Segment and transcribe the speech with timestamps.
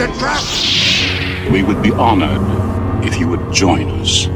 [0.00, 1.52] It's a trap!
[1.52, 2.40] We would be honored
[3.04, 4.28] if you would join us.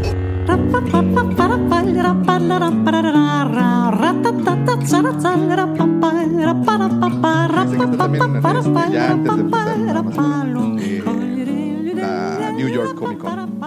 [12.56, 13.58] New York Comic Con.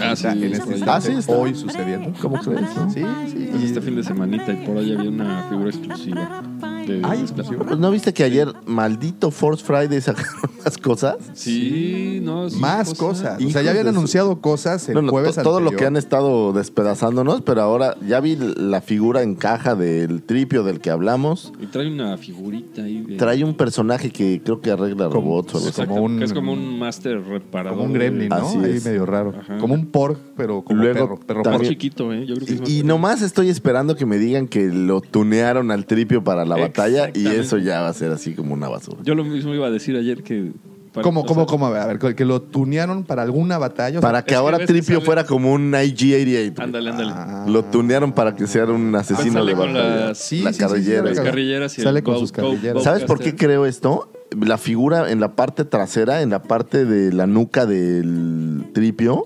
[0.00, 0.78] Ah, Está sí, en por este ahí.
[0.78, 1.32] instante, Ah, sí, está.
[1.32, 2.12] hoy sucediendo.
[2.22, 2.76] ¿Cómo crees?
[2.76, 2.90] no?
[2.90, 3.50] Sí, sí.
[3.60, 6.42] Y- este fin de semanita y por ahí había una figura exclusiva.
[6.88, 7.64] De, ¿Hay exclusiva?
[7.66, 10.32] Pues, ¿No viste que ayer, maldito Force Friday, sacaron
[10.64, 11.16] más cosas?
[11.34, 13.36] Sí, no, sí, Más cosa.
[13.36, 13.44] cosas.
[13.44, 15.84] O sea, ya habían de anunciado cosas el No, no, jueves to- todo lo que
[15.86, 20.90] han estado despedazándonos, pero ahora ya vi la figura en caja del tripio del que
[20.90, 21.52] hablamos.
[21.60, 23.02] Y trae una figurita ahí.
[23.02, 25.58] De, Trae un personaje que creo que arregla Como- robots o.
[25.68, 27.76] Exacto, como un- que es como un master reparador.
[27.78, 28.46] Como un gremlin, de- ¿no?
[28.48, 28.84] Así Ahí es.
[28.84, 29.34] medio raro.
[29.38, 29.58] Ajá.
[29.58, 31.42] Como un porg, pero como Luego perro.
[31.42, 32.24] perro chiquito, ¿eh?
[32.26, 35.00] Yo creo que es más Y, y nomás estoy esperando que me digan que lo
[35.00, 36.77] tunearon al tripio para la batalla
[37.14, 38.98] y eso ya va a ser así como una basura.
[39.02, 40.52] Yo lo mismo iba a decir ayer que...
[40.92, 41.66] para- ¿Cómo, cómo, sea, cómo?
[41.66, 43.98] A ver, que lo tunearon para alguna batalla.
[43.98, 46.24] o sea, Para que ahora que Tripio sale- fuera como un IG-88.
[46.24, 46.52] güey.
[46.58, 47.12] Ándale, ándale.
[47.14, 47.44] Ah.
[47.48, 50.06] Lo tunearon para que sea un asesino Sale de con batalla.
[50.08, 51.02] las- Sí, la sí, carrillera.
[51.02, 51.24] sí, Las sí.
[51.24, 52.82] carrilleras Sale con sus carrilleras.
[52.82, 54.10] ¿Sabes por qué creo esto?
[54.38, 59.24] La figura en la parte trasera, en la parte de la nuca del tripio,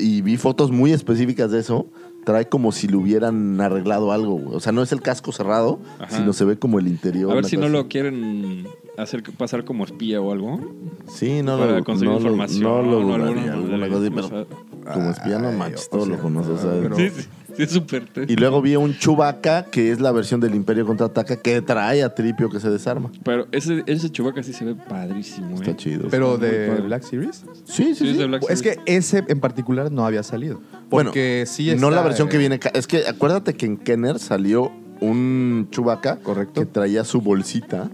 [0.00, 1.86] y vi fotos muy específicas de eso,
[2.24, 4.34] trae como si le hubieran arreglado algo.
[4.38, 4.56] güey.
[4.56, 6.16] O sea, no es el casco cerrado, Ajá.
[6.16, 7.32] sino se ve como el interior.
[7.32, 8.66] A ver si no lo quieren
[8.98, 10.60] hacer pasar como espía o algo.
[11.08, 14.46] Sí, no para lo, conseguir no lo- información no lo o dudaría, alguna cosa pero
[14.92, 16.60] como espía no manches, o todo sea, lo conoces.
[16.96, 18.08] Sí, sí, sí, es súper...
[18.28, 22.14] Y luego vi un Chubaca, que es la versión del Imperio Contraataca, que trae a
[22.14, 23.10] Tripio que se desarma.
[23.24, 25.76] Pero ese, ese Chewbacca sí se ve padrísimo, Está ¿eh?
[25.76, 26.08] chido.
[26.10, 26.80] Pero Está de.
[26.82, 27.44] Black Series.
[27.64, 28.08] Sí, sí, Sí, sí.
[28.10, 28.78] es de Black Es Series.
[28.84, 30.60] que ese en particular no había salido.
[30.90, 32.58] Bueno, Porque sí no está, la versión que viene.
[32.74, 36.60] Es que acuérdate que en Kenner salió un Chubaca Correcto.
[36.60, 37.90] que traía su bolsita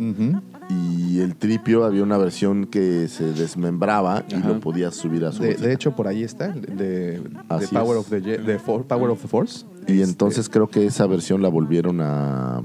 [0.70, 4.48] y el tripio había una versión que se desmembraba y Ajá.
[4.48, 5.66] lo podías subir a su De, bolsita.
[5.68, 6.48] de hecho, por ahí está.
[6.48, 7.20] De,
[7.72, 8.04] Power, es.
[8.04, 9.64] of the, de For- Power of the Force.
[9.86, 12.62] y Este, entonces creo que esa versión la volvieron a,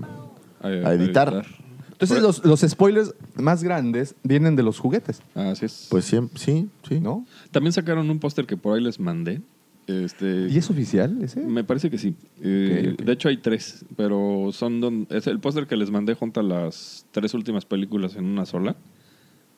[0.61, 1.45] a editar.
[1.93, 5.87] Entonces, los, los spoilers más grandes vienen de los juguetes, Así es.
[5.89, 6.99] Pues siempre, sí, sí.
[6.99, 7.25] ¿no?
[7.51, 9.41] También sacaron un póster que por ahí les mandé.
[9.87, 11.41] Este, ¿Y es oficial ese?
[11.41, 12.15] Me parece que sí.
[12.41, 12.95] Eh.
[13.03, 16.43] De hecho hay tres, pero son don- es el póster que les mandé junto a
[16.43, 18.75] las tres últimas películas en una sola.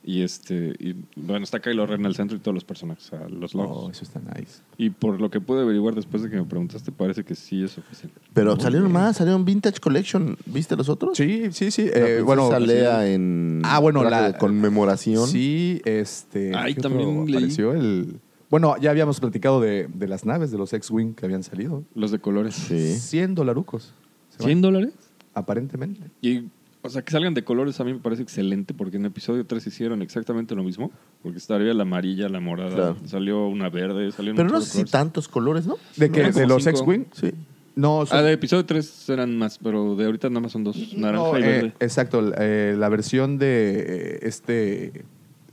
[0.08, 3.18] Y este, y, bueno, está Kylo Ren en el centro y todos los personajes, o
[3.18, 3.91] sea, los Oh, logos.
[3.96, 4.62] eso está nice.
[4.78, 7.75] Y por lo que pude averiguar después de que me preguntaste, parece que sí es
[7.80, 8.12] oficial.
[8.31, 10.38] Pero salieron más, salieron Vintage Collection.
[10.46, 11.18] ¿Viste los otros?
[11.18, 11.90] Sí, sí, sí.
[11.91, 15.28] Eh, bueno, Lea en Ah, bueno, la- conmemoración.
[15.28, 16.52] Sí, este.
[16.68, 17.35] ¿qué también leí.
[17.35, 18.19] apareció el.
[18.50, 21.83] Bueno, ya habíamos platicado de, de las naves, de los X-Wing que habían salido.
[21.95, 22.56] Los de colores.
[22.56, 22.95] Sí.
[23.00, 23.94] 100 dolarucos.
[24.29, 24.94] se van, ¿100 dólares?
[25.33, 26.01] Aparentemente.
[26.22, 26.44] Y,
[26.81, 29.66] o sea, que salgan de colores a mí me parece excelente porque en episodio 3
[29.67, 30.91] hicieron exactamente lo mismo.
[31.23, 32.97] Porque estaría la amarilla, la morada, Claro.
[33.05, 35.78] salió una verde, salió Pero no sé si tantos colores, ¿no?
[35.97, 36.07] ¿De?
[36.09, 36.78] No, ¿De como los cinco.
[36.79, 37.03] X-Wing?
[37.13, 37.31] Sí.
[37.75, 40.94] No, son- Ah, de episodio 3 eran más, pero de ahorita nada más son dos,
[40.95, 41.73] naranja no, y eh, verde.
[41.81, 43.47] exacto, la- eh, la versión de
[43.88, 45.03] eh, este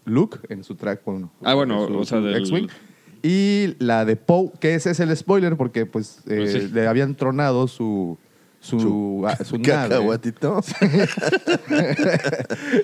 [0.04, 1.02] Luke en su track.
[1.04, 2.68] Bueno, Ah, bueno, su- o sea, del- X-Wing.
[3.22, 6.68] Y la de Poe, que ese es el spoiler porque pues, eh, Pues sí.
[6.72, 8.18] le habían tronado su,
[8.58, 9.88] su, Su- ah, su nave.
[9.90, 10.60] Cacahuatito.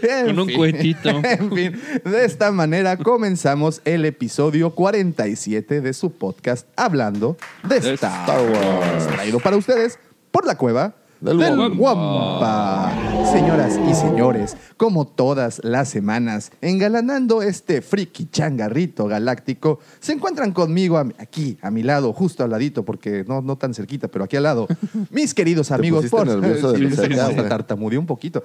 [0.02, 0.56] En Con un fin.
[0.56, 1.08] cohetito.
[1.10, 7.36] En fin, de esta manera comenzamos el episodio 47 de su podcast Hablando
[7.68, 8.80] de De Star, Star Wars.
[8.80, 9.06] Wars.
[9.08, 9.98] Traído para ustedes
[10.30, 12.92] por la cueva Del del, Wampa.
[13.32, 20.96] Señoras y señores, como todas las semanas, engalanando este friki changarrito galáctico, se encuentran conmigo
[21.18, 24.44] aquí, a mi lado, justo al ladito, porque no, no tan cerquita, pero aquí al
[24.44, 24.68] lado,
[25.10, 26.06] mis queridos amigos.
[26.06, 28.44] pusiste nervioso de Sí, cerca, sí, un poquito.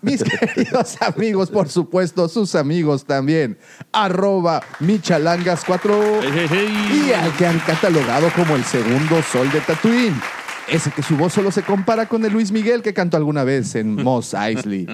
[0.00, 0.22] Mis
[0.54, 3.58] queridos amigos, por supuesto, sus amigos también.
[3.92, 7.04] Arroba Michalangas4 Hey, hey, hey.
[7.08, 10.41] y al que han catalogado como el segundo sol de Tatooine.
[10.68, 13.74] Ese que su voz solo se compara con el Luis Miguel que cantó alguna vez
[13.74, 14.86] en Moss Eisley.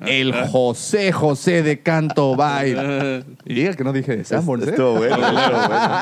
[0.00, 3.24] El José José de Canto Vibe.
[3.44, 4.70] Y diga que no dije de Sanborns, ¿eh?
[4.70, 5.16] Estuvo bueno,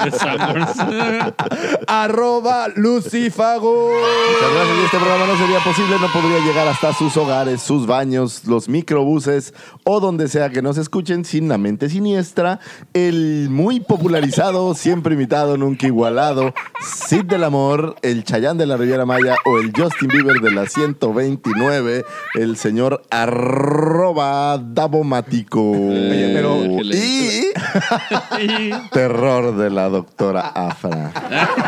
[0.06, 1.34] estuvo bueno.
[1.86, 3.90] Arroba Lucifago.
[3.90, 4.78] Muchas gracias.
[4.78, 8.68] Y este programa no sería posible, no podría llegar hasta sus hogares, sus baños, los
[8.68, 12.60] microbuses o donde sea que nos escuchen sin la mente siniestra.
[12.92, 16.52] El muy popularizado, siempre imitado, nunca igualado,
[16.82, 20.66] Cid del Amor, el Chayán de la Riviera Maya o el Justin Bieber de la
[20.66, 22.04] 129,
[22.34, 25.60] el señor arroba Dabomático.
[25.70, 27.50] Oye, pero- Y
[28.92, 31.12] terror de la doctora Afra.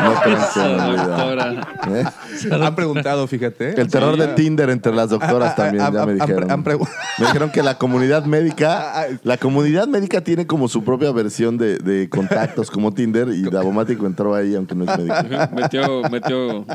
[0.03, 1.99] No creo que.
[1.99, 2.05] ¿Eh?
[2.51, 3.79] Han preguntado, fíjate.
[3.79, 6.63] El terror de Tinder entre las doctoras Ah, ah, también, ah, ya ah, me dijeron.
[7.17, 11.77] Me dijeron que la comunidad médica, la comunidad médica tiene como su propia versión de,
[11.77, 15.15] de contactos como Tinder y Davomático entró ahí aunque no es médico.
[15.53, 16.65] Metió, metió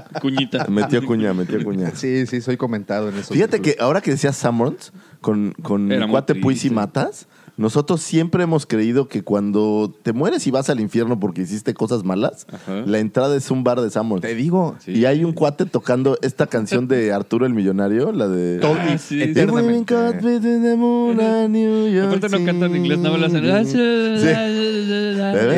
[0.59, 0.71] cuñita.
[0.71, 1.93] Metió cuña, metió cuña.
[1.95, 3.35] Sí, sí, soy comentado en eso.
[3.35, 6.71] Fíjate que ahora que decías Summons con, con Era cuate Puis y.
[6.71, 7.27] Matas,
[7.57, 12.05] nosotros siempre hemos creído que cuando te mueres y vas al infierno porque hiciste cosas
[12.05, 12.83] malas, Ajá.
[12.87, 14.23] la entrada es un bar de Summons.
[14.23, 14.93] Te digo, Sí.
[14.93, 18.61] Y hay un cuate tocando esta canción de Arturo el Millonario, la de...
[18.65, 19.23] Ah, sí.
[19.23, 19.95] eternamente.
[19.95, 20.41] Aparte
[22.29, 23.29] no canta en inglés, no habla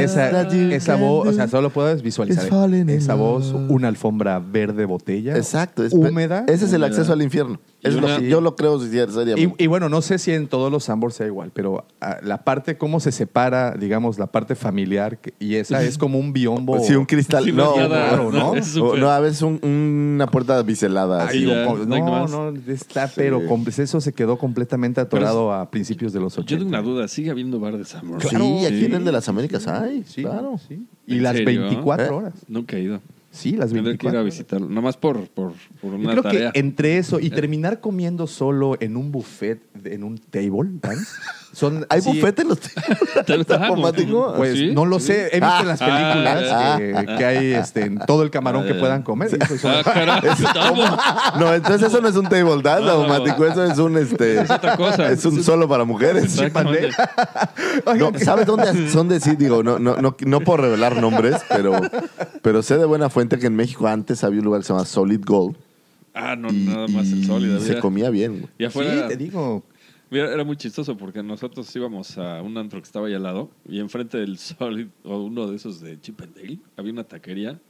[0.04, 2.44] Esa, That you esa can voz, o sea, solo puedes visualizar
[2.88, 5.36] esa voz, una alfombra verde botella.
[5.36, 5.84] Exacto.
[5.84, 6.44] es- húmeda.
[6.48, 7.58] Ese es el acceso al infierno.
[7.84, 9.54] Es lo que yo lo creo si- seriamente.
[9.58, 12.42] Y, y bueno, no sé si en todos los Sambors sea igual, pero ah, la
[12.44, 16.78] parte, cómo se separa, digamos, la parte familiar, que- y esa es como un biombo.
[16.84, 17.44] Sí, un cristal.
[17.44, 18.52] Sí, no, claro, ¿no?
[18.82, 21.22] O- a veces un- una puerta biselada.
[21.28, 21.46] Ay, así.
[21.46, 23.40] ya, como- no no, no, está, pero
[23.78, 26.50] eso se quedó completamente atorado a principios de los 80.
[26.50, 28.22] Yo tengo una duda, ¿sigue habiendo bar de Samur?
[28.22, 30.04] Sí, aquí en el de las Américas hay.
[30.06, 30.58] Sí, claro.
[30.68, 30.86] sí.
[31.06, 31.62] Y ¿En las serio?
[31.62, 32.08] 24 ¿Eh?
[32.10, 32.32] horas.
[32.48, 33.00] Nunca he ido.
[33.34, 34.68] Sí, las Tendré que ir 24 a visitarlo.
[34.68, 36.52] Nomás por, por, por Yo una creo tarea.
[36.52, 41.10] que entre eso y terminar comiendo solo en un buffet, en un table, dance,
[41.54, 43.54] son ¿Hay sí, bufete en los ¿Te gusta?
[43.66, 44.34] automático?
[44.36, 44.70] Pues ¿Sí?
[44.74, 48.22] no lo sé, he visto en las películas ah, que, que hay este, en todo
[48.22, 49.28] el camarón que Ah, puedan comer.
[49.34, 50.20] eso es Ah, caray,
[50.68, 50.84] ¿cómo?
[51.40, 52.92] No, entonces eso no es un table dance No, no.
[53.14, 53.46] automático.
[53.46, 54.40] Eso es un este.
[54.42, 55.10] Es otra cosa.
[55.10, 56.36] Es un solo para mujeres.
[57.96, 59.36] No, ¿Sabes dónde son de sí?
[59.36, 61.80] Digo, no, no, no, no por revelar nombres, pero,
[62.42, 64.84] pero sé de buena fuente que en México antes había un lugar que se llama
[64.84, 65.56] Solid Gold.
[66.14, 67.60] Ah, no, y, nada más el sólido.
[67.60, 68.32] se comía bien.
[68.32, 68.44] güey.
[68.58, 69.64] Y Sí, afuera, te digo.
[70.10, 73.50] Mira, era muy chistoso porque nosotros íbamos a un antro que estaba ahí al lado
[73.68, 76.20] y enfrente del Solid o uno de esos de Chip
[76.76, 77.60] había una taquería.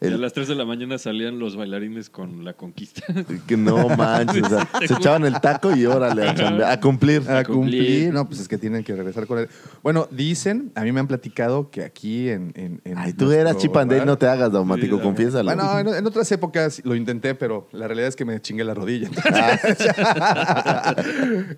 [0.00, 3.02] A las 3 de la mañana salían los bailarines con la conquista.
[3.46, 4.44] Que no manches.
[4.44, 7.22] o sea, se echaban el taco y órale, a, a cumplir.
[7.28, 7.82] A A cumplir.
[7.82, 8.12] cumplir.
[8.14, 9.48] No, pues es que tienen que regresar con él.
[9.82, 12.52] Bueno, dicen, a mí me han platicado que aquí en.
[12.54, 15.44] en, en Ay, tú eras chipandel, no te hagas daumático, Sí, confiésalo.
[15.52, 18.74] Bueno, en, en otras épocas lo intenté, pero la realidad es que me chingué la
[18.74, 19.08] rodilla.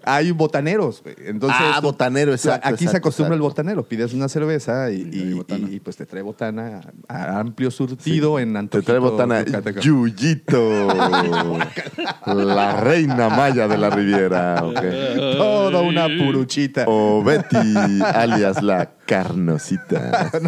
[0.05, 1.03] Hay botaneros.
[1.03, 1.15] güey.
[1.27, 2.69] Entonces, ah, botanero, exacto.
[2.69, 3.83] aquí se exacto, acostumbra el botanero.
[3.85, 5.35] Pides una cerveza y,
[5.85, 8.87] pues te trae botana a amplio surtido en Te antojito.
[8.93, 9.81] trae botana yucateco.
[9.81, 10.89] Yuyito,
[12.27, 14.63] la reina maya de la Riviera.
[15.37, 16.85] Toda una puruchita.
[16.87, 17.75] O Betty,
[18.15, 20.31] alias la carnosita.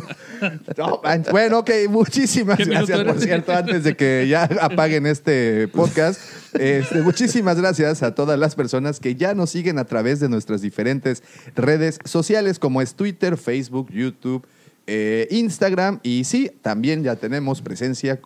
[0.76, 5.06] No, man- bueno, ok, muchísimas ¿Qué minuto gracias, por cierto, antes de que ya apaguen
[5.06, 6.20] este podcast.
[6.54, 10.60] Este, muchísimas gracias a todas las personas que ya nos siguen a través de nuestras
[10.60, 11.22] diferentes
[11.54, 14.44] redes sociales, como es Twitter, Facebook, YouTube,
[14.86, 16.00] eh, Instagram.
[16.02, 18.20] Y sí, también ya tenemos presencia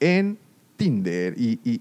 [0.00, 0.38] en
[0.76, 1.34] Tinder.
[1.38, 1.80] Y, y,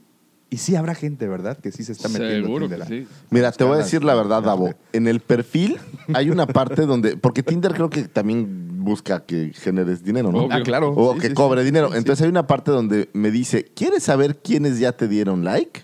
[0.49, 1.57] y sí habrá gente, ¿verdad?
[1.57, 2.87] Que sí se está metiendo Seguro que Tinder.
[2.87, 3.07] sí.
[3.31, 4.73] Mira, te voy a decir la verdad, Davo.
[4.93, 5.77] En el perfil
[6.13, 7.17] hay una parte donde.
[7.17, 10.39] Porque Tinder creo que también busca que generes dinero, ¿no?
[10.43, 10.55] Obvio.
[10.57, 10.93] Ah, claro.
[10.95, 11.95] O Sí, que sí, cobre sí, dinero.
[11.95, 15.81] Entonces hay una parte donde me dice, ¿quieres saber quiénes ya te dieron like?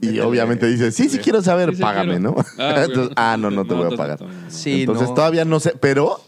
[0.00, 2.34] Y Métele, obviamente dice, sí, sí quiero saber, págame, quiero.
[2.36, 2.44] ¿no?
[2.58, 4.18] Ah, Entonces, ah, no, no te No, voy a pagar.
[4.48, 5.14] Sí, Entonces no.
[5.14, 6.20] todavía no sé, pero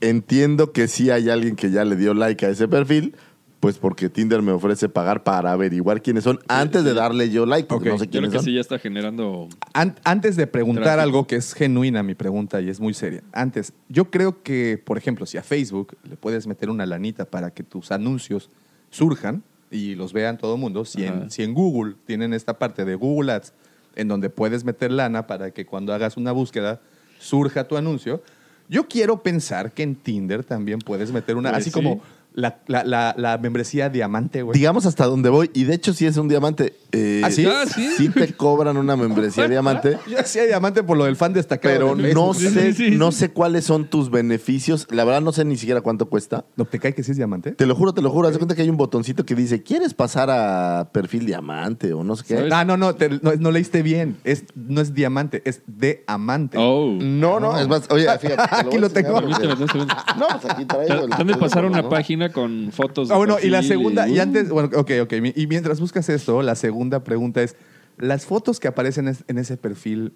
[0.00, 3.14] entiendo que sí hay alguien que ya le dio like a ese perfil,
[3.60, 7.66] pues porque Tinder me ofrece pagar para averiguar quiénes son antes de darle yo like,
[7.66, 7.94] porque Ok.
[7.94, 8.44] no sé Yo creo que son.
[8.44, 9.48] sí ya está generando.
[9.74, 11.02] An- antes de preguntar Tráfico.
[11.02, 13.22] algo que es genuina mi pregunta y es muy seria.
[13.32, 17.50] Antes, yo creo que, por ejemplo, si a Facebook le puedes meter una lanita para
[17.50, 18.48] que tus anuncios
[18.90, 22.84] surjan y los vean todo el mundo, si en, si en Google tienen esta parte
[22.84, 23.52] de Google Ads
[23.96, 26.80] en donde puedes meter lana para que cuando hagas una búsqueda
[27.18, 28.22] surja tu anuncio,
[28.68, 31.74] yo quiero pensar que en Tinder también puedes meter una, Pues así sí.
[31.74, 32.00] como
[32.38, 34.56] la, la, la, la membresía diamante, güey.
[34.58, 35.50] Digamos hasta donde voy.
[35.54, 36.74] Y de hecho, sí es un diamante.
[36.92, 37.46] Eh, ¿Ah, sí?
[37.46, 38.08] Ah, ¿sí?
[38.08, 39.98] te cobran una membresía diamante.
[40.10, 41.74] Yo decía diamante por lo del fan destacado.
[41.74, 42.96] Pero de no sé, Sí, sí, sí.
[42.96, 44.86] no sé cuáles son tus beneficios.
[44.90, 46.44] La verdad, no sé ni siquiera cuánto cuesta.
[46.56, 47.52] ¿No te cae que sí es diamante?
[47.52, 48.28] Te lo juro, te lo juro.
[48.28, 52.04] Haz de cuenta que hay un botoncito que dice: ¿Quieres pasar a perfil diamante o
[52.04, 52.36] no sé qué?
[52.36, 52.52] ¿Sabes?
[52.52, 54.16] Ah, no, no, te- no, no leíste bien.
[54.24, 56.56] Es, no es diamante, es de amante.
[56.58, 56.96] Oh.
[57.00, 57.82] No, no, es más.
[57.90, 58.36] Oye, fíjate.
[58.36, 59.18] te Aquí lo tengo.
[59.20, 59.76] enseñar porque-.
[60.18, 61.04] No, pues aquí traigo.
[61.04, 61.88] el Te han de pasar teléfono, una ¿no?
[62.32, 63.08] Con fotos.
[63.08, 65.12] de Ah, bueno, y la segunda, y uh, antes, bueno, ok, ok.
[65.34, 67.56] Y mientras buscas esto, la segunda pregunta es:
[67.98, 70.12] ¿las fotos que aparecen en ese perfil,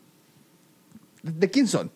[1.23, 1.91] ¿de quién son?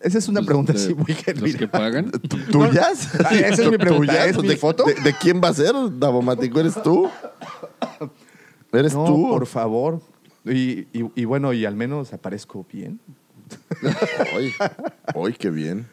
[0.00, 1.58] Esa es una pues, pregunta de- así muy Los genuina.
[1.58, 2.10] que pagan.
[2.52, 3.08] ¿Tuyas?
[3.24, 4.26] Ah, esa es mi pregunta.
[4.26, 4.84] ¿Es mi ¿De, foto?
[4.84, 6.60] De, de quién va a ser, Davomático?
[6.60, 7.08] ¿Eres tú?
[8.72, 9.28] ¿Eres No, tú?
[9.30, 10.00] por favor.
[10.44, 13.00] Y, y- y bueno, y al menos aparezco bien.
[14.36, 14.52] Ay,
[15.14, 15.86] ay, qué bien.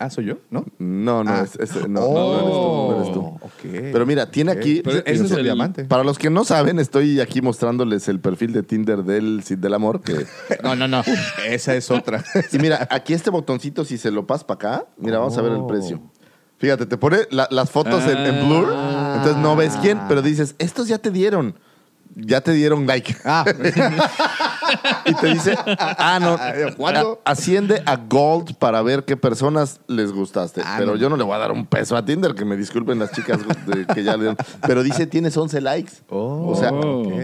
[0.00, 0.38] Ah, ¿soy yo?
[0.50, 0.64] ¿No?
[0.78, 1.42] No, no, Ah.
[1.44, 3.20] es, es- no, Oh, no eres tú, no eres tú.
[3.46, 3.90] ok.
[3.92, 5.84] Pero mira, tiene aquí- Ese- Ese es el diamante.
[5.88, 9.74] Para los que no saben, estoy aquí mostrándoles el perfil de Tinder del Cid del
[9.74, 10.00] Amor.
[10.00, 10.24] Que...
[10.62, 11.02] No, no, no.
[11.46, 12.24] Esa es otra.
[12.52, 15.52] Y mira, aquí este botoncito, si se lo pasas para acá, mira, vamos a ver
[15.52, 15.66] el Oh.
[15.66, 16.00] precio.
[16.58, 18.68] Fíjate, te pone la- las fotos en, en blur,
[19.16, 21.54] entonces no ves quién, pero dices, estos ya te dieron.
[22.16, 23.14] Ya te dieron like.
[23.24, 23.44] Ah,
[25.08, 26.38] Y te dice, ah, no,
[26.76, 27.20] ¿Cuándo?
[27.24, 30.62] asciende a Gold para ver qué personas les gustaste.
[30.64, 30.96] Ah, pero no.
[30.96, 33.38] yo no le voy a dar un peso a Tinder, que me disculpen las chicas
[33.66, 34.36] de- que ya le dieron.
[34.66, 35.92] Pero dice, tienes 11 likes.
[36.10, 36.70] Oh, o sea,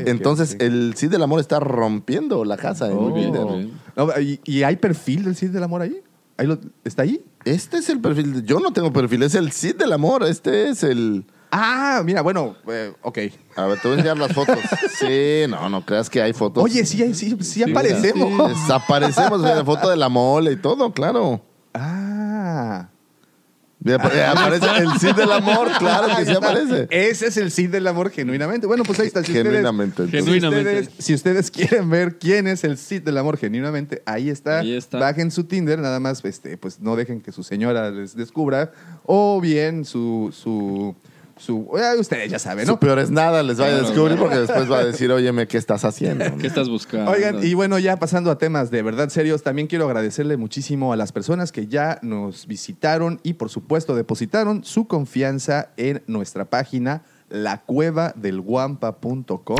[0.07, 3.13] entonces el sí del amor está rompiendo la casa en Oh.
[3.13, 3.69] Tinder.
[3.97, 6.01] No, ¿y, y hay perfil del Cid del Amor ahí?
[6.37, 7.25] ¿Ahí lo- ¿Está ahí?
[7.45, 8.45] Este es el perfil.
[8.45, 10.25] Yo no tengo perfil, es el sí del amor.
[10.25, 11.25] Este es el.
[11.57, 13.19] Ah, mira, bueno, eh, ok.
[13.55, 14.59] A ver, te voy a enseñar las fotos.
[14.99, 16.63] Sí, no, no creas que hay fotos.
[16.65, 18.49] Oye, sí, hay- sí, sí, aparecemos.
[18.51, 21.41] Desaparecemos, mira, foto de la mole y todo, claro.
[21.75, 22.89] Ah.
[23.81, 23.97] Mira,
[24.31, 26.87] aparece el sí del amor, claro que sí aparece.
[26.91, 28.67] Ese es el Cid del Amor genuinamente.
[28.67, 29.23] Bueno, pues ahí está.
[29.23, 30.05] Si ustedes- Genuinamente.
[30.05, 30.25] entonces.
[30.25, 30.79] Genuinamente.
[30.81, 34.61] ustedes, si ustedes quieren ver quién es el Cid del amor genuinamente, ahí está.
[34.61, 34.99] Ahí está.
[34.99, 38.73] Bajen su Tinder, nada más, este, pues no dejen que su señora les descubra.
[39.05, 40.95] O bien su, su,
[41.37, 42.81] su, eh, ustedes ya saben, Su ¿no?
[42.81, 45.85] peor es nada, les vaya a descubrir porque después va a decir, óyeme, ¿qué estás
[45.85, 46.25] haciendo?
[46.39, 47.11] ¿Qué estás buscando?
[47.11, 50.97] Oigan, y bueno, ya pasando a temas de verdad serios, también quiero agradecerle muchísimo a
[50.97, 57.03] las personas que ya nos visitaron y por supuesto depositaron su confianza en nuestra página
[57.31, 59.57] lacuevadelguampa.com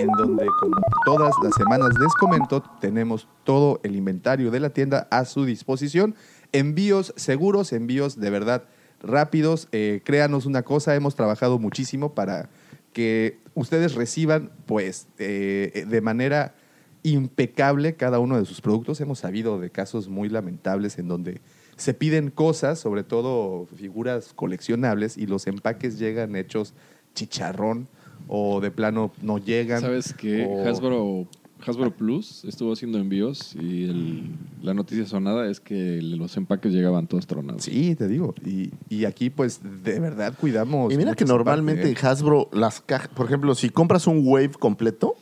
[0.00, 5.08] en donde como todas las semanas les comento, tenemos todo el inventario de la tienda
[5.10, 6.14] a su disposición.
[6.52, 8.64] Envíos seguros, envíos de verdad
[9.02, 9.68] rápidos.
[9.72, 12.48] Eh, créanos una cosa, hemos trabajado muchísimo para
[12.92, 16.54] que ustedes reciban pues eh, de manera
[17.02, 19.00] impecable cada uno de sus productos.
[19.00, 21.40] Hemos sabido de casos muy lamentables en donde
[21.76, 26.74] se piden cosas, sobre todo figuras coleccionables, y los empaques llegan hechos
[27.14, 27.88] chicharrón
[28.28, 29.80] o de plano no llegan.
[29.80, 30.46] ¿Sabes qué?
[30.46, 31.26] o- Hasbro,
[31.66, 34.24] Hasbro Plus estuvo haciendo envíos y el-
[34.62, 37.62] la noticia sonada es que los empaques llegaban todos tronados.
[37.64, 38.34] Sí, te digo.
[38.44, 40.92] Y, y aquí pues de verdad cuidamos.
[40.92, 42.00] Y mira que normalmente parte, ¿eh?
[42.00, 45.16] en Hasbro, las cajas, por ejemplo, si compras un Wave completo,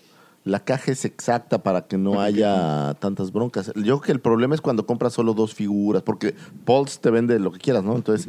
[0.44, 3.66] la caja es exacta para que no haya tantas broncas.
[3.74, 7.38] Yo creo que el problema es cuando compras solo dos figuras, porque Pulse te vende
[7.38, 7.94] lo que quieras, ¿no?
[7.96, 8.28] Entonces.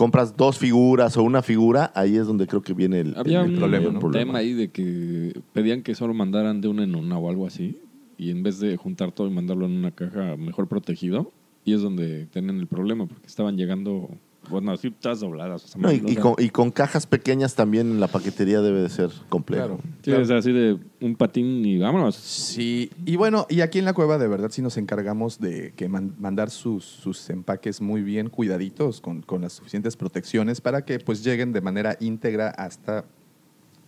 [0.00, 3.50] Compras dos figuras o una figura, ahí es donde creo que viene el, Había el
[3.50, 4.10] un problema.
[4.10, 7.78] tema ahí de que pedían que solo mandaran de una en una o algo así.
[8.16, 11.30] Y en vez de juntar todo y mandarlo en una caja mejor protegido,
[11.66, 14.08] y es donde tenían el problema, porque estaban llegando,
[14.48, 15.64] bueno, así todas dobladas.
[15.64, 19.10] o sea, No, y, con, y con cajas pequeñas también la paquetería debe de ser
[19.28, 19.78] complejo.
[20.02, 20.24] Claro.
[20.24, 22.16] sí, así de un patín y vámonos.
[22.16, 25.88] Sí, y bueno, y aquí en la cueva de verdad sí nos encargamos de que
[25.88, 30.98] man- mandar sus, sus empaques muy bien cuidaditos con, con las suficientes protecciones para que
[30.98, 33.04] pues lleguen de manera íntegra hasta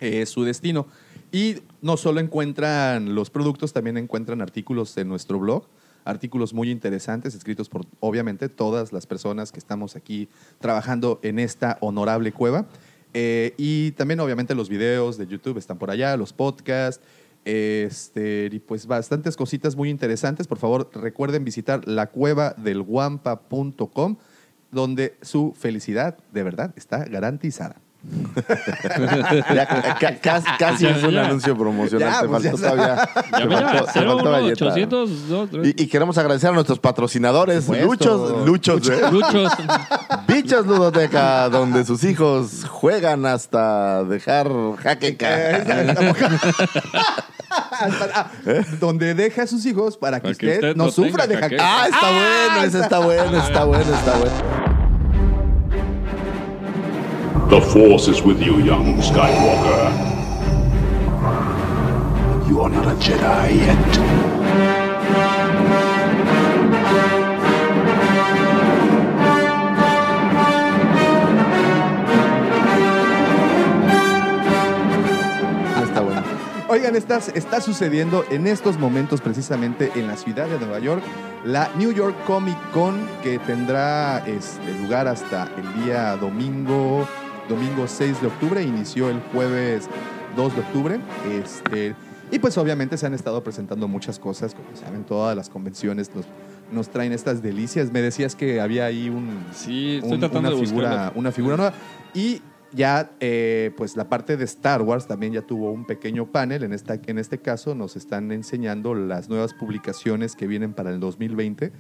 [0.01, 0.87] eh, su destino.
[1.33, 5.65] Y no solo encuentran los productos, también encuentran artículos en nuestro blog,
[6.05, 10.29] artículos muy interesantes escritos por obviamente todas las personas que estamos aquí
[10.61, 12.67] trabajando en esta honorable cueva.
[13.15, 17.05] Eh, y también obviamente los videos de YouTube están por allá, los podcasts.
[17.45, 20.47] Este, y pues bastantes cositas muy interesantes.
[20.47, 24.17] Por favor, recuerden visitar lacuevadelguampa.com,
[24.71, 27.81] donde su felicidad de verdad está garantizada.
[29.55, 31.25] Ya, ca- ca- casi casi Ya, es un ya.
[31.27, 32.11] anuncio promocional.
[32.13, 32.97] Ya, te pues, faltó todavía.
[32.97, 34.65] Faltó- te cero, faltó uno, galleta.
[34.67, 35.75] 800, dos, tres.
[35.77, 37.87] Y, y queremos agradecer a nuestros patrocinadores, supuesto.
[38.45, 39.01] Luchos, Luchos, ¿eh?
[39.11, 39.53] Luchos.
[40.27, 44.49] Bichos Ludoteca, donde sus hijos juegan hasta dejar
[44.83, 45.29] jaqueca.
[47.55, 48.31] Ah,
[48.81, 51.37] Donde deja a sus hijos para que Para que usted, usted no no sufra de
[51.37, 51.63] jaqueca.
[51.63, 54.33] Ah, está bueno, ese está bueno, está bueno, está bueno.
[57.53, 59.93] The Force is with you, young Skywalker.
[62.49, 63.77] You are not a Jedi yet.
[65.15, 65.53] Ah.
[76.73, 81.03] Oigan, está, está sucediendo en estos momentos precisamente en la ciudad de Nueva York
[81.45, 87.07] la New York Comic Con que tendrá este, lugar hasta el día domingo,
[87.55, 89.89] domingo 6 de octubre, inició el jueves
[90.37, 91.01] 2 de octubre.
[91.31, 91.95] Este,
[92.31, 96.25] y pues obviamente se han estado presentando muchas cosas, como saben, todas las convenciones nos,
[96.73, 97.93] nos traen estas delicias.
[97.93, 101.13] Me decías que había ahí un, Sí, estoy un- tratando una, de figura, buscarla.
[101.15, 101.75] una figura nueva.
[102.15, 102.41] Y
[102.73, 106.63] ya, eh, pues la parte de Star Wars también ya tuvo un pequeño panel.
[106.65, 111.01] En, esta, en este caso nos están enseñando las nuevas publicaciones que vienen para el
[111.01, 111.71] 2020.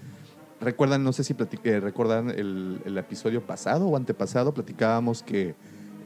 [0.62, 5.54] Recuerdan, no sé si platiqué, recuerdan el, el episodio pasado o antepasado, platicábamos que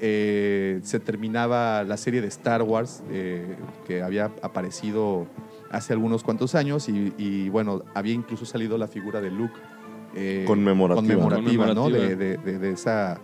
[0.00, 5.26] eh, se terminaba la serie de Star Wars eh, que había aparecido
[5.70, 9.54] hace algunos cuantos años y, y, bueno, había incluso salido la figura de Luke.
[10.14, 10.96] eh, Conmemorativa.
[11.14, 11.90] conmemorativa, ¿no?
[11.90, 13.18] De, de- de- de esa,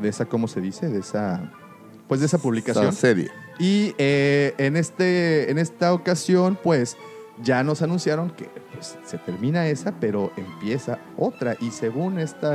[0.00, 0.88] de esa, ¿cómo se dice?
[0.88, 1.52] De esa,
[2.06, 2.86] pues de esa publicación.
[2.88, 3.30] Esta serie.
[3.58, 6.96] Y eh, en, este, en esta ocasión, pues
[7.42, 11.56] ya nos anunciaron que pues, se termina esa, pero empieza otra.
[11.60, 12.48] Y según este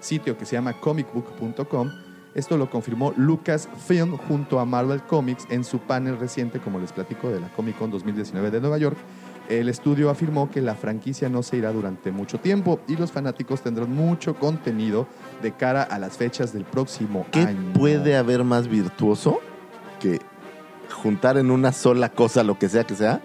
[0.00, 1.90] sitio que se llama comicbook.com,
[2.34, 7.28] esto lo confirmó Lucasfilm junto a Marvel Comics en su panel reciente, como les platico,
[7.28, 8.96] de la Comic Con 2019 de Nueva York.
[9.48, 13.62] El estudio afirmó que la franquicia no se irá durante mucho tiempo y los fanáticos
[13.62, 15.08] tendrán mucho contenido
[15.42, 17.72] de cara a las fechas del próximo ¿Qué año.
[17.72, 19.40] puede haber más virtuoso
[19.98, 20.20] que
[21.02, 23.20] juntar en una sola cosa, lo que sea que sea,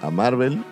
[0.00, 0.64] a Marvel,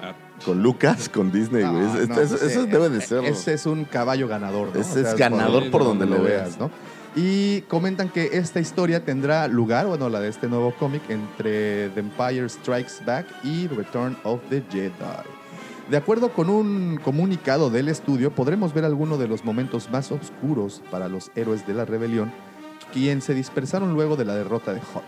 [0.44, 1.72] con Lucas, con Disney, güey?
[1.82, 3.24] No, Es- no, es- pues, eso eh, debe de ser.
[3.24, 4.80] Ese es un caballo ganador, ¿no?
[4.80, 6.58] Ese es ganador por por donde lo veas.
[6.58, 6.70] ¿no?
[7.14, 12.00] Y comentan que esta historia tendrá lugar, bueno, la de este nuevo cómic, entre The
[12.00, 14.92] Empire Strikes Back y Return of the Jedi.
[15.90, 20.82] De acuerdo con un comunicado del estudio, podremos ver algunos de los momentos más oscuros
[20.90, 22.32] para los héroes de la rebelión,
[22.92, 25.04] quien se dispersaron luego de la derrota de Hoth,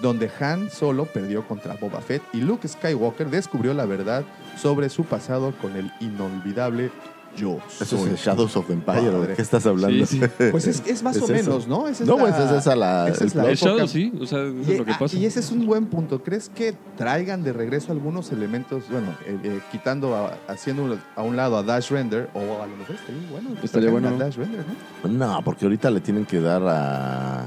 [0.00, 4.24] donde Han Solo perdió contra Boba Fett y Luke Skywalker descubrió la verdad
[4.56, 6.90] sobre su pasado con el inolvidable
[7.36, 10.04] Yo Eso soy es Shadows of Empire, ¿o ¿de qué estás hablando?
[10.06, 10.50] Sí, sí.
[10.50, 11.32] Pues es, es más Es o eso.
[11.34, 11.86] menos, ¿no?
[11.86, 13.70] Esa es No, la- pues es esa la- esa es la El época.
[13.70, 15.16] Shadow, sí, o sea, eso Y, es lo que ah, pasa.
[15.16, 16.22] y ese es un buen punto.
[16.24, 21.36] ¿Crees que traigan de regreso algunos elementos, bueno, eh, eh, quitando, a- haciendo a un
[21.36, 23.50] lado a Dash Render, o a lo mejor estaría bueno?
[23.62, 24.08] Estaría bueno.
[24.08, 24.64] a Dash Render,
[25.04, 25.08] ¿no?
[25.26, 27.44] No, porque ahorita le tienen que dar a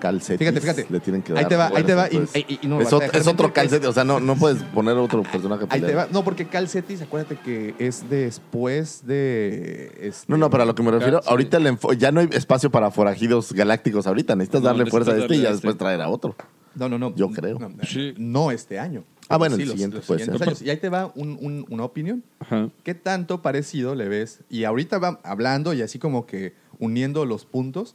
[0.00, 0.38] Calcetis.
[0.38, 0.86] Fíjate, fíjate.
[0.90, 2.08] Le tienen que dar Ahí te va, ahí te va.
[2.10, 2.36] y- pues.
[2.36, 5.22] y- y no lo es, ot- otro calcetis, o sea, no, no puedes poner otro
[5.22, 5.66] personaje.
[5.68, 6.08] Ahí te va.
[6.10, 9.92] No, porque Calcetis, acuérdate que es después de.
[10.00, 11.28] este, No, no, pero a lo que me refiero, Sí.
[11.30, 14.34] ahorita el ya no hay espacio para forajidos galácticos ahorita.
[14.34, 15.78] Necesitas No, darle necesitas fuerza a este y ya después este.
[15.84, 16.34] traer a otro.
[16.74, 17.14] No, no, no.
[17.16, 17.58] Yo creo.
[17.58, 18.14] No, Sí.
[18.16, 19.04] no este año.
[19.28, 20.48] Ah, bueno, el los- siguiente los puede siguientes ser.
[20.48, 20.62] años.
[20.62, 22.22] Y ahí te va un- un- una opinión.
[22.40, 22.68] Ajá.
[22.82, 24.40] ¿Qué tanto parecido le ves?
[24.48, 27.94] Y ahorita va hablando y así como que uniendo los puntos,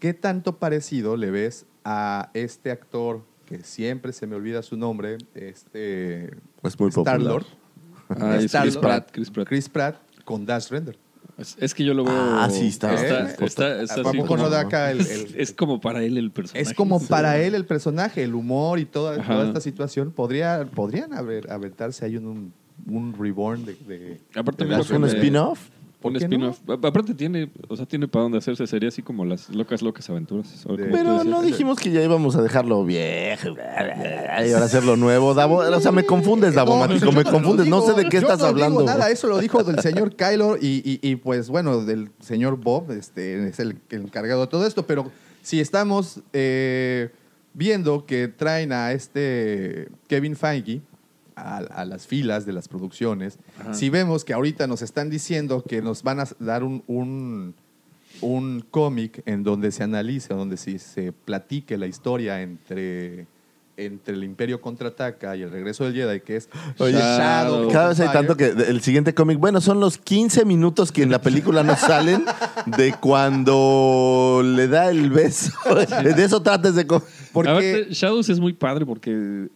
[0.00, 5.18] ¿qué tanto parecido le ves a este actor que siempre se me olvida su nombre,
[5.34, 6.26] este
[6.62, 7.16] Es muy popular.
[7.20, 7.46] Star-Lord?
[8.08, 8.50] Ah, es.
[8.52, 9.46] Chris Pratt, Chris Pratt.
[9.48, 10.98] Chris Pratt con Dash Render.
[11.38, 12.14] Es, es que yo lo veo.
[12.14, 12.92] Ah, sí, está.
[12.94, 13.36] Está, ¿Eh?
[13.46, 16.18] está, está ¿A así poco como- no da acá el- el- es como para él
[16.18, 16.60] el personaje.
[16.68, 20.10] Es como para él el personaje, el humor y toda, esta situación.
[20.10, 22.52] Podría, podrían haber, aventarse ahí un,
[22.86, 25.68] un reborn de, de- Aparte, de ¿Un spin-off?
[26.00, 26.58] ¿Por Un spin-off.
[26.68, 28.66] Aparte tiene, o sea, tiene para dónde hacerse.
[28.66, 30.64] Sería así como las locas, locas aventuras.
[30.66, 33.48] Pero no dijimos que ya íbamos a dejarlo viejo.
[33.50, 35.56] Y ahora hacerlo nuevo, Davo.
[35.58, 37.66] O sea, me confundes, Davo, No, Matico, me confundes.
[37.68, 38.84] No sé de qué yo estás no digo hablando.
[38.84, 42.90] nada, eso lo dijo del señor Kylo y, y- y, pues bueno, del señor Bob,
[42.92, 45.10] este, es el, el encargado de todo esto, pero
[45.42, 47.10] si estamos eh,
[47.52, 50.80] viendo que traen a este Kevin Feige
[51.40, 53.74] a, a las filas de las producciones, Ajá.
[53.74, 57.54] si vemos que ahorita nos están diciendo que nos van a dar un, un,
[58.20, 63.26] un cómic en donde se analice, donde se, se platique la historia entre,
[63.76, 66.48] entre el Imperio contraataca y el regreso del Jedi, que es
[66.78, 70.44] Oye, Shadow of Cada vez hay tanto que el siguiente cómic, bueno, son los 15
[70.44, 72.24] minutos que en la película no salen
[72.66, 75.52] de cuando le da el beso.
[76.02, 76.84] De eso trates de...
[77.32, 79.48] Porque Aparte, Shadows es muy padre porque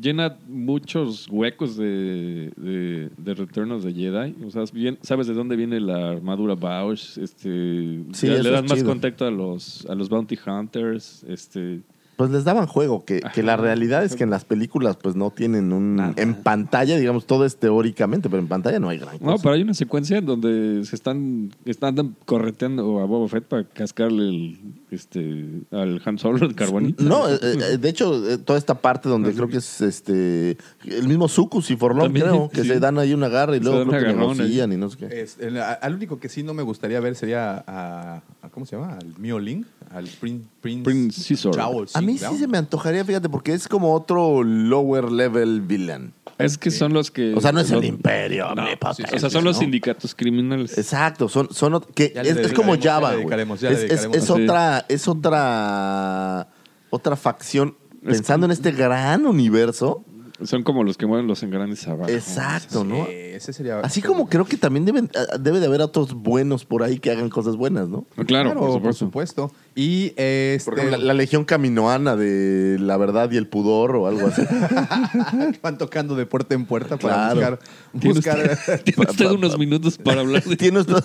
[0.00, 4.34] llena muchos huecos de, de, de Return of the Jedi.
[4.44, 7.18] O sea, bien, sabes de dónde viene la armadura Bausch.
[7.18, 11.24] Este, Sí, le dan más contacto a los, a los Bounty Hunters.
[11.28, 11.80] Este,
[12.16, 15.30] Pues les daban juego, que, que la realidad es que en las películas pues no
[15.30, 15.96] tienen un...
[15.96, 16.14] Nada.
[16.16, 19.30] En pantalla, digamos, todo es teóricamente, pero en pantalla no hay gran cosa.
[19.32, 23.64] No, pero hay una secuencia en donde se están, están correteando a Boba Fett para
[23.64, 24.58] cascarle el,
[24.90, 27.02] este, al Han Solo el carbonito.
[27.04, 31.08] No, eh, eh, de hecho, eh, toda esta parte donde creo que es este el
[31.08, 32.68] mismo Sucus y Forlón, También, creo, que sí.
[32.68, 35.20] se dan ahí una garra y Se luego creo que negocian y no sé qué.
[35.22, 38.66] Es- el- a- al único que sí no me gustaría ver sería a, a- ¿cómo
[38.66, 38.94] se llama?
[39.00, 41.36] Al Mio Ling, al Prin- Prince, Prince.
[41.50, 46.12] Chao, A mí sí se me antojaría, fíjate, porque es como otro lower level villain.
[46.38, 47.32] Es que son los que...
[47.34, 48.54] O sea, no es el imperio.
[48.54, 49.60] No, omnipotente, o sea, son los ¿no?
[49.60, 50.76] sindicatos criminales.
[50.76, 53.24] Exacto, son, son que es, es como ya Java, le güey.
[53.24, 54.16] dedicaremos, ya le Es, es- dedicaremos.
[54.18, 54.32] es Sí.
[54.78, 56.48] Otra, es otra,
[56.90, 60.04] otra facción pensando en este gran universo.
[60.42, 62.10] Son como los que mueven los engranes abajo.
[62.10, 63.06] Exacto, ¿no?
[63.06, 63.80] Sí, ese sería.
[63.80, 67.10] Así como creo que también deben, ah, debe de haber otros buenos por ahí que
[67.10, 68.04] hagan cosas buenas, ¿no?
[68.26, 69.06] Claro, Claro, por por supuesto.
[69.46, 69.52] supuesto.
[69.74, 74.06] Y este, Por ejemplo, la, la legión caminoana de la verdad y el pudor o
[74.08, 74.42] algo así.
[75.62, 77.34] van tocando de puerta en puerta para Claro.
[77.34, 77.58] buscar.
[78.00, 80.56] Tiene buscar usted, tiene usted unos minutos para hablar de...
[80.56, 81.02] Tiene usted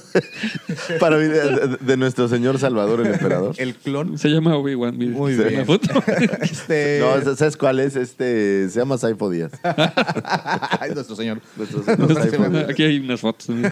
[1.00, 3.56] para de, de nuestro señor Salvador el emperador.
[3.58, 4.18] el clon.
[4.18, 4.98] Se llama Obi-Wan.
[4.98, 5.66] Muy Una bien.
[5.66, 5.88] foto.
[6.42, 7.96] Este, No, ¿sabes cuál es?
[7.96, 9.52] Este se llama Saifo Díaz.
[9.64, 11.42] Ay, nuestro señor.
[11.56, 12.70] Nuestro señor Saifo Díaz.
[12.70, 13.48] Aquí hay unas fotos.
[13.48, 13.72] también.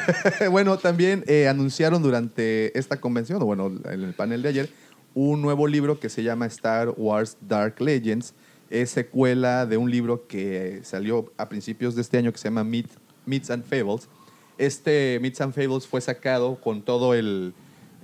[0.52, 4.70] bueno, también eh, anunciaron durante esta convención, o bueno, en el panel de ayer,
[5.14, 8.34] un nuevo libro que se llama Star Wars Dark Legends.
[8.70, 12.64] Es secuela de un libro que salió a principios de este año que se llama
[12.64, 14.10] Myth- Myths and Fables.
[14.58, 17.54] Este Myths and Fables fue sacado con todo el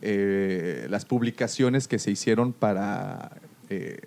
[0.01, 3.31] eh, las publicaciones que se hicieron para
[3.69, 3.97] eh,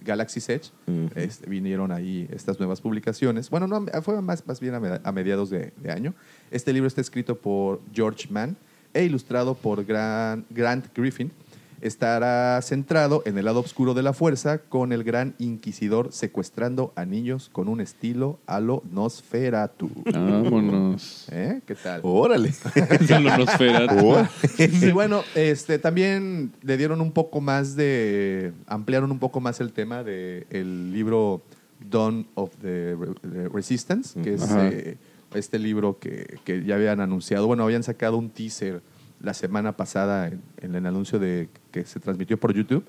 [0.00, 0.70] Galaxy's Edge.
[1.14, 3.50] Este, vinieron ahí estas nuevas publicaciones.
[3.50, 6.14] Bueno, no, fue más, más bien a, me- a mediados de, de año.
[6.50, 8.56] Este libro está escrito por George Mann
[8.94, 11.30] e ilustrado por Gran- Grant Griffin.
[11.82, 17.04] Estará centrado en el lado oscuro de la fuerza con el gran inquisidor secuestrando a
[17.04, 19.90] niños con un estilo a lo Nosferatu.
[20.04, 21.26] Vámonos.
[21.32, 21.60] ¿Eh?
[21.66, 22.00] ¿Qué tal?
[22.04, 22.52] Órale.
[23.08, 24.06] Son los Nosferatu.
[24.06, 24.28] Órale.
[24.58, 28.52] Y bueno, este, también le dieron un poco más de.
[28.68, 31.42] ampliaron un poco más el tema del libro
[31.90, 34.96] Dawn of the Re- the Resistance, que es eh,
[35.34, 37.48] este libro que, que ya habían anunciado.
[37.48, 38.82] Bueno, habían sacado un teaser
[39.22, 42.84] la semana pasada en, en el anuncio de que se transmitió por YouTube.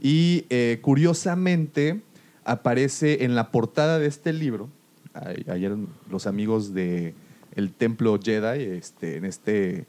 [0.00, 2.00] Y eh, curiosamente
[2.44, 4.68] aparece en la portada de este libro.
[5.14, 5.72] a- Ayer
[6.10, 7.14] los amigos de
[7.54, 9.86] el Templo Jedi, este, en este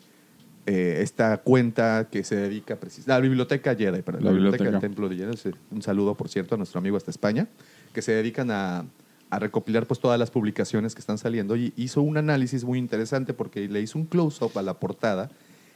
[0.68, 4.72] eh, esta cuenta que se dedica precisamente la biblioteca Jedi, perdón, la, La biblioteca, biblioteca.
[4.72, 5.56] del Templo de Jedi.
[5.72, 7.48] Un saludo, por cierto, a nuestro amigo hasta España,
[7.94, 8.86] que se dedican a,
[9.30, 13.34] a recopilar pues todas las publicaciones que están saliendo y hizo un análisis muy interesante
[13.34, 15.30] porque le hizo un close-up a la portada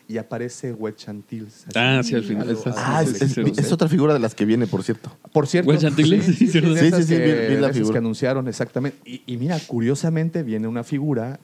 [0.09, 1.43] y aparece así,
[1.75, 4.67] Ah, sí, al final está- Ah, es, es- es otra figura de las que viene,
[4.67, 5.15] por cierto.
[5.31, 6.19] por cierto, sí.
[6.21, 7.93] Sí, esas sí, sí, que- vi- vi la figura.
[7.93, 8.97] que anunciaron exactamente.
[9.05, 11.39] Y, y mira, curiosamente viene una figura,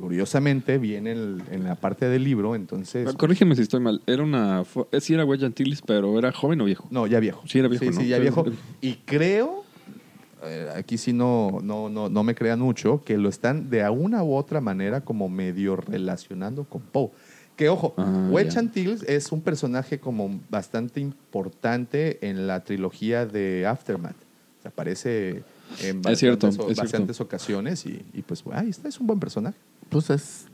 [0.00, 3.12] curiosamente viene el- en la parte del libro, entonces...
[3.14, 4.00] Corrígeme si estoy mal.
[4.06, 4.64] Era una.
[4.92, 6.86] eh, Sí, era Wedge Antilles, pero ¿era joven o viejo?
[6.90, 7.42] No, ya viejo.
[7.46, 8.00] Sí, era viejo, Sí, ¿no?
[8.00, 8.44] sí, ya viejo.
[8.80, 9.64] Y creo,
[10.44, 14.22] eh, aquí sí no, no, no, no me crean mucho, que lo están de una
[14.22, 17.10] u otra manera como medio relacionando con Poe.
[17.56, 18.56] Que ojo, Ah, Wedge.
[18.58, 24.16] Antilles es un personaje como bastante importante en la trilogía de Aftermath.
[24.58, 25.42] O sea, aparece
[25.82, 29.18] en Es cierto, bastantes, es bastantes ocasiones y, y pues ahí está, es un buen
[29.20, 29.56] personaje.
[29.88, 30.44] Pues es,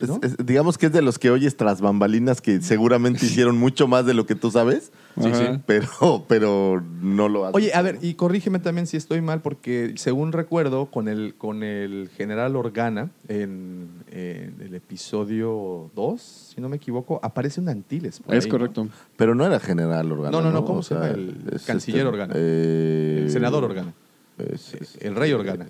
[0.00, 0.20] es- ¿No?
[0.22, 4.06] es- digamos que es de los que oyes tras bambalinas que seguramente hicieron mucho más
[4.06, 4.90] de lo que tú sabes,
[5.22, 5.60] Sí, sí.
[5.66, 7.56] pero, pero no lo hacen.
[7.56, 11.62] Oye, a ver, y corrígeme también si estoy mal, porque según recuerdo, con el, con
[11.62, 16.20] el general Organa, en, en el episodio 2,
[16.54, 18.20] si no me equivoco, aparece un Antilles.
[18.20, 18.58] por Es ahí, ¿no?
[18.58, 18.88] correcto.
[19.16, 20.30] Pero no era general Organa.
[20.30, 20.64] No, no, no.
[20.64, 21.08] ¿cómo O se llama?
[21.08, 21.34] El
[21.66, 22.34] canciller este, Organa.
[22.36, 23.92] eh, El senador Organa.
[24.38, 25.66] es- es- El rey Organa.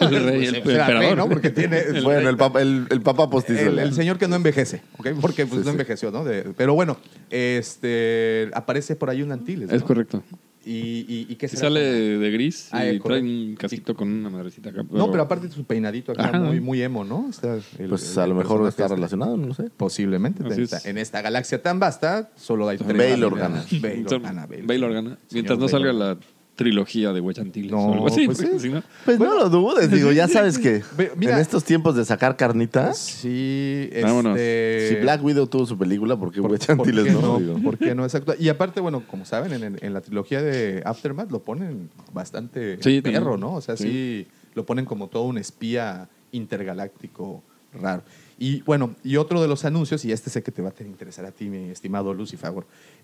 [0.00, 1.16] El rey, el rey, emperador.
[1.16, 1.28] ¿no?
[1.28, 2.00] Porque tiene...
[2.02, 3.60] bueno, el papa, el, el papa postizo.
[3.60, 5.08] El, el señor que no envejece, ¿ok?
[5.20, 5.70] Porque pues, Sí, no sí.
[5.70, 6.24] envejeció, ¿no?
[6.24, 6.98] De- pero bueno,
[7.30, 9.70] este aparece por ahí un Antilles.
[9.72, 10.22] Es correcto.
[10.64, 14.12] Y, y, y qué Y será sale de gris Ah, y trae un casquito con
[14.12, 14.84] una madrecita acá.
[14.90, 16.40] No, pero aparte de su peinadito acá, Ajá.
[16.40, 17.26] muy, muy emo, ¿no?
[17.30, 18.94] Está el- Pues el a lo mejor está este.
[18.96, 19.70] relacionado, no lo sé.
[19.74, 20.42] Posiblemente.
[20.42, 20.58] En es.
[20.58, 22.94] esta, en esta galaxia tan vasta, solo hay tres.
[22.98, 23.64] Bail Organa.
[23.80, 24.46] Bail Organa.
[24.46, 25.18] Bail Organa.
[25.32, 26.18] Mientras no salga la
[26.58, 28.26] trilogía de Wedge Antilles No, o algo así.
[28.26, 28.58] pues porque sí.
[28.66, 29.34] si no- Pues Bueno.
[29.34, 30.82] no lo dudes, digo, ya sabes que
[31.16, 31.34] mira.
[31.34, 34.36] en estos tiempos de sacar carnita, Sí, Vámonos.
[34.36, 34.88] este...
[34.96, 37.38] si Black Widow tuvo su película, ¿por qué ¿por- Wedge por Antilles qué no?
[37.38, 37.58] Digo.
[37.62, 38.02] ¿Por qué no?
[38.02, 38.34] Exacto.
[38.36, 43.22] Y aparte, bueno, como saben, en, la trilogía de Aftermath lo ponen bastante Sí, perro,
[43.32, 43.40] también.
[43.40, 43.54] ¿no?
[43.54, 43.84] O sea, sí.
[43.84, 44.26] Sí.
[44.54, 47.42] lo ponen como todo un espía intergaláctico
[47.80, 48.02] raro.
[48.40, 50.90] Y bueno, y otro de los anuncios, y este sé que te va a tener
[50.92, 52.52] interesar a ti, mi estimado Lucifer,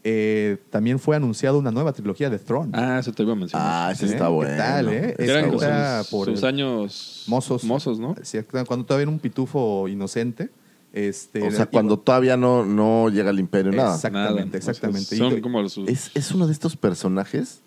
[0.06, 2.70] eh, también fue anunciado una nueva trilogía de Throne.
[2.74, 3.66] Ah, eso te iba a mencionar.
[3.88, 4.08] Ah, ese ¿Eh?
[4.10, 4.52] está bueno.
[4.52, 5.14] ¿Qué tal, eh?
[5.18, 7.64] Eran Está sus, por sus años mozos.
[7.64, 8.14] mozos, ¿no?
[8.22, 10.50] Sí, cuando todavía era un pitufo inocente.
[10.92, 13.96] Este, O sea, cuando todavía no, no llega el imperio, nada.
[13.96, 14.58] Exactamente, Nada.
[14.58, 15.16] O sea, exactamente.
[15.16, 15.88] Son como sus...
[15.88, 17.62] Es, es uno de estos personajes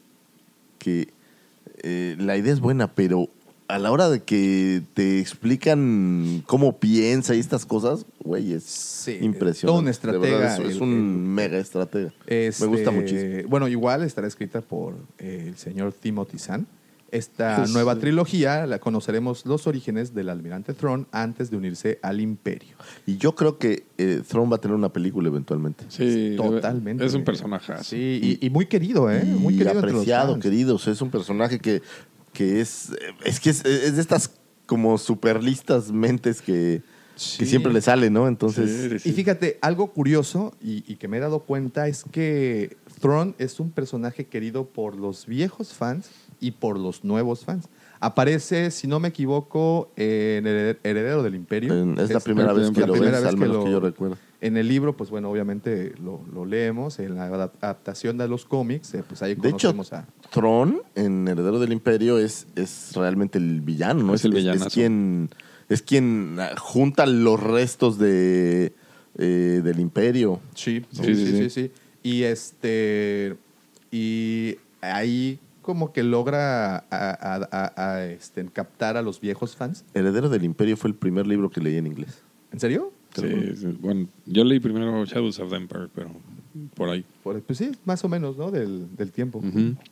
[0.77, 1.09] que
[1.83, 3.29] eh, la idea es buena, pero
[3.67, 9.17] a la hora de que te explican cómo piensa y estas cosas, güey, es Sí,
[9.21, 9.65] impresionante.
[9.67, 12.13] todo un De estratega, verdad, es, un el- mega estratega.
[12.25, 13.47] Este, Me gusta muchísimo.
[13.49, 16.65] Bueno, igual estará escrita por eh, el señor Timothy Zahn.
[17.09, 18.01] Esta Pues, nueva sí.
[18.01, 22.75] trilogía la conoceremos los orígenes del almirante Throne antes de unirse al imperio.
[23.05, 25.85] Y yo creo que eh, Throne va a tener una película eventualmente.
[25.87, 27.05] Sí, Totalmente.
[27.05, 27.73] Es un personaje.
[27.83, 29.23] Sí, y, y muy querido, ¿eh?
[29.23, 30.75] Muy querido apreciado, querido.
[30.75, 31.81] O sea, es un personaje que,
[32.37, 32.89] que es,
[33.25, 34.29] es que es, es de estas
[34.67, 36.83] como superlistas mentes que,
[37.15, 37.39] Sí.
[37.39, 38.27] que siempre le sale, ¿no?
[38.27, 43.33] Entonces, Y fíjate, algo curioso y, y que me he dado cuenta es que Thrawn
[43.39, 47.69] es un personaje querido por los viejos fans y por los nuevos fans.
[47.99, 51.73] Aparece, si no me equivoco, en el Heredero del Imperio.
[51.99, 53.71] es la primera vez que la lo primera ves, vez al que menos lo- que
[53.71, 54.17] yo recuerdo.
[54.39, 56.99] En el libro, pues bueno, obviamente lo, lo leemos.
[56.99, 60.05] En la adap- adaptación de los cómics, eh, pues ahí De hecho, conocemos a...
[60.29, 64.13] Tron en Heredero del Imperio es, es realmente el villano, ¿no?
[64.13, 64.67] Es el villanazo.
[64.67, 65.29] Es quien,
[65.69, 68.73] es quien ah, junta los restos de,
[69.17, 70.39] eh, del Imperio.
[70.53, 71.37] Sí, Sí, sí, sí, sí, sí.
[71.37, 71.71] sí, sí.
[72.03, 73.35] Y este.
[73.91, 79.83] Y ahí como que logra a- a- a- a, este, captar a los viejos fans.
[79.93, 82.21] Heredero del Imperio fue el primer libro que leí en inglés.
[82.51, 82.93] ¿En serio?
[83.15, 83.77] Sí, sí.
[83.79, 86.09] Bueno, yo leí primero Shadows of the Empire, pero
[86.75, 87.03] por ahí.
[87.23, 88.51] Por- pues sí, más o menos, ¿no?
[88.51, 89.41] Del, del tiempo.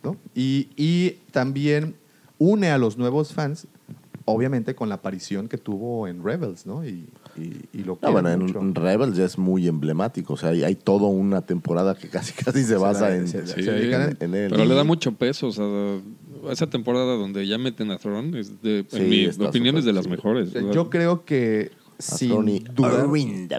[0.03, 0.17] ¿no?
[0.35, 1.95] Y, y también
[2.37, 3.67] une a los nuevos fans,
[4.25, 6.85] obviamente con la aparición que tuvo en Rebels, ¿no?
[6.85, 7.05] Y,
[7.37, 8.59] y, y lo No, quieren bueno, en, mucho.
[8.61, 10.33] en Rebels ya es muy emblemático.
[10.33, 13.63] O sea, hay, hay toda una temporada que casi casi se basa en, se- Sí,
[13.63, 14.49] se dedican en él.
[14.51, 15.47] Pero le da mucho peso.
[15.47, 15.65] O sea,
[16.51, 19.93] esa temporada donde ya meten a Thrawn, es de, Sí, en mi opinión, es de
[19.93, 20.49] las mejores.
[20.49, 23.07] O sea, Yo creo que sin dudar,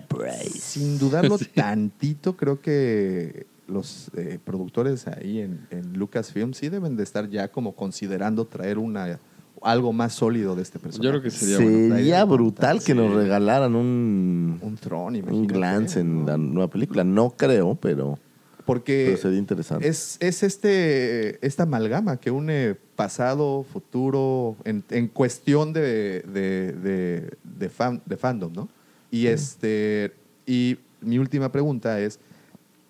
[0.09, 0.59] Price.
[0.59, 7.03] sin dudarlo tantito, creo que los eh, productores ahí en, en Lucasfilm sí deben de
[7.03, 9.18] estar ya como considerando traer una
[9.62, 11.05] algo más sólido de este personaje.
[11.05, 12.37] Yo creo que sería bueno.
[12.37, 12.94] Brutal que sí.
[12.94, 16.27] nos regalaran un, un tron, un glance en ¿no?
[16.27, 17.05] la nueva película.
[17.05, 18.18] No creo, pero,
[18.66, 19.87] Porque pero sería interesante.
[19.88, 27.31] es, es este esta amalgama que une pasado, futuro, en, en cuestión de, de, de,
[27.44, 28.68] de fan- de fandom, ¿no?
[29.11, 30.12] Y este
[30.46, 32.18] y mi última pregunta es,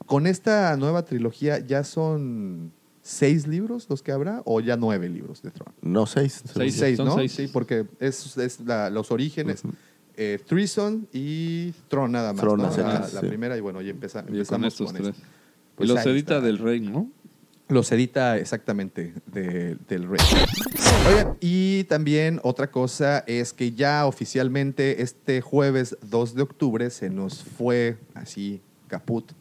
[0.06, 5.42] ¿con esta nueva trilogía ya son seis libros los que habrá o ya nueve libros
[5.42, 5.68] de Tron?
[5.82, 6.42] No, seis.
[6.54, 6.74] Seis.
[6.76, 7.14] seis, ¿no?
[7.16, 7.32] seis.
[7.32, 9.62] Sí, porque es, es la- los orígenes.
[10.16, 12.40] eh, Treason y Tron nada más.
[12.40, 12.70] Tron ¿no?
[12.74, 13.26] la, la sí.
[13.26, 15.08] primera y bueno, ya empeza- Y con empezamos estos con tres.
[15.16, 15.26] esto.
[15.76, 16.40] Pues los edita está.
[16.46, 17.10] del Rey, ¿no?
[17.68, 20.20] Los edita exactamente de- del rey.
[21.08, 27.10] Oigan, y también otra cosa es que ya oficialmente este jueves 2 de octubre se
[27.10, 29.32] nos fue así caput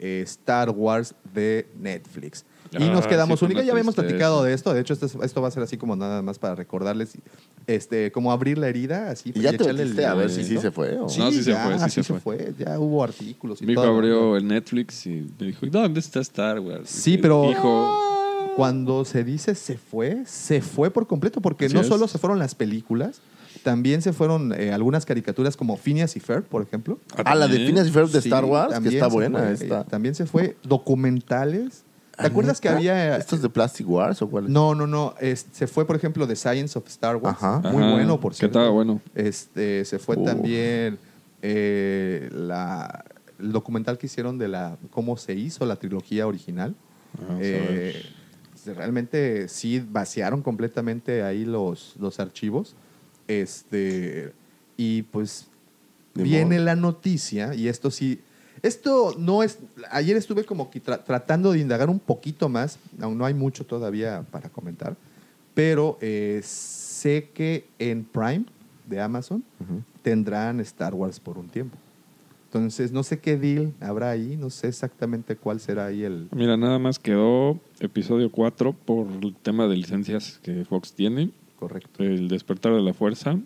[0.00, 2.44] eh, Star Wars de Netflix.
[2.72, 4.74] Y Ah, nos quedamos sí, Ya habíamos platicado de esto.
[4.74, 7.16] De hecho, esto, es- esto va a ser así como nada más para recordarles,
[7.66, 10.70] este, como abrir la herida, así Y ya te metiste a ver si sí se
[10.70, 10.98] fue.
[10.98, 11.08] ¿o?
[11.08, 12.54] Sí, No, sí se fue, sí sí se fue.
[12.58, 13.94] Ya hubo artículos y Mi hijo todo.
[13.96, 16.88] abrió el Netflix y me dijo, ¿dónde está Star Wars?
[16.90, 17.88] Sí, Y pero Hijo,
[18.56, 21.86] cuando se dice se fue, se fue por completo, porque Así no es.
[21.86, 23.20] solo se fueron las películas,
[23.62, 26.98] también se fueron eh, algunas caricaturas como Phineas y Ferb, por ejemplo.
[27.24, 27.58] Ah, la de.
[27.66, 29.38] Phineas y Ferb de Sí, Star Wars, que está buena.
[29.40, 29.80] fue, esta.
[29.80, 31.84] eh, también se fue documentales.
[32.18, 33.16] ¿Te ¿Ah, acuerdas que había...
[33.16, 34.50] ¿Estos de Plastic Wars o cuáles?
[34.50, 35.14] No, no, no.
[35.20, 37.36] es- se fue, por ejemplo, The Science of Star Wars.
[37.40, 37.60] Ajá.
[37.70, 38.58] Muy Ajá, bueno, por que cierto.
[38.58, 39.00] estaba bueno.
[39.14, 40.24] Este, se fue Uh.
[40.24, 40.98] también
[41.42, 43.04] eh, la,
[43.38, 46.74] el documental que hicieron de la cómo se hizo la trilogía original.
[47.20, 48.06] Vamos a Eh, ver.
[48.56, 52.74] se- realmente sí vaciaron completamente ahí los, los archivos.
[53.28, 54.32] Este,
[54.76, 55.46] y pues
[56.14, 56.64] viene modo.
[56.64, 58.20] la noticia, y esto sí.
[58.62, 59.58] Esto no es.
[59.90, 63.64] Ayer estuve como que tra- tratando de indagar un poquito más, aún no hay mucho
[63.64, 64.96] todavía para comentar,
[65.54, 68.44] pero eh, sé que en Prime
[68.86, 69.42] de Amazon
[70.02, 71.76] tendrán Star Wars por un tiempo.
[72.46, 76.28] Entonces, no sé qué deal habrá ahí, no sé exactamente cuál será ahí el.
[76.34, 81.30] Mira, nada más quedó episodio 4 por el tema de licencias que Fox tiene.
[81.58, 82.02] Correcto.
[82.02, 83.38] El despertar de la fuerza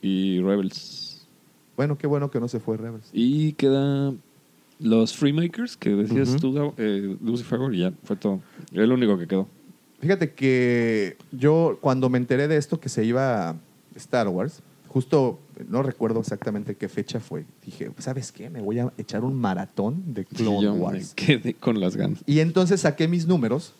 [0.00, 1.26] y Rebels.
[1.76, 3.10] Bueno, qué bueno que no se fue Rebels.
[3.12, 4.14] Y queda
[4.80, 6.38] los Freemakers que decías Ujú.
[6.38, 8.40] tú, eh, Lucifer, y ya, fue todo.
[8.72, 9.48] El único que quedó.
[10.00, 13.56] Fíjate que yo cuando me enteré de esto que se iba a
[13.96, 17.44] Star Wars, justo no recuerdo exactamente qué fecha fue.
[17.64, 18.48] Dije, ¿sabes qué?
[18.48, 21.14] Me voy a echar un maratón de Clone Yo me Wars.
[21.14, 22.22] quedé con las ganas.
[22.26, 23.72] Y entonces saqué mis números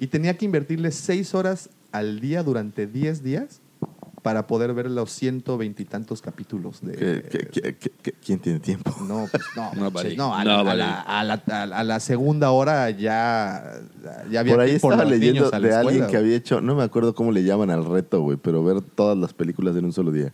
[0.00, 3.60] y tenía que invertirle seis horas al día durante 10 días
[4.22, 6.92] para poder ver los ciento veintitantos capítulos de...
[6.92, 8.94] ¿Qué- qué- qué- qué- qué- quién tiene tiempo?
[9.06, 9.70] No, pues no.
[10.16, 13.80] No, a, la, a la- a la- a la- a la segunda hora ya,
[14.30, 17.14] ya había Por ahí por estaba leyendo de alguien que había hecho, no me acuerdo
[17.14, 20.32] cómo le llaman al reto, güey, pero ver todas las películas en un solo día.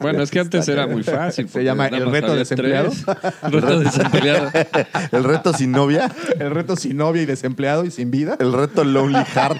[0.00, 1.48] Bueno, es que antes era muy fácil.
[1.48, 2.90] Se llama el reto desempleado.
[2.90, 3.04] tres.
[3.42, 4.50] El reto desempleado.
[5.12, 8.36] El reto sin novia, El reto sin novia y desempleado y sin vida.
[8.40, 9.58] el reto Lonely Heart.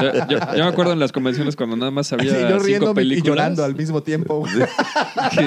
[0.00, 2.64] Yo, yo- yo me acuerdo en las convenciones cuando nada más había y yo cinco
[2.64, 3.26] riéndome y películas.
[3.26, 4.46] llorando al mismo tiempo.
[5.32, 5.40] Sí.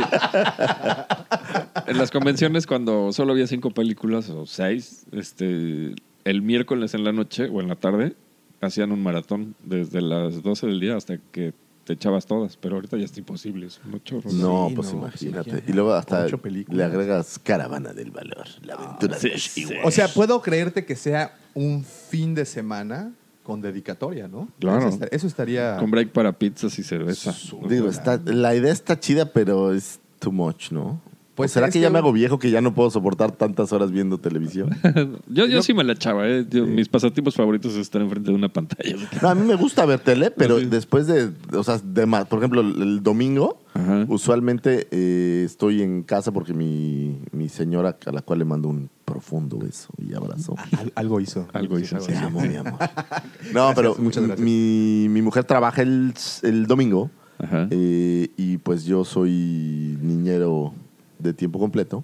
[1.87, 7.11] en las convenciones cuando solo había cinco películas o seis, este, el miércoles en la
[7.11, 8.15] noche o en la tarde
[8.61, 12.97] hacían un maratón desde las 12 del día hasta que te echabas todas, pero ahorita
[12.97, 14.21] ya es imposible, es mucho.
[14.31, 15.49] No, Sí, pues no, pues imagínate.
[15.49, 15.71] imagínate.
[15.71, 16.77] Y luego hasta Ocho películas.
[16.77, 19.77] le agregas Caravana del Valor, la aventura de los Ewoks.
[19.85, 23.11] O sea, puedo creerte que sea un fin de semana
[23.43, 24.47] con dedicatoria, ¿no?
[24.59, 24.79] Claro.
[24.79, 25.75] Eso, esta- eso estaría...
[25.77, 27.35] Con break para pizzas y cerveza.
[27.67, 31.01] Digo, está, la idea está chida, pero es too much, ¿no?
[31.35, 34.19] Pues será que ya me hago viejo que ya no puedo soportar tantas horas viendo
[34.19, 34.69] televisión.
[35.27, 36.45] yo, yo sí me la echaba, ¿eh?
[36.47, 38.95] Yo- Mis pasatiempos favoritos es estar enfrente de una pantalla.
[39.21, 40.65] No, a mí me gusta ver tele, pero Sí.
[40.65, 44.05] después de, o sea, de ma- por ejemplo, el, el domingo, Ajá.
[44.09, 48.89] usualmente eh, estoy en casa porque mi, mi señora, a la cual le mando un
[49.03, 50.55] profundo beso y abrazo.
[50.77, 51.47] Al- algo hizo.
[51.53, 52.13] Algo hizo, Te sí.
[52.13, 52.73] amo, mi amor.
[53.53, 54.45] No, pero muchas gracias.
[54.45, 57.67] Mi, mi mujer trabaja el, el domingo Ajá.
[57.71, 60.73] eh, y pues yo soy niñero
[61.23, 62.03] de tiempo completo.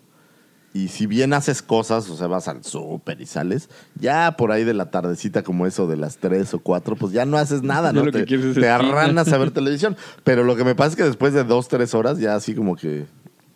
[0.71, 4.63] Y si bien haces cosas, o sea, vas al súper y sales, ya por ahí
[4.63, 7.91] de la tardecita como eso de las 3 o 4, pues ya no haces nada,
[7.93, 8.05] ¿no?
[8.05, 9.97] lo que Te, es arranas a ver televisión.
[10.23, 12.75] Pero lo que me pasa es que después de 2, 3 horas ya así como
[12.75, 13.07] que...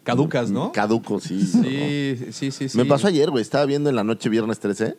[0.04, 0.72] Caducas, ¿no?
[0.74, 1.42] Caduco, sí.
[1.46, 2.78] Sí, sí, sí, sí.
[2.78, 3.42] Me pasó ayer, güey.
[3.42, 4.98] Estaba viendo en la noche viernes 13.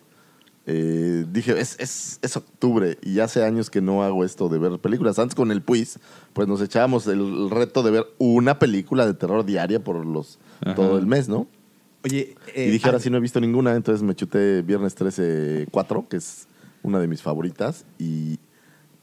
[0.67, 4.79] eh, dije, es, es, es octubre y hace años que no hago esto de ver
[4.79, 5.19] películas.
[5.19, 5.99] Antes con el Puis,
[6.33, 10.75] pues nos echábamos el reto de ver una película de terror diaria por los Ajá.
[10.75, 11.47] todo el mes, ¿no?
[12.05, 14.95] Oye, eh, y dije, ahora ah, sí no he visto ninguna, entonces me chuté viernes
[14.95, 16.47] 13 4, que es
[16.83, 17.87] una de mis favoritas.
[17.99, 18.39] Y,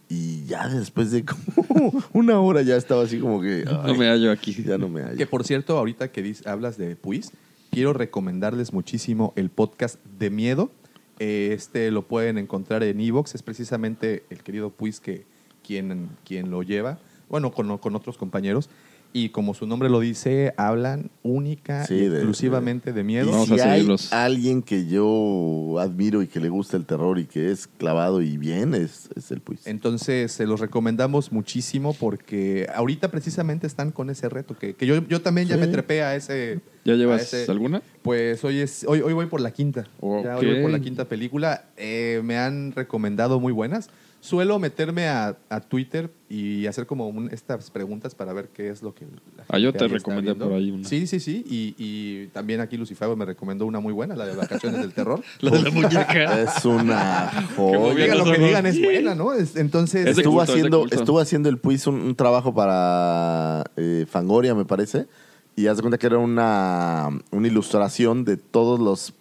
[0.08, 3.64] y ya después de como una hora ya estaba así como que...
[3.66, 4.54] No ay, me hallo aquí.
[4.64, 5.18] Ya no me hallo.
[5.18, 7.32] Que por cierto, ahorita que dis- hablas de Puis,
[7.72, 10.70] quiero recomendarles muchísimo el podcast de miedo.
[11.18, 13.34] Eh, Este lo pueden encontrar en Evox.
[13.36, 15.26] Es precisamente el querido Puis que
[15.66, 17.00] quien, quien lo lleva.
[17.30, 18.70] Bueno, con, con otros compañeros.
[19.14, 23.30] Y como su nombre lo dice, hablan única Sí, y de- exclusivamente de, Y miedo.
[23.32, 24.14] Vamos si a hay seguirlos.
[24.14, 28.38] alguien que yo admiro y que le gusta el terror y que es clavado y
[28.38, 29.68] bien, es, es el Puis.
[29.68, 34.58] Entonces, se los recomendamos muchísimo porque ahorita precisamente están con ese reto.
[34.58, 36.62] Que, que yo, yo también ya me trepé a ese.
[36.86, 37.82] ¿Ya llevas ese- alguna?
[38.04, 39.84] Pues hoy, es, hoy, hoy voy por la quinta.
[40.24, 41.66] Ya hoy voy por la quinta película.
[41.76, 43.90] Eh, me han recomendado muy buenas.
[44.24, 48.84] Suelo meterme a, a Twitter y hacer como un- estas preguntas para ver qué es
[48.84, 49.06] lo que
[49.36, 50.88] la Ah, yo te recomendé por ahí una.
[50.88, 51.44] Sí, sí, sí.
[51.50, 55.24] Y, y también aquí Lucifago me recomendó una muy buena, la de Vacaciones del Terror.
[55.42, 56.40] La de la muñeca.
[56.44, 57.96] Es una joya.
[57.96, 59.34] Digan lo que digan, es buena, ¿no?
[59.34, 64.06] Es- entonces, Es Estuvo culto, haciendo, estuvo haciendo el Puis un, un trabajo para eh,
[64.08, 65.08] Fangoria, me parece.
[65.56, 69.14] Y haz de cuenta que era una, una ilustración de todos los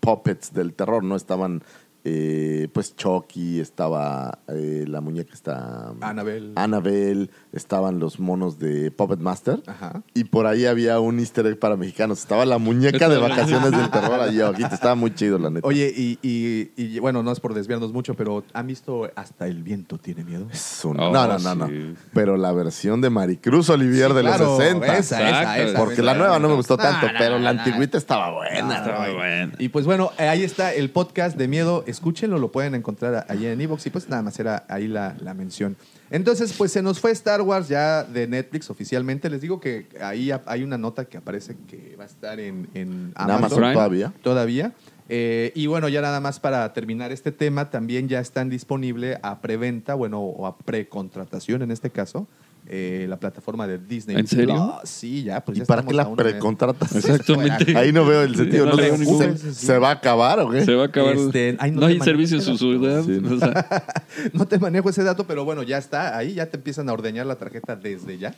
[0.00, 1.16] puppets del terror, ¿no?
[1.16, 1.62] Estaban,
[2.08, 5.92] eh, pues, Chucky, estaba eh, la muñeca, está...
[6.00, 6.52] Annabelle.
[6.54, 9.60] Annabelle, estaban los monos de Puppet Master.
[9.66, 10.02] Ajá.
[10.14, 12.20] Y por ahí había un easter egg para mexicanos.
[12.20, 14.72] Estaba la muñeca de vacaciones del terror allí abajito.
[14.72, 15.66] Estaba muy chido, la neta.
[15.66, 19.64] Oye, y, y- y, bueno, no es por desviarnos mucho, pero ¿han visto Hasta el
[19.64, 20.46] viento tiene miedo?
[20.52, 21.66] Es un- Oh, no, no, no, no.
[21.66, 21.94] sí.
[22.14, 24.96] Pero la versión de Maricruz Olivier de Claro, los 60.
[24.98, 27.52] esa, esa, Porque esa, la nueva no me gustó No, tanto, no, pero no, la
[27.52, 27.58] no.
[27.60, 28.76] antigüita estaba buena.
[28.78, 29.52] Estaba bueno.
[29.58, 31.82] Y pues bueno, ahí está el podcast de miedo.
[31.96, 33.86] Escúchenlo, lo pueden encontrar ahí en Evox.
[33.86, 35.76] Y pues nada más era ahí la, la mención.
[36.10, 39.30] Entonces, pues se nos fue Star Wars ya de Netflix oficialmente.
[39.30, 42.68] Les digo que ahí hay una nota que aparece que va a estar en,
[43.14, 43.38] Amazon.
[43.38, 44.12] Amazon todavía.
[44.22, 44.72] Todavía.
[45.08, 49.40] Eh, y bueno, ya nada más para terminar este tema, también ya están disponible a
[49.40, 52.26] preventa, bueno, o a precontratación en este caso,
[52.68, 54.16] eh, la plataforma de Disney.
[54.16, 54.80] ¿En serio?
[54.84, 56.94] Sí, ya, pues ¿Y ya para qué la precontratas?
[56.96, 57.76] Exactamente.
[57.76, 58.64] Ahí no veo el sentido.
[58.66, 58.76] no ¿no?
[58.76, 60.64] le veo ¿Se, ningún- se- se va a acabar o qué?
[60.64, 61.14] Se va a acabar.
[61.16, 62.58] Este, ay, no hay servicio en su dato.
[62.58, 63.02] ciudad.
[63.04, 63.36] Sí, no.
[63.36, 63.86] o sea,
[64.32, 67.26] No te manejo ese dato, pero bueno, ya está ahí, ya te empiezan a ordeñar
[67.26, 68.34] la tarjeta desde ya.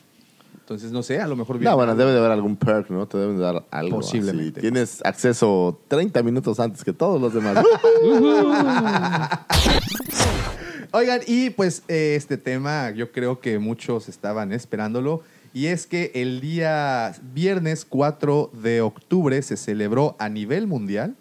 [0.61, 3.07] Entonces, no sé, a lo mejor viene No, bueno, debe de haber algún perk, ¿no?
[3.07, 4.01] Te deben dar algo.
[4.01, 4.61] Posiblemente.
[4.61, 4.71] así.
[4.71, 7.65] Tienes acceso 30 minutos antes que todos los demás.
[10.91, 15.23] Oigan, y pues eh, este tema yo creo que muchos estaban esperándolo.
[15.53, 21.15] Y es que el día viernes 4 de octubre se celebró a nivel mundial,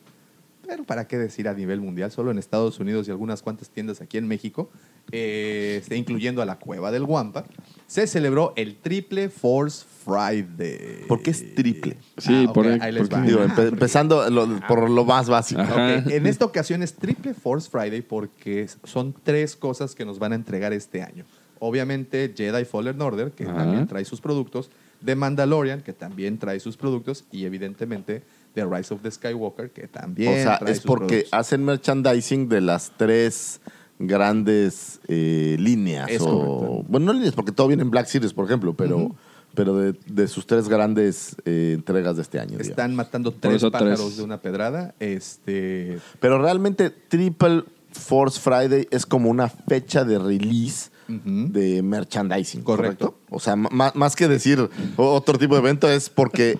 [0.65, 3.99] pero para qué decir a nivel mundial, solo en Estados Unidos y algunas cuantas tiendas
[3.99, 4.69] aquí en México,
[5.11, 7.45] eh, este, incluyendo a la Cueva del Guampa,
[7.87, 11.05] se celebró el Triple Force Friday.
[11.07, 11.97] ¿Por qué es triple?
[12.17, 13.21] Sí, Ah, por ahí les porque- va.
[13.21, 15.61] Digo, empe- empezando lo- por lo más básico.
[15.61, 20.35] En esta ocasión es Triple Force Friday porque son tres cosas que nos van a
[20.35, 21.25] entregar este año.
[21.59, 23.55] Obviamente Jedi Fallen Order, que Ajá.
[23.55, 24.69] también trae sus productos,
[25.03, 29.87] The Mandalorian, que también trae sus productos, y evidentemente The Rise of the Skywalker, que
[29.87, 31.33] también O sea, trae es sus porque productos.
[31.33, 33.59] hacen merchandising de las tres
[33.99, 36.07] grandes eh, líneas.
[36.09, 36.85] Es o, correcto.
[36.89, 39.15] Bueno, no líneas, porque todo viene en Black Series, por ejemplo, pero,
[39.57, 42.51] pero de, de sus tres grandes eh, entregas de este año.
[42.51, 42.67] digamos.
[42.69, 44.17] Están matando tres eso pájaros tres.
[44.17, 44.93] de una pedrada.
[44.99, 52.61] Este, Pero realmente Triple Force Friday es como una fecha de release de merchandising.
[52.61, 53.13] Correcto.
[53.13, 53.35] ¿correcto?
[53.35, 56.59] O sea, más, más que decir otro tipo de evento es porque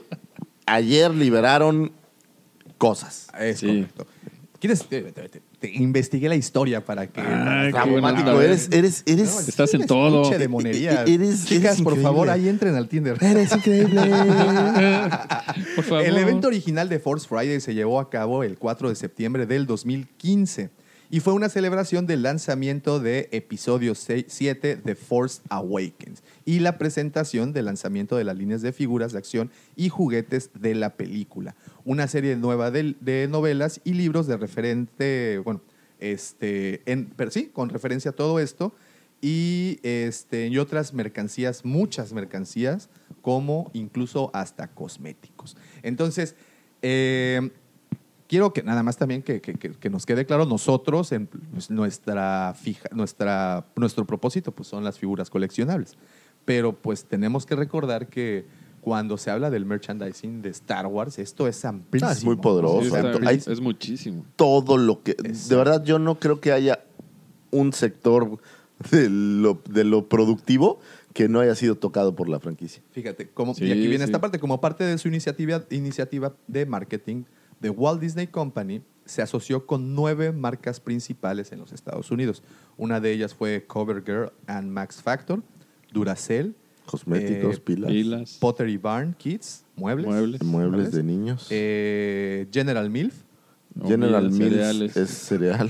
[0.66, 1.91] ayer liberaron
[2.80, 3.28] cosas.
[3.39, 3.68] es Sí.
[3.68, 4.08] correcto.
[4.60, 4.84] ¿Quieres?
[4.88, 7.20] Te, te- te- te investigué la historia para que...
[7.20, 8.43] Ay, Automático, onda.
[8.45, 10.30] eres, eres, eres, No, Estás en todo.
[10.30, 11.03] de monería.
[11.08, 13.18] E- eres- Chicas, eres por favor, ahí entren al Tinder.
[13.22, 14.01] eres increíble.
[15.76, 16.03] Por favor.
[16.05, 19.66] El evento original de Force Friday se llevó a cabo el 4 de septiembre del
[19.66, 20.70] 2015
[21.10, 27.53] y fue una celebración del lanzamiento de episodio 7 de Force Awakens y la presentación
[27.53, 31.55] del lanzamiento de las líneas de figuras de acción y juguetes de la película.
[31.86, 35.62] Una serie nueva de, de novelas y libros de referente, bueno,
[35.99, 36.82] este,
[37.16, 38.74] pero sí, con referencia a todo esto
[39.22, 42.89] y, este, y otras mercancías, muchas mercancías,
[43.22, 45.58] como incluso hasta cosméticos.
[45.84, 46.36] Entonces,
[46.82, 47.49] eh,
[48.28, 51.30] quiero que nada más también que, que- que- que nos quede claro, nosotros, en
[51.70, 55.98] nuestra fija, nuestra, nuestro propósito pues, son las figuras coleccionables.
[56.46, 58.46] Pero pues tenemos que recordar que
[58.82, 62.10] cuando se habla del merchandising de Star Wars, esto es amplísimo.
[62.10, 62.82] Ah, es muy poderoso.
[62.84, 64.26] Sí, hay- es muchísimo.
[64.38, 65.12] todo lo que.
[65.12, 65.50] Exacto.
[65.50, 66.80] De verdad, yo no creo que haya
[67.52, 68.40] un sector
[68.92, 70.80] de lo, de lo productivo
[71.14, 72.82] que no haya sido tocado por la franquicia.
[72.92, 74.04] Fíjate, como, Sí, y aquí viene sí.
[74.04, 77.24] esta parte, como parte de su iniciativa, iniciativa de marketing,
[77.62, 82.43] The Walt Disney Company se asoció con nueve marcas principales en los Estados Unidos.
[82.78, 85.41] Una de ellas fue CoverGirl and Max Factor,
[85.93, 86.53] Duracell,
[86.86, 88.38] Cosméticos, Eh, pilas, Pilas.
[88.39, 90.43] Pottery Barn Kids, muebles, Muebles.
[90.43, 91.47] muebles de niños.
[91.49, 93.24] eh, General Milf.
[93.86, 94.97] General cereales.
[94.97, 95.70] es cereal.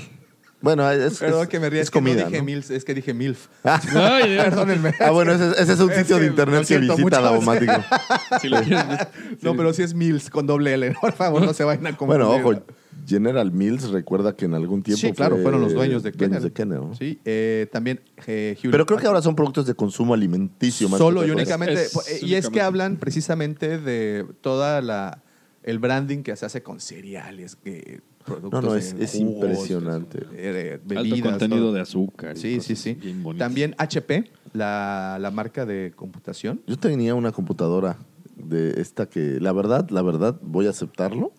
[0.59, 2.21] Bueno, es, Perdón es- que me ría, es es que comida.
[2.23, 2.43] no dije ¿no?
[2.45, 3.47] Milf, es que dije Milf.
[3.63, 4.45] Ay, Dios.
[4.45, 4.91] Perdónenme.
[4.99, 7.21] Ah, bueno, ese, ese es un Es sitio que de internet que visita mucho.
[7.21, 7.73] Daumático.
[8.41, 8.57] Si lo.
[9.41, 10.95] No, pero sí es Mills con doble L.
[10.99, 12.25] Por favor, no se vayan a confundir.
[12.25, 12.63] Bueno, ojo,
[13.05, 16.41] General Mills recuerda que en algún tiempo Sí, claro, fue fueron los dueños de Kenner.
[16.41, 16.95] de Kenner, ¿no?
[16.95, 21.21] Sí, eh, también eh, Pero creo que ahora son productos de consumo alimenticio más Solo
[21.21, 21.83] que y únicamente.
[21.83, 25.21] Es- es y es que hablan precisamente de toda la
[25.63, 29.33] el branding que se hace con cereales, que productos No, no, es- de es jugos,
[29.33, 30.19] impresionante.
[30.33, 31.73] eh, Alto contenido todo.
[31.73, 32.37] de azúcar.
[32.37, 32.97] Sí, sí, sí.
[33.37, 36.61] También HP, la, la marca de computación.
[36.67, 37.97] Yo tenía una computadora
[38.35, 41.31] de esta que, la verdad, la verdad, voy a aceptarlo.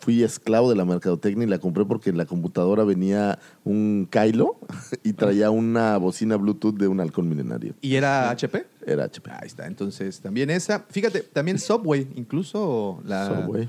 [0.00, 4.58] Fui esclavo de la mercadotecnia y la compré porque en la computadora venía un Kylo
[5.04, 7.74] y traía una bocina Bluetooth de un halcón milenario.
[7.82, 8.64] ¿Y era HP?
[8.86, 9.30] Era HP.
[9.30, 10.86] Ahí está, entonces también esa.
[10.88, 13.44] Fíjate, también Subway, incluso la.
[13.44, 13.68] Subway.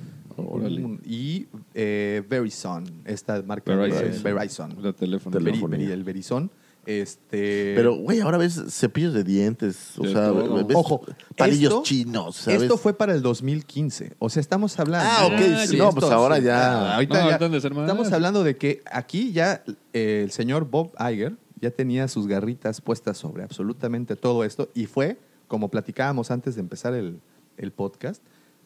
[1.06, 4.24] Y eh, Verizon, esta marca de Verizon.
[4.24, 4.82] Verizon.
[4.82, 5.38] De teléfono.
[5.40, 5.78] Veri- Telefonía.
[5.88, 6.52] Veri- el Verizon.
[6.86, 10.66] Este, Pero, güey, ahora ves cepillos de dientes, o De sea, todo.
[10.66, 11.02] ves Ojo,
[11.38, 12.62] palillos esto- chinos, ¿sabes?
[12.64, 14.14] Esto fue para el 2015.
[14.20, 15.10] O sea, estamos hablando.
[15.10, 16.44] Ah, ok, Ah, sí, no, pues ahora sí.
[16.44, 16.74] ya...
[16.92, 17.58] Ah, ahorita No, ya.
[17.58, 19.64] Estamos hablando de que aquí ya
[19.94, 24.86] eh, el señor Bob Iger ya tenía sus garritas puestas sobre absolutamente todo esto y
[24.86, 25.18] fue,
[25.48, 27.22] como platicábamos antes de empezar el,
[27.56, 28.22] el podcast,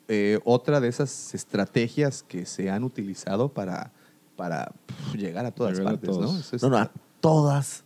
[0.07, 3.91] eh, otra de esas estrategias que se han utilizado para,
[4.35, 4.71] para
[5.15, 6.37] llegar a todas Llegar a partes, ¿no?
[6.39, 7.83] es- No, no, a todas,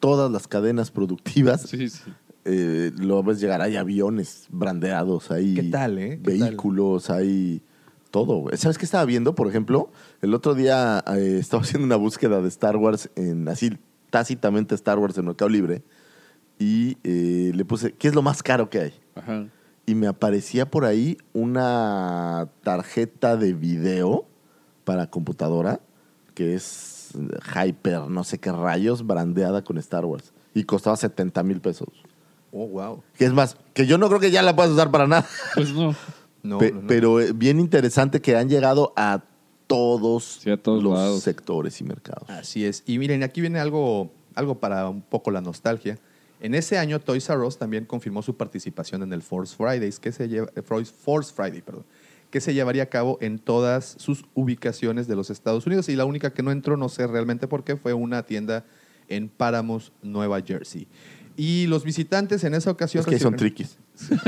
[0.00, 2.02] todas las cadenas productivas Sí, sí.
[2.44, 3.60] eh, lo ves llegar.
[3.62, 6.20] Hay aviones brandeados, hay ¿Qué tal, eh?
[6.22, 6.48] ¿Qué tal?
[6.50, 7.62] vehículos, hay
[8.10, 8.44] todo.
[8.56, 9.34] ¿Sabes qué estaba viendo?
[9.34, 9.90] Por ejemplo,
[10.22, 13.76] el otro día eh, estaba haciendo una búsqueda de Star Wars, en así
[14.10, 15.82] tácitamente Star Wars en Mercado Libre,
[16.58, 18.92] y eh, le puse, ¿qué es lo más caro que hay?
[19.16, 19.48] Ajá.
[19.86, 24.24] Y me aparecía por ahí una tarjeta de video
[24.84, 25.80] para computadora
[26.34, 27.10] que es
[27.54, 30.32] Hyper, no sé qué rayos, brandeada con Star Wars.
[30.54, 31.88] Y costaba 70 mil pesos.
[32.50, 33.02] Oh, wow.
[33.16, 35.26] Que es más, que yo no creo que ya la puedas usar para nada.
[35.54, 35.94] Pues no.
[36.42, 36.86] No, Pe- no, no.
[36.88, 39.22] Pero eh, bien interesante que han llegado a
[39.66, 41.22] todos, Sí, a todos los lados.
[41.22, 42.28] sectores y mercados.
[42.28, 42.82] Así es.
[42.86, 45.98] Y miren, aquí viene algo algo para un poco la nostalgia.
[46.44, 50.12] En ese año, Toys R Us también confirmó su participación en el Force Fridays, que
[50.12, 51.86] se lleva, eh, Force Force Friday, perdón,
[52.30, 55.88] que se llevaría a cabo en todas sus ubicaciones de los Estados Unidos.
[55.88, 58.66] Y la única que no entró, no sé realmente por qué, fue una tienda
[59.08, 60.86] en Paramount, Nueva Jersey.
[61.34, 63.04] Y los visitantes en esa ocasión...
[63.04, 63.78] Es que son triquis.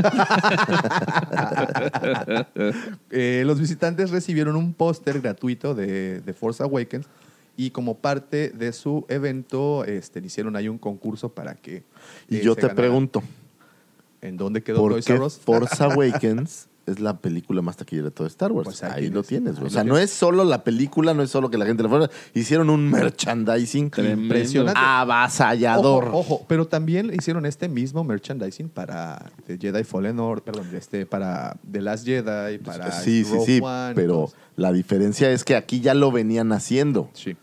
[3.10, 7.06] Eh, los visitantes recibieron un póster gratuito de, de Force Awakens
[7.57, 11.84] y como parte de su evento este, hicieron ahí un concurso para que...
[12.28, 12.76] Y eh, yo te ganara.
[12.76, 13.22] pregunto,
[14.20, 15.38] ¿En dónde quedó ¿por Toys qué R Us?
[15.38, 18.64] Force Awakens es la película más taquillera de todo Star Wars?
[18.66, 19.66] Pues ahí, ahí lo tienes, güey.
[19.66, 22.09] O sea, no es solo la película, no es solo que la gente le fuera.
[22.32, 24.22] Hicieron un merchandising Tremendo.
[24.22, 24.78] Impresionante.
[24.80, 26.04] avasallador.
[26.04, 31.07] Ojo, ojo, pero también hicieron este mismo merchandising para The Jedi Fallen Order, perdón, este,
[31.07, 35.57] para The Last Jedi, para sí, sí, sí, One, pero entonces- la diferencia es que
[35.57, 37.11] aquí ya lo venían haciendo.
[37.14, 37.36] Sí.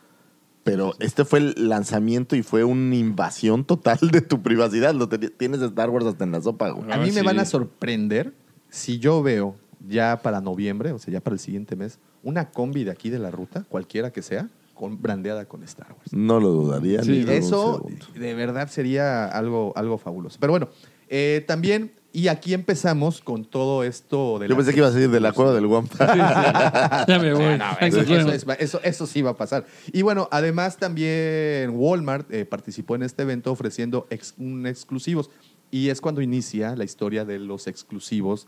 [0.64, 4.94] Pero este fue el lanzamiento y fue una invasión total de tu privacidad.
[4.94, 6.90] Lo tienes Star Wars hasta en la sopa, güey.
[6.92, 7.26] A Ah, mí me sí.
[7.26, 8.34] van a sorprender
[8.70, 9.56] si yo veo
[9.88, 13.20] ya para noviembre, o sea, ya para el siguiente mes, una combi de aquí de
[13.20, 16.14] la ruta, cualquiera que sea, con, brandeada con Star Wars.
[16.14, 17.04] No lo dudaría.
[17.04, 17.86] Sí, ni Eso
[18.16, 20.38] de verdad sería algo, algo fabuloso.
[20.40, 20.70] Pero bueno,
[21.10, 25.10] eh, también, y aquí empezamos con todo esto de Yo pensé que ibas a decir
[25.10, 25.98] de la cueva del Wampa.
[27.08, 27.58] Ya me voy.
[27.58, 29.66] No, eso, eso es- eso- eso sí va a pasar.
[29.92, 35.30] Y bueno, además también Walmart eh, participó en este evento ofreciendo ex- un exclusivos.
[35.72, 38.48] Y es cuando inicia la historia de los exclusivos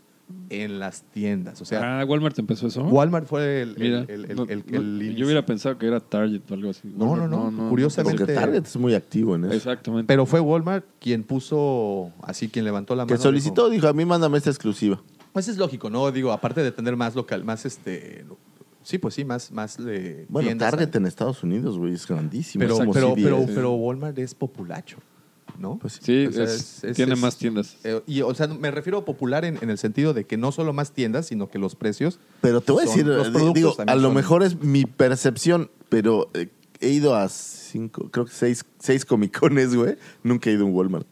[0.50, 1.60] en las tiendas.
[1.60, 2.82] O sea, Ah, Walmart empezó eso.
[2.84, 5.16] Walmart fue el, Mira, el- el- no, el- no, el inicio.
[5.18, 6.88] yo hubiera pensado que era Target o algo así.
[6.96, 9.54] No, no, no, curiosamente- Porque Target es muy activo en eso.
[9.54, 10.06] Exactamente.
[10.08, 13.16] Pero fue Walmart quien puso, así quien levantó la mano.
[13.16, 15.00] Que solicitó, dijo, a mí mándame esta exclusiva.
[15.32, 16.10] Pues es lógico, ¿no?
[16.10, 18.24] Digo, aparte de tener más local, más este.
[18.82, 20.26] Sí, pues sí, más, más de.
[20.28, 22.62] Bueno, Target en Estados Unidos, güey, es grandísimo.
[22.64, 24.98] Pero, pero, pero Walmart es populacho,
[25.58, 25.78] ¿no?
[25.78, 27.76] Pues sí, O sea, es- es- es- tiene es- más tiendas.
[27.84, 30.52] Eh, y, o sea, me refiero a popular en, en el sentido de que no
[30.52, 32.18] solo más tiendas, sino que los precios.
[32.40, 35.70] Pero te voy a decir, los productos digo, a lo son- mejor es mi percepción,
[35.88, 36.48] pero eh,
[36.80, 39.96] he ido a cinco, creo que seis, seis Comic Cones, güey.
[40.22, 41.06] Nunca he ido a un Walmart.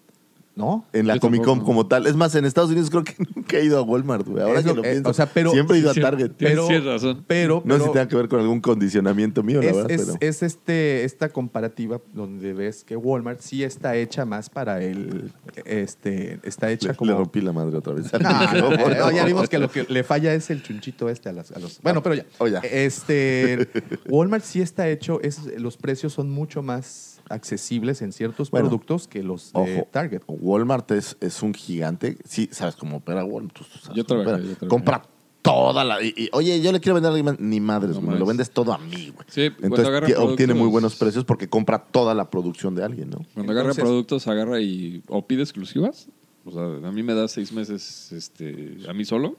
[0.56, 0.86] ¿No?
[0.92, 2.06] En la Comic Con como tal.
[2.06, 4.40] Es más, en Estados Unidos creo que nunca he ido a Walmart, güey.
[4.44, 5.10] Ahora Es que lo- lo eh, pienso.
[5.10, 6.30] o sea, pero- siempre he ido a Target.
[6.30, 7.24] Tienes Pero- cierta razón.
[7.26, 7.60] Pero.
[7.64, 10.16] No sé si tenga que ver con algún condicionamiento mío, la es, verdad, es- pero...
[10.20, 15.32] es este, esta comparativa donde ves que Walmart sí está hecha más para el.
[15.64, 17.10] Este, está hecha le, como.
[17.10, 18.06] le rompí la madre otra vez.
[18.20, 18.94] No, no, micrófono.
[18.94, 21.58] no, ya vimos que lo que le falla es el chunchito este a, las- a
[21.58, 21.80] los.
[21.82, 22.26] Bueno, pero ya.
[22.38, 22.60] Oh, ya.
[22.60, 23.68] Este,
[24.08, 29.08] Walmart sí está hecho, es, los precios son mucho más accesibles en ciertos Bueno, productos
[29.08, 30.22] que los de Ojo, Target.
[30.26, 32.16] Walmart es, es un gigante.
[32.24, 33.54] Sí, sabes cómo opera Walmart.
[33.56, 34.56] Tú- sabes Yo trabajé, opera.
[34.60, 34.68] yo.
[34.68, 35.02] Compra
[35.42, 36.02] toda la...
[36.02, 37.36] y- y, oye, yo le quiero vender a alguien.
[37.38, 38.12] Ni madres, No güey.
[38.14, 39.26] Me lo vendes todo a mí, güey.
[39.28, 43.18] Sí, cuando Entonces obtiene muy buenos precios porque compra toda la producción de alguien, ¿no?
[43.34, 46.08] Cuando agarra Entonces- productos, agarra y o pide exclusivas.
[46.46, 49.36] O sea, a mí me da seis meses este, a mí solo.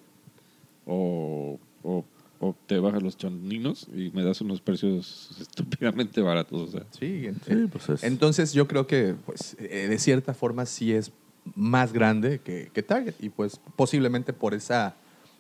[0.86, 2.06] O, o,
[2.40, 6.62] o te bajas los choninos y me das unos precios estúpidamente baratos.
[6.62, 10.34] O sea, Sí, en- Sí, pues es- entonces yo creo que pues, eh, de cierta
[10.34, 11.12] forma sí es
[11.56, 14.96] más grande que, que Target y pues posiblemente por esa,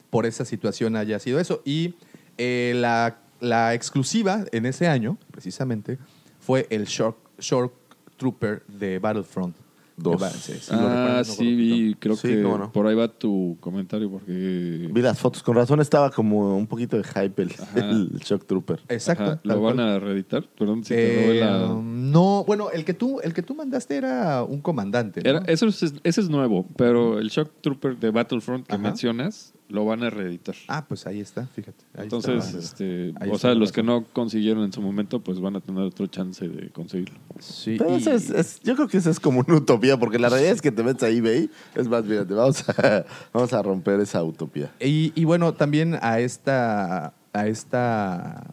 [0.10, 1.62] por esa situación haya sido eso.
[1.66, 1.96] Y
[2.38, 5.98] eh, la, la exclusiva en ese año, precisamente,
[6.40, 7.74] fue el Shock, Shock
[8.18, 9.56] Trooper de Battlefront.
[9.98, 10.22] Dos.
[10.34, 12.70] Sí, ah, sí, vi, creo Sí, que no.
[12.74, 15.42] por ahí va tu comentario porque Vi las fotos.
[15.42, 18.82] Con razón estaba como un poquito de hype el, Shock Trooper.
[18.90, 19.24] Exacto.
[19.24, 19.90] Ajá, lo van cual.
[19.90, 20.44] a reeditar.
[20.60, 21.68] Perdón si te Eh, la...
[21.82, 25.22] No, bueno, el que tú, el que tú mandaste era un comandante.
[25.24, 25.30] ¿no?
[25.30, 28.84] Era- eso es, ese es nuevo, pero el Shock Trooper de Battlefront que Ajá.
[28.84, 30.56] mencionas lo van a reeditar.
[30.68, 31.84] Ah, pues ahí está, fíjate.
[31.96, 32.60] Ahí Entonces, está.
[32.60, 35.60] este, Ahí o está sea, los que no consiguieron en su momento, pues van a
[35.60, 37.18] tener otro chance de conseguirlo.
[37.40, 40.20] Sí, Pero y- eso es, es- yo creo que eso es como una utopía, porque
[40.20, 41.50] la realidad es que te metes a eBay.
[41.74, 44.72] Es más, fíjate, vamos a, vamos a romper esa utopía.
[44.80, 48.44] Y, y bueno, también a esta, a esta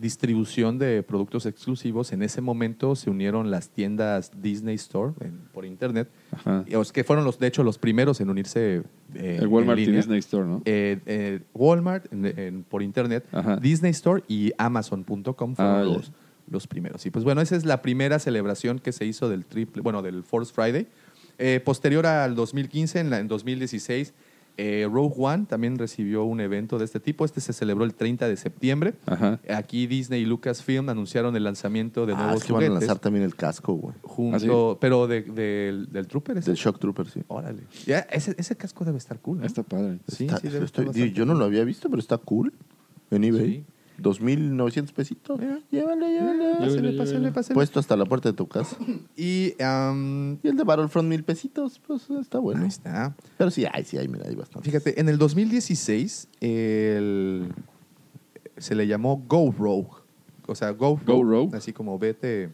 [0.00, 5.64] distribución de productos exclusivos, en ese momento se unieron las tiendas Disney Store en- por
[5.64, 6.64] internet, Ajá.
[6.92, 8.82] que fueron los, de hecho, los primeros en unirse.
[9.14, 9.96] eh, el Walmart en y.
[9.96, 10.62] Disney Store, ¿no?
[10.64, 13.56] Eh, eh, Walmart en- por internet, Ajá.
[13.56, 16.12] Disney Store y Amazon.com fueron Ah, los,
[16.50, 17.04] los primeros.
[17.06, 20.22] Y pues bueno, esa es la primera celebración que se hizo del triple, bueno, del
[20.22, 20.86] Force Friday.
[21.64, 24.12] Posterior al 2015, en, la, en 2016,
[24.58, 27.24] eh, Rogue One también recibió un evento de este tipo.
[27.24, 28.94] Este se celebró el 30 de septiembre.
[29.06, 29.40] Ajá.
[29.48, 32.88] Aquí Disney y Lucasfilm anunciaron el lanzamiento de Ah, nuevos es que van a juguetes.
[32.88, 33.94] lanzar también el casco, güey.
[34.02, 36.38] junto, pero de- del- del Trooper.
[36.38, 36.50] ese.
[36.50, 37.22] Del Shock Trooper, sí.
[37.28, 37.62] Órale.
[37.86, 39.38] Ya, ese, ese casco debe estar cool.
[39.38, 39.46] ¿no?
[39.46, 40.00] Está padre.
[40.08, 42.52] Sí, Está- sí, debe estoy- estar yo no lo había visto, pero está cool
[43.10, 43.46] en eBay.
[43.46, 43.64] Sí.
[44.00, 45.38] 2.900 pesitos.
[45.40, 45.58] Mira.
[45.70, 46.54] Llévale, llévale.
[46.58, 47.54] Pásale, pásale, pásale.
[47.54, 48.76] Puesto hasta la puerta de tu casa.
[49.16, 51.80] y Y el de Battlefront, mil pesitos.
[51.86, 52.62] Pues está bueno.
[52.62, 53.14] ahí está.
[53.36, 54.68] Pero sí, hay, sí, hay, mira, hay bastante.
[54.70, 57.52] Fíjate, en el 2016 el-
[58.56, 59.88] se le llamó Go Rogue.
[60.46, 61.56] O sea, Go, Go Rogue.
[61.56, 62.50] Así como vete,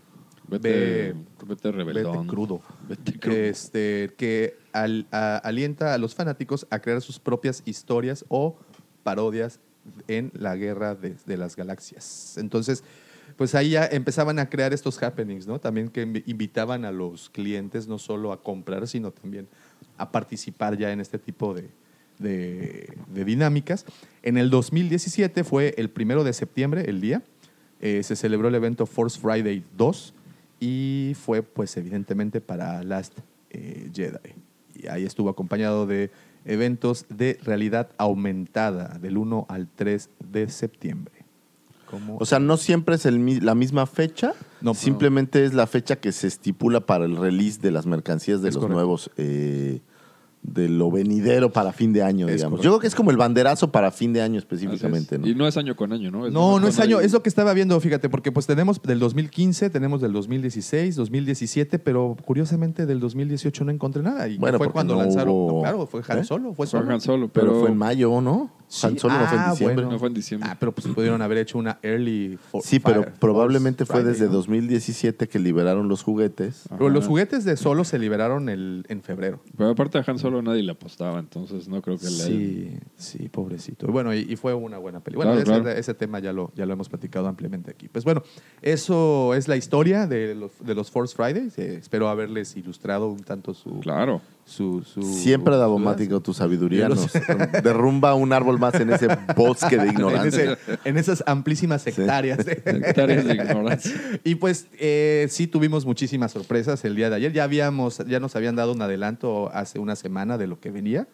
[0.48, 1.14] Vete, ve-
[1.46, 2.12] vete rebeldón.
[2.18, 2.60] vete crudo.
[2.88, 3.36] Vete crudo.
[3.36, 8.56] Este, que al- a- alienta a los fanáticos a crear sus propias historias o
[9.02, 9.60] parodias
[10.08, 12.36] en la guerra de, de las galaxias.
[12.38, 12.84] Entonces,
[13.36, 15.58] pues ahí ya empezaban a crear estos happenings, ¿no?
[15.58, 19.48] También que invi- invitaban a los clientes no solo a comprar, sino también
[19.98, 21.68] a participar ya en este tipo de,
[22.18, 23.86] de- de dinámicas.
[24.22, 27.22] En el 2017 fue el primero de septiembre, el día,
[27.80, 30.14] eh, se celebró el evento Force Friday 2
[30.60, 33.18] y fue pues evidentemente para Last
[33.50, 34.16] eh, Jedi.
[34.74, 36.10] Y ahí estuvo acompañado de
[36.44, 41.12] eventos de realidad aumentada del 1 al 3 de septiembre.
[42.18, 46.10] O sea, no siempre es el la misma fecha, No, simplemente es la fecha que
[46.10, 48.74] se estipula para el release de las mercancías de Es los correcto.
[48.74, 49.80] nuevos, eh,
[50.46, 52.58] de lo venidero para fin de año, Es digamos.
[52.58, 52.64] correcto.
[52.64, 54.44] Yo creo que es como el banderazo para fin de año es.
[54.44, 55.26] específicamente, ¿no?
[55.26, 56.28] Y no es año con año, ¿no?
[56.30, 59.70] no, no es año, es lo que estaba viendo, fíjate, porque pues tenemos del 2015,
[59.70, 64.28] tenemos del 2016, 2017, pero curiosamente del 2018 no encontré nada.
[64.28, 66.24] Y Bueno, fue cuando no lanzaron, hubo- no, claro, fue Han ¿Eh?
[66.24, 66.92] Solo, fue Fue solo.
[66.92, 68.50] Han Solo, pero, pero, fue en mayo, ¿no?
[68.74, 69.74] Sí, Han Solo no fue en ah, diciembre.
[69.76, 69.90] bueno.
[69.92, 70.48] No fue en diciembre.
[70.52, 74.12] Ah, pero pues pudieron haber hecho una early for- Sí, pero Fire- probablemente fue desde
[74.26, 74.34] Friday, ¿no?
[74.36, 76.64] 2017 que liberaron los juguetes.
[76.70, 79.40] Pero los juguetes de solo se liberaron el, en febrero.
[79.56, 83.28] Pero aparte a Han Solo nadie le apostaba, entonces no creo que le Sí, sí,
[83.28, 83.86] pobrecito.
[83.88, 85.28] Y bueno, y, y fue una buena película.
[85.30, 85.78] Bueno, Claro, ese, claro.
[85.80, 87.88] ese tema ya lo, ya lo hemos platicado ampliamente aquí.
[87.88, 88.22] Pues bueno,
[88.62, 91.58] eso es la historia de los, de los Force Fridays.
[91.58, 93.80] Eh, espero haberles ilustrado un tanto su...
[93.80, 94.20] Claro.
[94.46, 96.88] Su, su- Siempre davomático tu sabiduría.
[96.88, 97.10] Nos
[97.62, 100.52] derrumba un árbol más en ese bosque de en, ignorancia.
[100.52, 102.40] ese- en esas amplísimas hectáreas.
[102.46, 103.92] Hectáreas de ignorancia.
[104.22, 107.32] Y pues eh, sí tuvimos muchísimas sorpresas el día de ayer.
[107.32, 111.08] Ya habíamos, ya nos habían dado un adelanto hace una semana de lo que venía,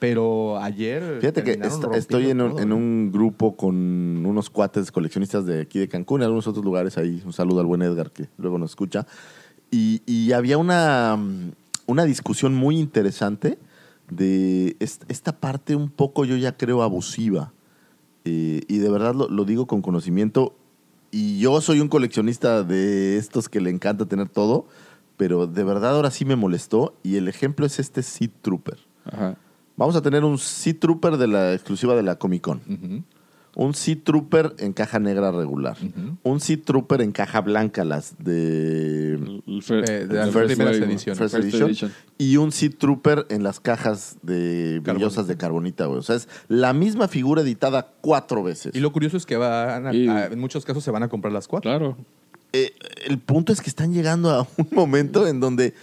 [0.00, 2.74] pero ayer Fíjate que est- estoy en un, en ¿eh?
[2.74, 7.22] un grupo con unos cuates coleccionistas de aquí de Cancún y algunos otros lugares ahí.
[7.24, 9.06] Un saludo al buen Edgar que luego nos escucha.
[9.70, 11.52] Y, y había una, mm,
[11.86, 13.58] una discusión muy interesante
[14.10, 17.52] de est- esta parte un poco, yo ya creo, abusiva.
[18.24, 20.54] Eh, y de verdad lo, lo digo con conocimiento.
[21.10, 24.66] Y yo soy un coleccionista de estos que le encanta tener todo,
[25.16, 26.94] pero de verdad ahora sí me molestó.
[27.02, 28.78] Y el ejemplo es este Seed Trooper.
[29.04, 29.36] Ajá.
[29.76, 33.04] Vamos a tener un Sea Trooper de la exclusiva de la Comic Con.
[33.54, 35.76] Un Sea Trooper en caja negra regular.
[36.22, 40.32] Un Sea Trooper en caja blanca, las de El- el fir- Eh, de las el
[40.32, 41.18] first primeras wave, ediciones.
[41.18, 41.68] First First Edition.
[41.68, 41.92] Edition.
[42.16, 45.98] Y un Sea Trooper en las cajas de brillosas de carbonita, güey.
[45.98, 48.74] O sea, es la misma figura editada cuatro veces.
[48.74, 51.08] Y lo curioso es que van a- Y- a- en muchos casos se van a
[51.08, 51.70] comprar las cuatro.
[51.70, 51.96] Claro.
[52.54, 52.72] Eh,
[53.06, 55.74] el punto es que están llegando a un momento en donde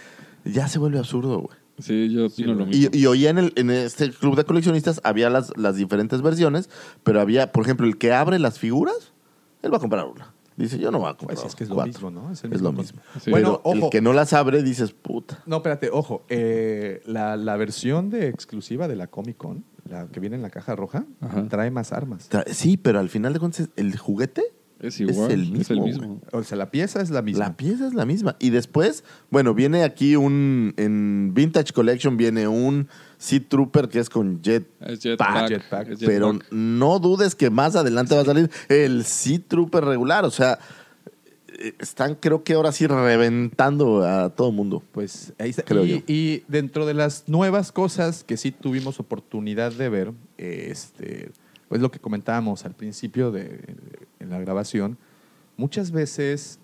[0.44, 1.59] ya se vuelve absurdo, güey.
[1.82, 2.90] Sí, yo opino lo mismo.
[2.92, 6.68] Y, y hoy en, el, en este club de coleccionistas había las, las diferentes versiones,
[7.02, 9.12] pero había, por ejemplo, el que abre las figuras,
[9.62, 10.32] él va a comprar una.
[10.56, 11.92] Dice, yo no voy a comprar Pues es que es lo cuatro.
[11.92, 12.32] mismo, ¿no?
[12.32, 13.00] Es lo mismo mismo.
[13.22, 13.30] Sí.
[13.30, 13.86] Bueno, pero ojo.
[13.86, 15.42] el que no las abre, dices, puta.
[15.46, 16.22] No, espérate, ojo.
[16.28, 20.50] eh, la, la versión de exclusiva de la Comic Con, la que viene en la
[20.50, 21.48] caja roja, Ajá.
[21.48, 22.30] trae más armas.
[22.30, 24.42] Tra- Sí, pero al final de cuentas, el juguete,
[24.80, 25.30] Es igual.
[25.30, 26.20] Es el Es el mismo.
[26.32, 27.46] O sea, la pieza es la misma.
[27.46, 28.36] la pieza es la misma.
[28.38, 34.08] Y después, bueno, viene aquí un, en Vintage Collection viene un Sea Trooper que es
[34.08, 35.48] con Jet Es jetpack.
[35.48, 35.88] Jetpack.
[35.90, 36.52] es Pero jetpack.
[36.52, 40.24] no dudes que más adelante va a salir el Sea Trooper regular.
[40.24, 40.58] O sea,
[41.78, 44.82] están creo que ahora sí reventando a todo mundo.
[44.92, 45.62] Pues ahí está.
[45.62, 45.96] Creo y, yo.
[46.06, 51.30] y dentro de las nuevas cosas que sí tuvimos oportunidad de ver, este,
[51.70, 53.60] pues lo que comentábamos al principio de,
[54.18, 54.98] en la grabación,
[55.56, 56.58] muchas veces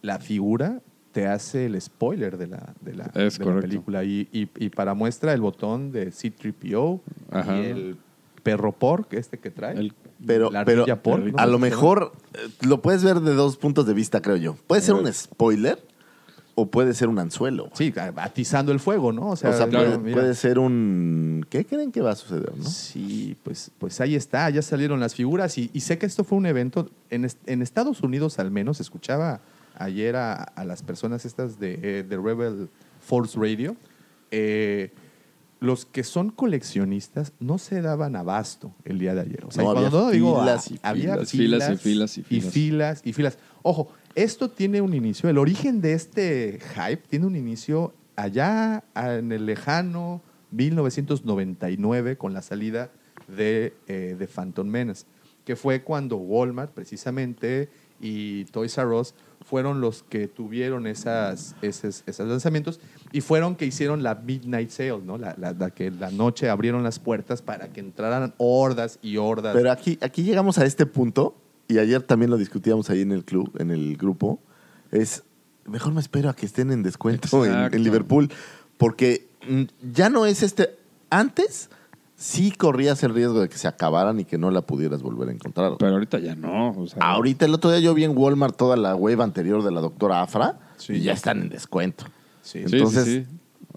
[0.00, 0.80] la figura
[1.12, 4.02] te hace el spoiler de la, de la, Es de la película.
[4.02, 7.00] Y, y- y para muestra el botón de C-3PO
[7.32, 7.54] Ajá.
[7.58, 7.96] y el
[8.42, 9.76] perro pork, este que trae.
[9.78, 9.92] El-
[10.26, 11.38] Pero, La pero ardilla pork, ¿no?
[11.38, 14.36] a lo ¿Cómo se mejor eh, lo puedes ver de dos puntos de vista, creo
[14.36, 14.56] yo.
[14.66, 15.78] Puede ser un spoiler
[16.58, 17.70] o puede ser un anzuelo.
[17.74, 19.28] Sí, atizando el fuego, ¿no?
[19.28, 20.16] O sea, o sea, no, puede, mira.
[20.16, 21.46] puede ser un...
[21.50, 22.64] ¿Qué creen que va a suceder, no?
[22.64, 26.38] Sí, pues, pues ahí está, ya salieron las figuras y, y sé que esto fue
[26.38, 29.40] un evento, en, en Estados Unidos al menos, escuchaba
[29.78, 33.76] ayer a, a las personas estas de, eh, de Rebel Force Radio,
[34.30, 34.92] eh,
[35.60, 39.44] los que son coleccionistas no se daban abasto el día de ayer.
[39.44, 41.76] O sea, No, y cuando había no digo, filas ah, y había filas, filas y
[41.76, 42.52] filas y y filas.
[42.52, 43.38] filas y filas.
[43.62, 49.30] Ojo, esto tiene un inicio, el origen de este hype tiene un inicio allá en
[49.30, 52.90] el lejano 1999 con la salida
[53.28, 55.04] de, eh, de Phantom Menace.
[55.44, 57.68] que fue cuando Walmart precisamente
[58.00, 59.14] y Toys R Us
[59.44, 62.80] fueron los que tuvieron esas, esos, esos lanzamientos
[63.12, 65.18] y fueron que hicieron la Midnight Sale, ¿no?
[65.18, 69.54] La, la- la que la noche abrieron las puertas para que entraran hordas y hordas.
[69.54, 71.36] Pero aquí, aquí llegamos a este punto,
[71.68, 74.40] y ayer también lo discutíamos ahí en el club, en el grupo,
[74.90, 75.24] es,
[75.66, 78.30] mejor me espero a que estén en descuento en, Liverpool,
[78.76, 79.62] porque mm,
[79.92, 80.76] ya no es este,
[81.10, 81.70] antes
[82.16, 85.32] sí corrías el riesgo de que se acabaran y que no la pudieras volver a
[85.32, 85.74] encontrar.
[85.78, 86.70] Pero ahorita ya no.
[86.70, 89.70] o sea, Ahorita el otro día yo vi en Walmart toda la web anterior de
[89.70, 90.94] la doctora Afra Sí.
[90.94, 92.04] y ya están en descuento.
[92.42, 92.60] Sí.
[92.64, 93.35] Entonces, sí, sí.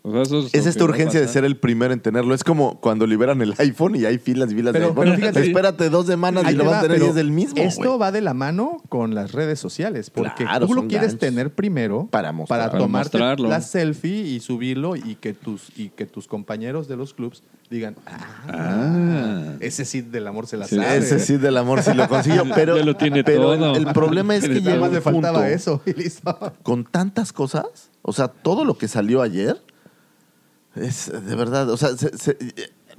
[0.09, 2.33] O sea, eso es Es esta urgencia de ser el primero en tenerlo.
[2.33, 5.03] Es como cuando liberan el iPhone y hay filas y filas Pero- de iPhone.
[5.05, 7.11] pero fíjate- Espérate dos semanas Ahí y te lo vas va, a tener y pero
[7.11, 7.53] es el mismo.
[7.61, 7.99] Esto güey.
[7.99, 11.19] va de la mano con las redes sociales, porque Claro, tú lo son quieres ganchos.
[11.19, 12.69] tener primero Para mostrar.
[12.69, 13.49] Para tomarte mostrarlo.
[13.49, 17.95] la selfie y subirlo y que tus y que tus compañeros de los clubs digan,
[18.07, 19.53] ah, Ah.
[19.59, 20.97] ese sí del amor se la Sí, sabe.
[20.97, 23.75] Ese sí del amor sí lo consiguió, pero, Ya lo tiene pero todo.
[23.75, 26.53] el problema es que Nada llega más un le faltaba punto eso y listo.
[26.63, 27.65] con tantas cosas,
[28.01, 29.61] o sea, todo lo que salió ayer
[30.75, 32.37] es de verdad, o sea, se- se-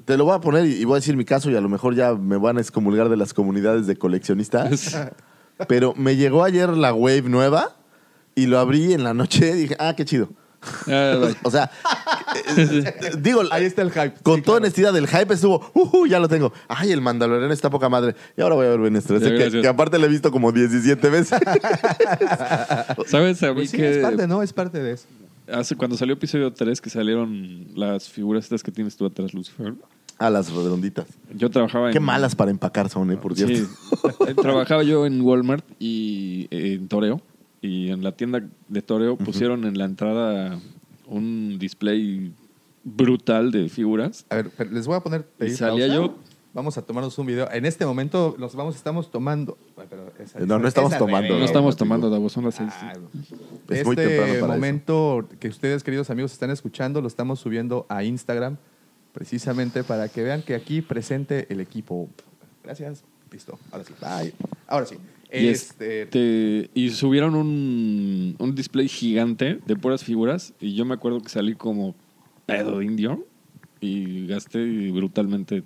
[0.04, 1.68] te lo voy a poner y, y voy a decir mi caso y a lo
[1.68, 4.96] mejor ya me van a excomulgar de las comunidades de coleccionistas,
[5.68, 7.76] pero me llegó ayer la Wave nueva
[8.34, 10.30] y lo abrí en la noche y dije, ah, qué chido.
[10.88, 11.28] Ah.
[11.42, 11.70] O sea,
[12.58, 14.12] eh, digo, Ahí está el hype.
[14.22, 14.56] Con Sí, toda claro.
[14.58, 16.52] honestidad, el hype estuvo, "Ujú, ya lo tengo.
[16.68, 18.14] Ay, el Mandaloriano está poca madre.
[18.36, 21.40] Y ahora voy a ver Ya, que, que aparte le he visto como 17 veces.
[23.06, 23.42] ¿Sabes?
[23.42, 24.42] A mí Pues sí, que es parte, ¿no?
[24.42, 25.06] Es parte de eso.
[25.52, 29.74] Hace, cuando salió episodio 3 que salieron las figuras estas que tienes tú atrás, Lucifer,
[30.18, 31.06] A las redonditas.
[31.34, 31.92] yo trabajaba en...
[31.92, 33.16] Qué malas para empacar son, ¿eh?
[33.16, 33.54] Por cierto.
[33.56, 34.34] Sí.
[34.42, 37.20] Trabajaba yo en Walmart y eh, en Toreo.
[37.62, 40.58] Y en la tienda de Toreo pusieron en la entrada
[41.06, 42.32] un display
[42.84, 44.24] brutal de figuras.
[44.30, 45.94] A ver, pero les voy a poner pedir salía pausa.
[46.02, 46.18] yo-
[46.52, 47.48] Vamos a tomarnos un video.
[47.52, 49.56] En este momento los vamos, estamos tomando.
[49.76, 51.38] Ay, pero esa- No, no estamos esa tomando.
[51.38, 52.10] No estamos tomando.
[52.10, 52.70] Davos, son las seis.
[52.80, 52.92] Ah,
[53.68, 57.86] Es muy este temprano para momento que ustedes, queridos amigos, están escuchando, lo estamos subiendo
[57.88, 58.56] a Instagram,
[59.12, 62.08] precisamente para que vean que aquí presente el equipo.
[62.64, 63.04] Gracias.
[63.30, 63.56] Listo.
[63.70, 63.94] Ahora sí.
[64.00, 64.34] Bye.
[64.66, 64.96] Ahora sí.
[65.32, 70.52] Y, Este, este, y subieron un, un display gigante de puras figuras.
[70.60, 71.94] Y yo me acuerdo que salí como
[72.46, 73.24] pedo indio.
[73.80, 75.62] Y gasté brutalmente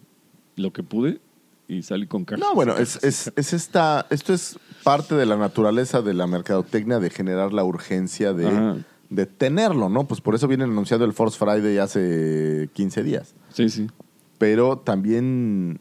[0.56, 1.20] lo que pude.
[1.66, 2.40] Y salí con cajas.
[2.46, 4.06] No, bueno, es, es, es esta.
[4.10, 8.76] Esto es parte de la naturaleza de la mercadotecnia de generar la urgencia de, Ajá.
[9.08, 10.06] de tenerlo, ¿no?
[10.06, 13.34] Pues por eso viene anunciado el Force Friday hace 15 días.
[13.50, 13.86] Sí, sí.
[14.36, 15.80] pero también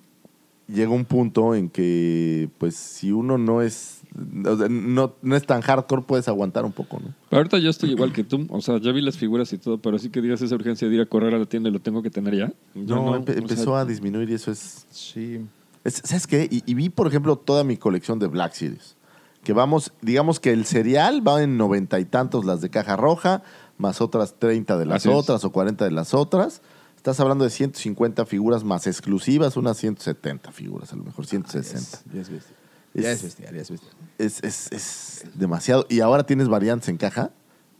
[0.67, 4.02] llega un punto en que, pues, si uno no es,
[4.45, 7.13] o sea, no, no es tan hardcore, puedes aguantar un poco, ¿no?
[7.29, 8.45] Pero ahorita yo estoy igual que tú.
[8.49, 9.79] O sea, ya vi las figuras y todo.
[9.79, 11.79] Pero sí que digas esa urgencia de ir a correr a la tienda y lo
[11.79, 12.53] tengo que tener ya.
[12.75, 15.39] Yo No, no, empe- empezó sea, a disminuir y eso es, sí.
[15.83, 16.47] es- ¿Sabes qué?
[16.51, 18.95] Y, y vi, por ejemplo, toda mi colección de Black Series.
[19.43, 23.43] Que vamos, digamos que el cereal va en noventa y tantos las de caja roja,
[23.77, 25.15] más otras 30 de las Así es.
[25.15, 26.61] otras o 40 de las otras.
[26.95, 31.99] Estás hablando de 150 figuras más exclusivas, unas 170 figuras, a lo mejor 160.
[32.13, 32.55] Ya es bestial.
[32.93, 33.93] Es- Ya es bestial, ya es bestial.
[34.17, 35.85] es, es- es demasiado.
[35.89, 37.31] Y ahora tienes variantes en caja.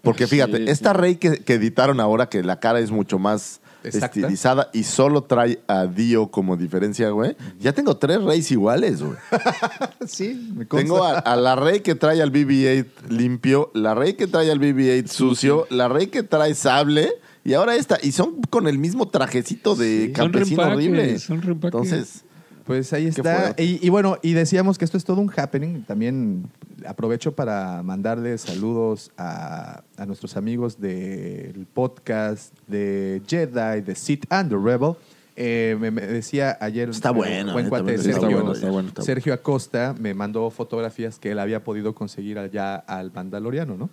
[0.02, 0.66] Porque fíjate, sí.
[0.68, 4.20] esta Rey que, que editaron ahora, que la cara es mucho más Exacta.
[4.20, 7.38] estilizada y solo trae a Dio como diferencia, güey.
[7.60, 9.16] Ya tengo tres Reyes iguales, güey.
[10.06, 10.84] Sí, me consta.
[10.84, 14.60] Tengo a, a la Rey que trae al BB-8 limpio, la Rey que trae al
[14.60, 17.14] BB-8 sucio, la Rey que trae sable
[17.46, 17.98] y ahora esta.
[18.02, 21.18] Y son con el mismo trajecito de campesino horrible.
[21.20, 21.42] son.
[21.62, 22.26] Entonces,
[22.66, 23.56] Pues ahí está.
[23.58, 25.84] Y, y bueno, y decíamos que esto es todo un happening.
[25.84, 26.50] También
[26.88, 34.50] aprovecho para mandarle saludos a, a nuestros amigos del podcast de Jedi, de Sith and
[34.50, 34.96] the Rebel.
[35.36, 38.90] Eh, me, me decía ayer Está bueno, buen eh, cuate está Sergio, bueno, está bueno,
[38.90, 39.02] está.
[39.02, 43.90] Sergio Acosta me mandó fotografías que él había podido conseguir allá al Mandaloriano, ¿no?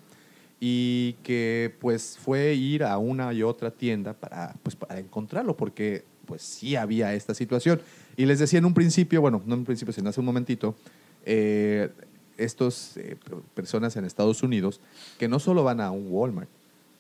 [0.61, 6.05] Y que pues fue ir a una y otra tienda para, pues, para encontrarlo, porque
[6.27, 7.81] pues sí había esta situación.
[8.21, 10.75] Y les decía en un principio, bueno, no en un principio, sino hace un momentito,
[11.25, 11.89] eh,
[12.37, 13.17] estos eh,
[13.55, 14.81] personas en Estados Unidos
[15.19, 16.49] que no solo van a un Walmart,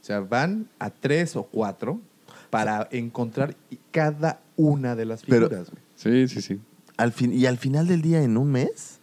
[0.01, 2.01] o sea, van a tres o cuatro
[2.49, 3.55] para encontrar
[3.91, 5.71] cada una de las Pero- figuras.
[5.95, 6.59] Sí, sí, sí.
[6.97, 9.01] al fin, y al final del día, en un mes,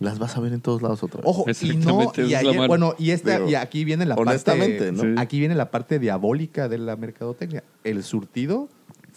[0.00, 1.26] las vas a ver en todos lados otra vez.
[1.30, 4.92] Ojo, y no, y ayer- bueno, y, esta, Digo, y aquí viene la honestamente, parte,
[4.92, 5.02] ¿no?
[5.02, 5.14] Sí.
[5.18, 7.62] aquí viene la parte diabólica de la mercadotecnia.
[7.84, 8.68] El surtido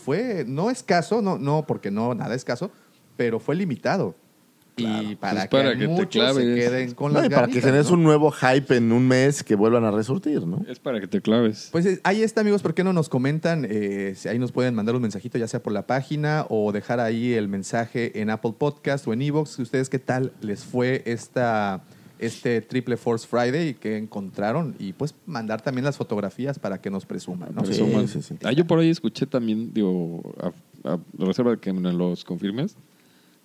[0.04, 2.72] fue, no escaso, no, no, porque no, nada escaso,
[3.18, 4.16] pero fue limitado.
[4.76, 6.43] Y para, Pues para que, que te muchos se claves.
[6.56, 7.93] queden con No, las y para que generes ¿no?
[7.93, 10.66] un nuevo hype en un mes que vuelvan a resurtir, ¿no?
[10.68, 11.70] Es para que te claves.
[11.72, 12.64] Pues eh, ahí está, amigos.
[12.64, 13.68] ¿Por qué no nos comentan?
[13.70, 16.99] Eh, si ahí nos pueden mandar un mensajito, ya sea por la página o dejar
[16.99, 19.60] ahí el mensaje en Apple Podcast o en Evox.
[19.60, 21.84] ¿Ustedes qué tal les fue esta,
[22.26, 24.76] este Triple Force Friday y qué encontraron?
[24.80, 27.65] Y pues mandar también las fotografías para que nos presuman, ¿no?
[27.65, 27.74] Sí,
[28.07, 28.36] sí, sí.
[28.43, 30.21] Ah, yo por ahí escuché también, digo,
[30.84, 32.76] a, a reserva de que me los confirmes,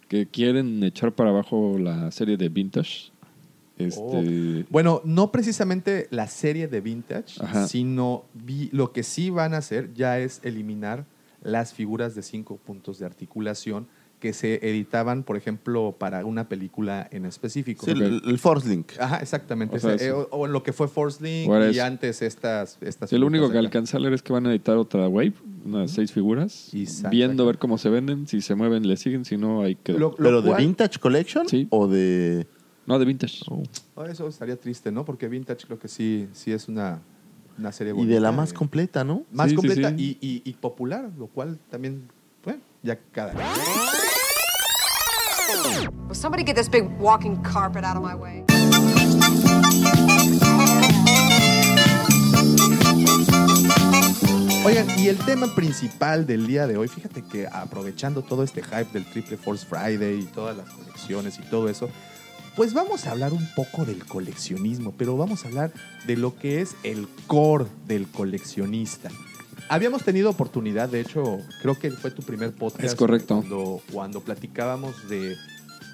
[0.09, 3.11] que quieren echar para abajo la serie de Vintage.
[3.77, 7.69] Este, Bueno, no precisamente la serie de Vintage, Ajá.
[7.69, 11.05] sino vi- lo que sí van a hacer ya es eliminar
[11.43, 13.87] las figuras de cinco puntos de articulación
[14.21, 17.85] que se editaban, por ejemplo, para una película en específico.
[17.85, 18.93] Sí, el, el Force Link.
[18.99, 19.77] Ajá, exactamente.
[19.77, 23.11] O sea, Eh, o, o en lo que fue Force Link y antes estas, estas
[23.11, 23.67] Sí, lo único que acá.
[23.67, 27.11] alcancé a leer es que van a editar otra wave, unas seis figuras, Exacto.
[27.11, 29.93] viendo a ver cómo se venden, si se mueven le siguen, si no hay que...
[29.93, 31.69] Lo- lo ¿Pero de Vintage Collection Sí.
[31.71, 32.47] o de...?
[32.87, 33.43] No, de Vintage.
[33.95, 35.05] Oh, eso estaría triste, ¿no?
[35.05, 37.03] Porque Vintage creo que sí, sí es una,
[37.59, 38.15] una serie Y bonita.
[38.15, 39.25] de la más eh, completa, ¿no?
[39.31, 40.19] Más Sí, completa sí.
[40.21, 42.03] Y, y- y popular, lo cual también,
[42.43, 43.35] bueno, ya cada
[45.49, 48.45] Will somebody get this big walking carpet out of my way?
[54.67, 58.93] Oigan, y el tema principal del día de hoy, fíjate que aprovechando todo este hype
[58.93, 61.89] del Triple Force Friday y todas las colecciones y todo eso,
[62.55, 65.73] pues vamos a hablar un poco del coleccionismo, pero vamos a hablar
[66.07, 69.09] de lo que es el core del coleccionista.
[69.69, 72.85] Habíamos tenido oportunidad, de hecho, creo que fue tu primer podcast.
[72.85, 73.37] Es correcto.
[73.37, 75.37] Cuando, cuando platicábamos de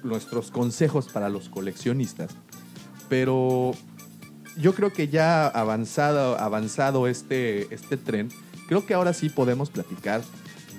[0.03, 2.31] nuestros consejos para los coleccionistas.
[3.09, 3.73] Pero
[4.57, 8.29] yo creo que ya avanzado, avanzado este, este tren,
[8.67, 10.21] creo que ahora sí podemos platicar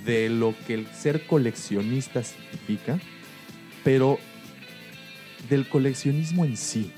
[0.05, 2.99] de lo que el ser coleccionista significa,
[3.85, 4.19] pero
[5.51, 6.93] del coleccionismo en sí,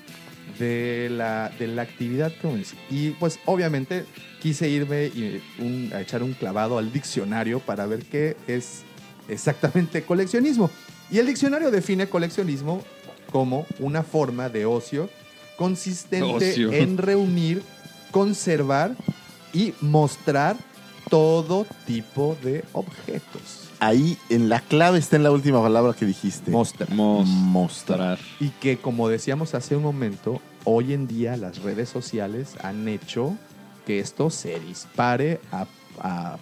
[0.59, 2.32] de la, de la actividad
[2.64, 2.76] sí.
[2.90, 4.04] Y pues obviamente
[4.40, 8.82] quise irme y un- a echar un clavado al diccionario para ver qué es
[9.28, 10.70] exactamente coleccionismo.
[11.11, 12.82] Y el diccionario define coleccionismo
[13.30, 15.09] como una forma de ocio
[15.56, 16.72] consistente Ocio.
[16.72, 17.62] en reunir,
[18.11, 18.94] conservar
[19.52, 20.56] y mostrar
[21.11, 23.68] todo tipo de objetos.
[23.80, 26.50] Ahí en la clave está en la última palabra que dijiste.
[26.50, 26.90] Mostrar.
[26.90, 28.18] Mostrar.
[28.40, 33.37] Y que, como decíamos hace un momento, hoy en día las redes sociales han hecho
[33.87, 35.66] que esto se dispare a,
[36.01, 36.39] a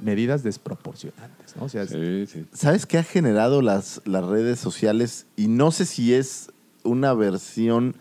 [0.00, 1.56] medidas desproporcionantes.
[1.56, 1.64] ¿no?
[1.64, 2.46] O sea, Sí, sí.
[2.52, 5.26] ¿Sabes qué ha generado las, las redes sociales?
[5.36, 6.50] Y no sé si es
[6.82, 7.94] una versión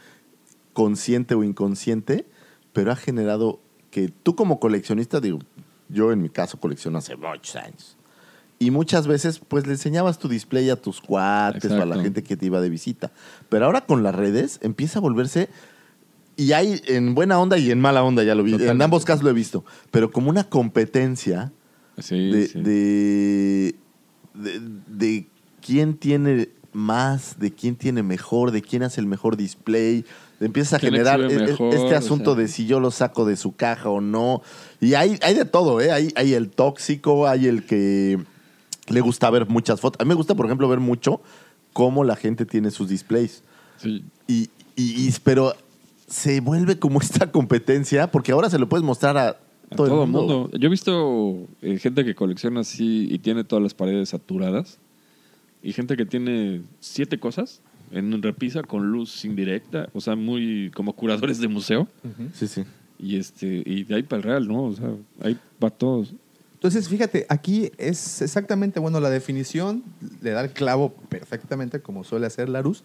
[0.74, 2.26] consciente o inconsciente,
[2.74, 3.60] pero ha generado
[3.92, 5.40] que tú como coleccionista, digo,
[5.90, 7.97] yo en mi caso colecciono hace muchos años.
[8.60, 12.24] Y muchas veces, pues le enseñabas tu display a tus cuates o a la gente
[12.24, 13.12] que te iba de visita.
[13.50, 15.50] Pero ahora con las redes empieza a volverse.
[16.36, 18.52] Y hay en buena onda y en mala onda, ya lo vi.
[18.54, 18.84] En Totalmente.
[18.84, 19.64] ambos casos lo he visto.
[19.92, 21.52] Pero como una competencia
[22.00, 22.62] Sí, de, sí.
[22.62, 23.76] de,
[24.34, 25.28] de- de
[25.66, 30.06] quién tiene más, de quién tiene mejor, de quién hace el mejor display.
[30.40, 31.74] Empiezas a ¿Quién generar e- e- mejor?
[31.74, 32.42] este O asunto sea.
[32.44, 34.42] de si yo lo saco de su caja o no.
[34.80, 35.92] Y hay, hay de todo, ¿eh?
[35.92, 38.20] Hay, hay el tóxico, hay el que
[38.90, 40.00] le gusta ver muchas fotos.
[40.00, 41.22] A mí me gusta, por ejemplo, ver mucho
[41.74, 43.44] cómo la gente tiene sus displays.
[43.78, 44.04] Sí.
[44.28, 45.54] Y, y- y- pero
[46.08, 50.10] se vuelve como esta competencia, porque ahora se lo puedes mostrar a, A todo, el
[50.10, 50.50] mundo.
[50.58, 54.80] Yo he visto eh, gente que colecciona así y tiene todas las paredes saturadas.
[55.64, 57.62] Y gente que tiene siete cosas
[57.92, 59.90] en una repisa con luz indirecta.
[59.94, 61.88] O sea, muy como curadores de museo.
[62.34, 62.64] Sí, sí.
[63.00, 64.64] Y este y de ahí para el real, ¿no?
[64.64, 64.90] O sea,
[65.22, 66.14] ahí para todos.
[66.58, 69.84] Entonces, fíjate, aquí es exactamente, bueno, la definición
[70.22, 72.84] le da el clavo perfectamente, como suele hacer Larus.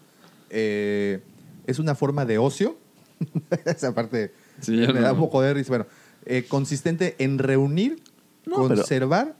[0.51, 1.21] Eh,
[1.65, 2.77] es una forma de ocio.
[3.65, 5.69] Esa parte Sí, me da un poco de risa.
[5.69, 5.87] Bueno,
[6.25, 8.01] eh, consistente en reunir,
[8.45, 9.35] No, conservar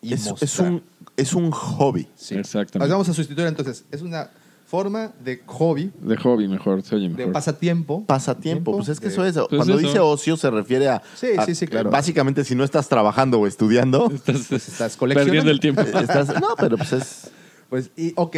[0.00, 0.48] y Es, mostrar.
[0.48, 0.82] es un,
[1.18, 2.08] es un hobby.
[2.16, 2.36] Sí.
[2.36, 2.90] Exactamente.
[2.90, 3.84] Vamos a sustituir entonces.
[3.90, 4.30] Es una
[4.66, 7.32] forma de hobby, De hobby mejor, se oye de mejor.
[7.32, 8.04] pasatiempo.
[8.06, 9.34] Pasatiempo, pues es que de- eso es.
[9.34, 9.86] Pues Cuando eso.
[9.86, 11.02] dice ocio se refiere a.
[11.14, 11.90] Sí, a- sí, sí, claro.
[11.90, 15.30] Básicamente, si no estás trabajando o estudiando, Estás, Estás coleccionando.
[15.30, 15.80] perdiendo el tiempo.
[16.00, 16.40] estás.
[16.40, 17.30] No, pero pues es.
[17.68, 18.36] Pues, y, ok.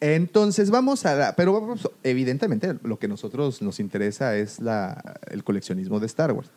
[0.00, 5.44] Entonces vamos a la, pero vamos, evidentemente lo que nosotros nos interesa es la, el
[5.44, 6.50] coleccionismo de Star Wars.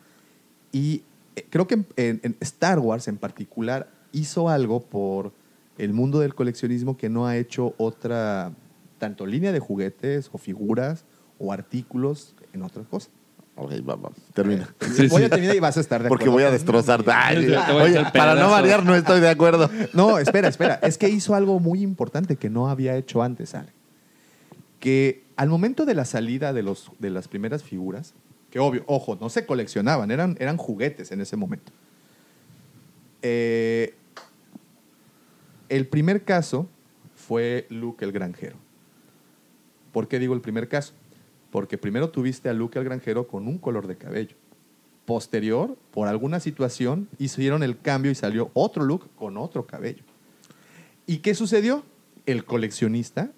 [0.70, 1.02] Y
[1.36, 5.32] eh, creo que en Star Wars en particular hizo algo por
[5.78, 8.52] el mundo del coleccionismo que no ha hecho otra,
[8.98, 11.04] tanto línea de juguetes o figuras
[11.38, 13.10] o artículos en otras cosas.
[13.56, 14.72] Ok, va, va, termina.
[14.94, 15.24] Sí, voy sí.
[15.26, 16.78] a terminar y vas a estar de Porque acuerdo voy a conmigo.
[16.82, 17.04] destrozar.
[17.12, 19.68] Ay, Te voy a oye, hacer para no variar, no estoy de acuerdo.
[19.94, 20.74] No, espera, espera.
[20.82, 23.72] Es que hizo algo muy importante que no había hecho antes, Ale.
[24.78, 28.14] que al momento de la salida de, los, de las primeras figuras,
[28.50, 31.72] que obvio, ojo, no se coleccionaban, eran, eran juguetes en ese momento.
[33.22, 33.94] Eh,
[35.68, 36.68] el primer caso
[37.16, 38.56] fue Luke el granjero.
[39.92, 40.92] ¿Por qué digo el primer caso?
[41.50, 44.36] Porque primero tuviste a Luke el granjero con un color de cabello.
[45.06, 50.02] Posterior, por alguna situación, hicieron el cambio y salió otro Luke con otro cabello.
[51.06, 51.82] ¿Y qué sucedió?
[52.26, 53.30] El coleccionista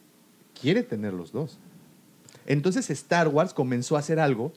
[0.60, 1.58] quiere tener los dos.
[2.46, 4.52] Entonces Star Wars comenzó a hacer algo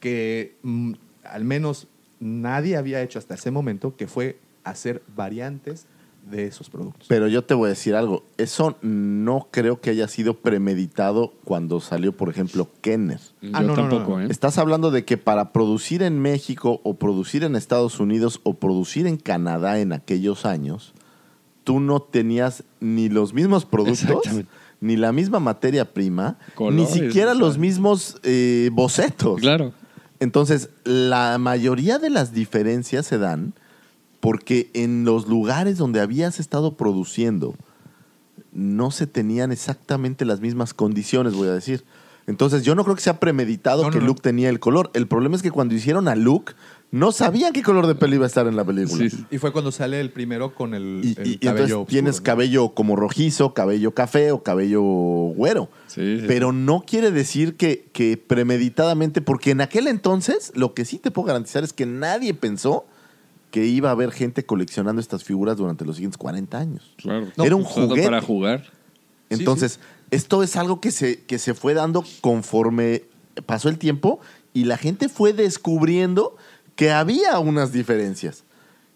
[0.00, 1.86] que mm, al menos
[2.18, 5.86] nadie había hecho hasta ese momento, que fue hacer variantes
[6.28, 7.06] de esos productos.
[7.08, 8.24] Pero yo te voy a decir algo.
[8.36, 13.20] Eso no creo que haya sido premeditado cuando salió, por ejemplo, Kenner.
[13.52, 14.22] Ah, Yo no, no, tampoco, no.
[14.22, 14.28] ¿eh?
[14.30, 19.06] Estás hablando de que para producir en México o producir en Estados Unidos o producir
[19.06, 20.94] en Canadá en aquellos años,
[21.64, 24.24] tú no tenías ni los mismos productos,
[24.80, 29.40] ni la misma materia prima, Colores, ni siquiera los mismos eh, bocetos.
[29.40, 29.72] Claro.
[30.20, 33.54] Entonces, la mayoría de las diferencias se dan
[34.20, 37.54] porque en los lugares donde habías estado produciendo
[38.52, 41.84] no se tenían exactamente las mismas condiciones, voy a decir.
[42.26, 44.06] Entonces, yo no creo que sea premeditado No, que no.
[44.06, 44.90] Luke tenía el color.
[44.94, 46.52] El problema es que cuando hicieron a Luke,
[46.92, 49.08] no sabían qué color de pelo iba a estar en la película.
[49.08, 49.24] Sí.
[49.30, 51.86] Y fue cuando sale el primero con el, Y, el y- y cabello entonces oscuro,
[51.86, 52.22] tienes ¿no?
[52.24, 55.70] cabello como rojizo, cabello café o cabello güero.
[55.88, 60.84] Sí, sí, Pero no quiere decir que, que premeditadamente, porque en aquel entonces lo que
[60.84, 62.84] sí te puedo garantizar es que nadie pensó
[63.50, 66.94] que iba a haber gente coleccionando estas figuras durante los siguientes 40 años.
[66.96, 67.28] Claro.
[67.36, 68.04] Era un juguete.
[68.04, 68.64] para jugar.
[69.28, 69.80] Entonces,
[70.10, 73.04] esto es algo que se, que se fue dando conforme
[73.46, 74.20] pasó el tiempo
[74.52, 76.36] y la gente fue descubriendo
[76.74, 78.44] que había unas diferencias.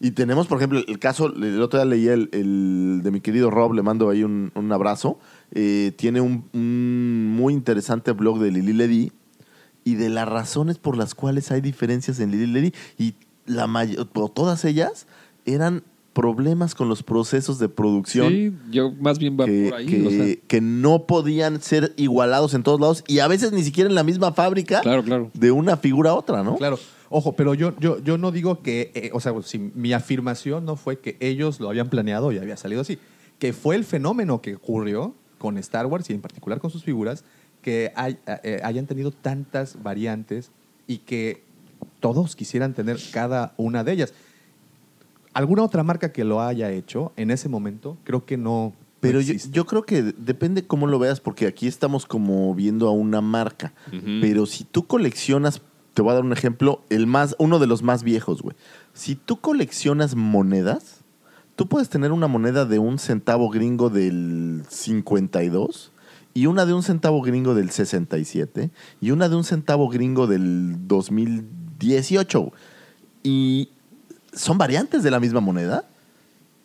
[0.01, 3.51] Y tenemos, por ejemplo, el caso, el otro día leí el, el de mi querido
[3.51, 5.19] Rob, le mando ahí un, un abrazo.
[5.53, 9.13] Eh, tiene un, un muy interesante blog de Lili Ledy
[9.85, 12.75] y de las razones por las cuales hay diferencias en Lili Ledy.
[12.99, 13.15] Y
[13.47, 15.07] la may- o todas ellas
[15.45, 15.83] eran
[16.13, 19.87] problemas con los procesos de producción Sí, yo más bien va que, por ahí.
[19.87, 23.63] que- o sea, que no podían ser igualados en todos lados y a veces ni
[23.65, 25.31] siquiera en la misma fábrica claro, claro.
[25.35, 26.57] de una figura a otra, ¿no?
[26.57, 26.79] Claro.
[27.11, 30.77] Ojo, pero yo, yo, yo no digo que, eh, o sea, si mi afirmación no
[30.77, 32.99] fue que ellos lo habían planeado y había salido así,
[33.39, 37.25] que fue el fenómeno que ocurrió con Star Wars y en particular con sus figuras,
[37.61, 40.51] que hay- eh, hayan tenido tantas variantes
[40.87, 41.44] y que
[42.01, 44.15] todos quisieran tener cada una de ellas.
[45.33, 47.97] ¿Alguna otra marca que lo haya hecho en ese momento?
[48.05, 48.73] Creo que no.
[49.01, 53.21] Pero yo, creo que depende cómo lo veas, porque aquí estamos como viendo a una
[53.21, 53.75] marca.
[54.23, 55.61] Pero si tú coleccionas,
[55.93, 58.57] te voy a dar un ejemplo, el más, uno de los más viejos, güey.
[58.95, 61.05] Si tú coleccionas monedas,
[61.55, 65.93] tú puedes tener una moneda de un centavo gringo del 52
[66.33, 68.71] y una de un centavo gringo del 67
[69.01, 70.77] y una de un centavo gringo del
[71.89, 72.53] 2018.
[73.23, 73.69] Y
[74.33, 75.85] son variantes de la misma moneda,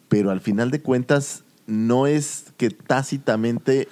[0.07, 3.87] pero al final de cuentas no es que tácitamente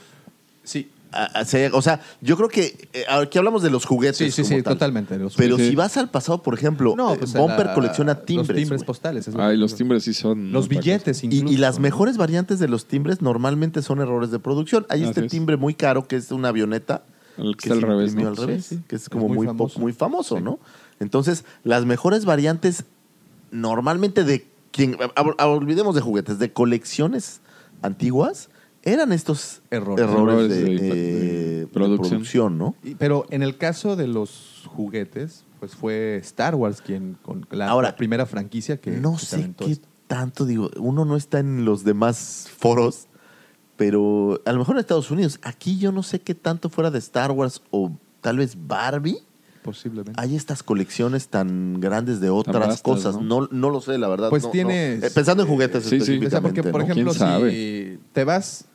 [0.63, 4.17] Sí, a- a- se- o sea, yo creo que eh, aquí hablamos de los juguetes.
[4.17, 4.73] sí, sí, como sí, tal.
[4.73, 5.17] totalmente.
[5.17, 8.13] Los- Pero Sí, si vas al pasado, por ejemplo, No, eh, pues, Bumper la- colecciona
[8.15, 8.57] Los timbres.
[8.57, 8.85] timbres güey.
[8.87, 9.27] postales.
[9.27, 10.51] es Ay, los timbres sí son.
[10.51, 11.53] Los billetes Y, incluso.
[11.53, 14.85] y las mejores variantes de los timbres normalmente son errores de producción.
[14.89, 15.31] Hay Así este es.
[15.31, 17.03] timbre muy caro que es una avioneta.
[17.37, 18.31] El que que está al revés, imprimió ¿no?
[18.31, 18.79] al Sí, revés, sí.
[18.87, 19.79] que es Es como muy muy, po- famoso.
[19.79, 20.41] muy famoso, Sí.
[20.43, 20.59] ¿no?
[20.99, 22.85] Entonces, las mejores variantes
[23.51, 27.41] normalmente de quien, a- a- olvidemos de juguetes, de colecciones
[27.81, 28.49] antiguas,
[28.83, 30.03] eran estos Errores.
[30.05, 32.57] errores, Errores de, de- eh, de de producción.
[32.57, 32.75] ¿no?
[32.83, 37.67] Y- Pero en el caso de los juguetes, pues fue Star Wars quien con la,
[37.67, 39.87] Ahora, la primera franquicia que no sé qué esto.
[40.07, 43.07] tanto, digo, uno no está en los demás foros,
[43.75, 46.99] pero a lo mejor en Estados Unidos, aquí yo no sé qué tanto fuera de
[46.99, 47.91] Star Wars o
[48.21, 49.17] tal vez Barbie,
[49.71, 50.13] posiblemente.
[50.21, 53.15] hay estas colecciones tan grandes de otras vastas, cosas.
[53.21, 53.41] ¿no?
[53.41, 53.49] ¿no?
[53.51, 54.29] No, lo sé, la verdad.
[54.29, 54.51] Pues no, no.
[54.53, 55.95] tienes- Eh, pensando en juguetes Sí, sí.
[55.95, 56.61] O sea, específicamente.
[56.63, 56.91] porque, por ¿no?
[57.11, 58.65] ejemplo, si te vas...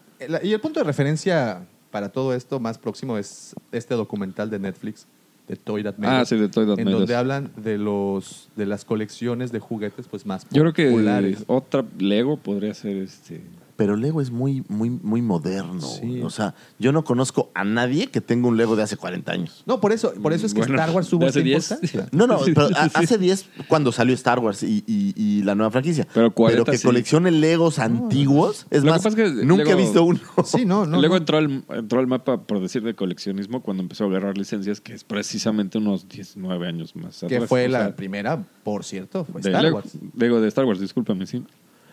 [0.43, 5.07] Y el punto de referencia para todo esto más próximo es este documental de Netflix,
[5.49, 8.49] de Toy That Made Ah, sí, de Toy That en Made donde hablan de los
[8.57, 11.43] de las colecciones de juguetes pues más Yo creo que populares.
[11.49, 13.41] otra Lego podría ser este.
[13.83, 15.81] Pero Lego es muy, muy, muy moderno.
[15.81, 16.21] Sí.
[16.23, 19.65] O sea, yo no conozco a nadie que tenga un Lego de hace 40 años.
[19.67, 21.91] No, por eso, por eso es que Bueno, Star Wars tuvo hace esta 10.
[21.91, 22.09] importancia.
[22.17, 25.73] No, no, pero a- hace 10 cuando salió Star Wars y, y- y la nueva
[25.73, 26.07] franquicia.
[26.15, 26.87] Pero 40 que sí.
[26.87, 28.67] coleccione Legos antiguos.
[28.71, 30.21] Es Lo que más, pasa es que nunca he Lego- visto uno.
[30.45, 31.01] Sí, no, no.
[31.01, 31.19] Luego no.
[31.19, 34.95] entró, al, entró al mapa, por decir, de coleccionismo cuando empezó a agarrar licencias, que
[34.95, 39.61] es precisamente unos 19 años más que fue O la primera, por cierto, fue Star
[39.61, 39.93] Lego, Wars.
[40.17, 41.43] Lego de Star Wars, discúlpame, sí.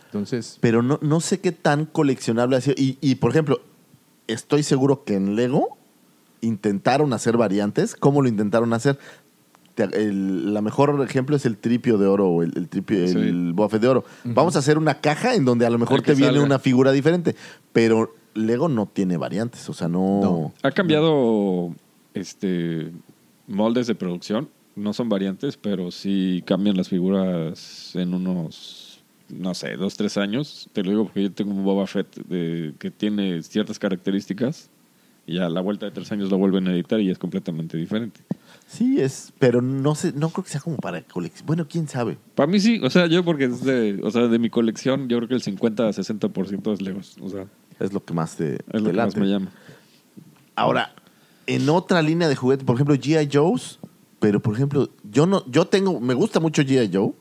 [0.10, 2.76] Entonces, Pero no, no sé qué tan coleccionable ha sido.
[2.78, 3.62] Y, y, por ejemplo,
[4.28, 5.78] estoy seguro que en Lego
[6.42, 8.98] intentaron hacer variantes, ¿cómo lo intentaron hacer?
[9.78, 13.18] El- la mejor ejemplo es el tripio de oro o el, el tripio, Sí.
[13.18, 14.04] el bofe de oro.
[14.26, 16.44] Vamos a hacer una caja en donde a lo mejor te viene salga.
[16.46, 17.36] una figura diferente,
[17.72, 20.20] pero Lego no tiene variantes, o sea, no.
[20.22, 20.54] No.
[20.64, 21.74] Ha cambiado
[22.14, 22.92] este
[23.48, 24.50] moldes de producción.
[24.76, 28.89] No son variantes, pero sí cambian las figuras en unos,
[29.30, 30.70] no sé, dos, tres años.
[30.74, 34.70] Te lo digo porque yo tengo un Boba Fett de- que tiene ciertas características
[35.28, 38.22] y a la vuelta de tres años lo vuelven a editar y es completamente diferente.
[38.68, 41.46] Sí, es, pero no sé, no creo que sea como para colección.
[41.48, 42.18] Bueno, quién sabe.
[42.36, 45.18] Para mí sí, o sea, yo porque es de, o sea, de mi colección, yo
[45.18, 47.16] creo que el 50 a 60% es Legos.
[47.22, 47.46] O sea,
[47.80, 49.52] Es lo que más te, es te lo que más me llama.
[50.56, 50.94] Ahora,
[51.48, 53.30] en otra línea de juguetes, por ejemplo, G.I.
[53.32, 53.80] Joe's,
[54.20, 56.90] pero por ejemplo, yo no, yo tengo, me gusta mucho G.I.
[56.94, 57.14] Joe,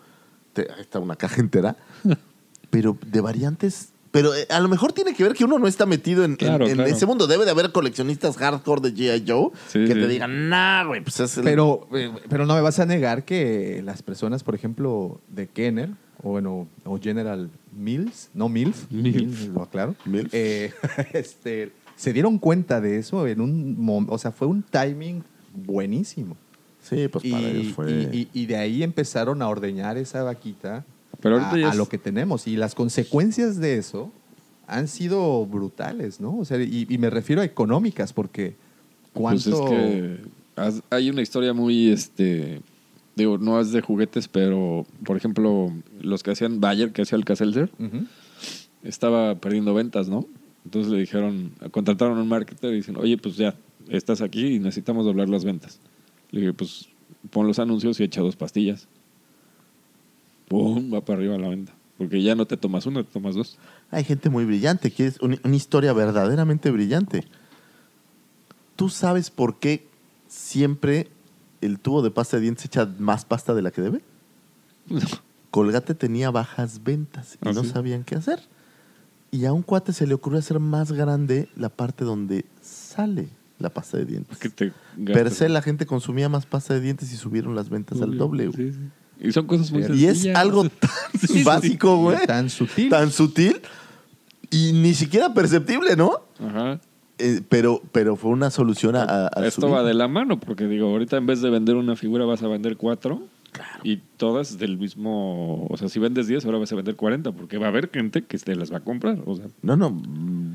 [0.52, 1.76] Te- ahí está una caja entera,
[2.70, 5.84] pero de variantes, pero eh, a lo mejor tiene que ver que uno no está
[5.86, 6.90] metido en, en- Claro, en claro.
[6.90, 7.26] ese mundo.
[7.26, 9.24] Debe de haber coleccionistas hardcore de G.I.
[9.30, 10.00] Joe Sí, que sí.
[10.00, 11.44] te digan, nah, güey, pues es el...
[11.44, 15.90] Pero, eh, pero no me vas a negar que las personas, por ejemplo, de Kenner,
[16.22, 19.46] o bueno, o General Mills, no Mills, Mills.
[19.48, 20.30] lo aclaro, Mills.
[20.32, 20.72] eh,
[21.12, 25.22] este, se dieron cuenta de eso en un momento, o sea, fue un timing
[25.54, 26.36] buenísimo.
[26.82, 27.90] Sí, pues y, para ellos fue...
[28.12, 30.84] y- y- y de ahí empezaron a ordeñar esa vaquita
[31.20, 32.46] Pero ahorita a, ya a es- lo que tenemos.
[32.46, 34.12] Y las consecuencias de eso
[34.66, 36.36] han sido brutales, ¿no?
[36.38, 38.54] O sea, y, y me refiero a económicas, porque
[39.12, 39.50] Pues cuánto...
[39.64, 40.20] es que
[40.56, 42.60] has- hay una historia muy, este,
[43.16, 47.24] digo, no es de juguetes, pero, por ejemplo, los que hacían Bayer, que hacía el
[47.24, 48.04] Casselser, Ujú.
[48.82, 50.26] estaba perdiendo ventas, ¿no?
[50.64, 53.54] Entonces le dijeron, contrataron a un marketer y dicen, oye, pues ya,
[53.88, 55.80] estás aquí y necesitamos doblar las ventas.
[56.30, 56.88] Le dije, pues
[57.30, 58.86] pon los anuncios y echa dos pastillas.
[60.48, 60.92] ¡Pum!
[60.92, 61.72] Va para arriba la venta.
[61.96, 63.58] Porque ya no te tomas una, te tomas dos.
[63.90, 67.24] Hay gente muy brillante, que es un- una historia verdaderamente brillante.
[68.76, 69.86] ¿Tú sabes por qué
[70.28, 71.08] siempre
[71.60, 74.02] el tubo de pasta de dientes echa más pasta de la que debe?
[75.50, 77.70] Colgate tenía bajas ventas y ¿Ah, no sí?
[77.70, 78.40] sabían qué hacer.
[79.30, 83.28] Y a un cuate se le ocurrió hacer más grande la parte donde sale
[83.58, 84.38] la pasta de dientes.
[85.04, 88.50] Per se la gente consumía más pasta de dientes y subieron las ventas al doble.
[88.52, 88.78] Sí, sí.
[89.20, 90.36] Y son cosas muy Y es sencillas.
[90.36, 90.90] algo tan
[91.26, 92.26] Sí, básico, güey.
[92.26, 92.88] tan sutil.
[92.88, 93.60] Tan sutil
[94.50, 96.22] y ni siquiera perceptible, ¿no?
[96.40, 96.80] Ajá.
[97.18, 99.88] Eh, pero, pero fue una solución a, a- a Esto su va vida.
[99.88, 102.76] de la mano, porque digo, ahorita en vez de vender una figura vas a vender
[102.76, 103.22] cuatro.
[103.82, 105.66] Y todas del mismo.
[105.70, 108.22] O sea, si vendes 10, ahora vas a vender 40, porque va a haber gente
[108.24, 109.18] que te las va a comprar.
[109.26, 110.00] O sea, No, no,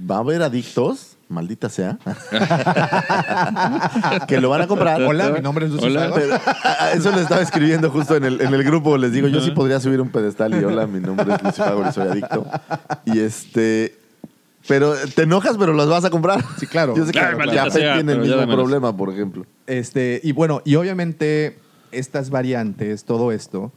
[0.10, 1.98] va a haber adictos, maldita sea,
[4.28, 5.02] que lo van a comprar.
[5.02, 5.74] Hola, mi nombre es.
[5.74, 6.12] Salva.
[6.14, 8.98] Pero, a- a eso le estaba escribiendo justo en el, en el grupo.
[8.98, 11.88] Les digo, yo sí podría subir un pedestal y hola, mi nombre es Lucio Fagor
[11.90, 12.46] y soy adicto.
[13.06, 13.98] Y este.
[14.66, 16.42] Pero te enojas, pero las vas a comprar.
[16.58, 16.96] Sí, claro.
[16.96, 19.46] Yo sé que Claro, sea, tiene el mismo problema, por ejemplo.
[19.68, 21.60] Este, y bueno, y obviamente
[21.94, 23.72] estas variantes, todo esto,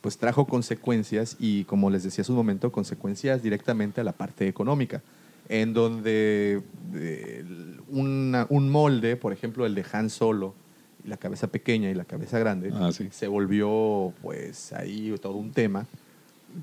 [0.00, 4.48] pues trajo consecuencias y como les decía hace un momento, consecuencias directamente a la parte
[4.48, 5.02] económica,
[5.48, 6.62] en donde
[6.94, 7.44] eh,
[7.88, 10.54] una- un molde, por ejemplo el de Han Solo,
[11.06, 13.08] la cabeza pequeña y la cabeza grande, Ah, sí.
[13.10, 15.86] se volvió pues ahí todo un tema.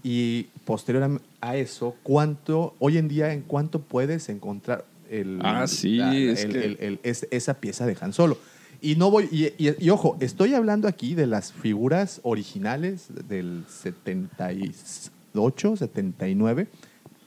[0.03, 5.99] Y posterior a- eso, ¿cuánto, hoy en día, en cuánto puedes encontrar el, Ah, sí,
[5.99, 8.37] es el- que- el- el- es- esa pieza de Han Solo?
[8.82, 13.65] Y no voy, y, y- y ojo, estoy hablando aquí de las figuras originales del
[13.67, 16.67] 78, 79.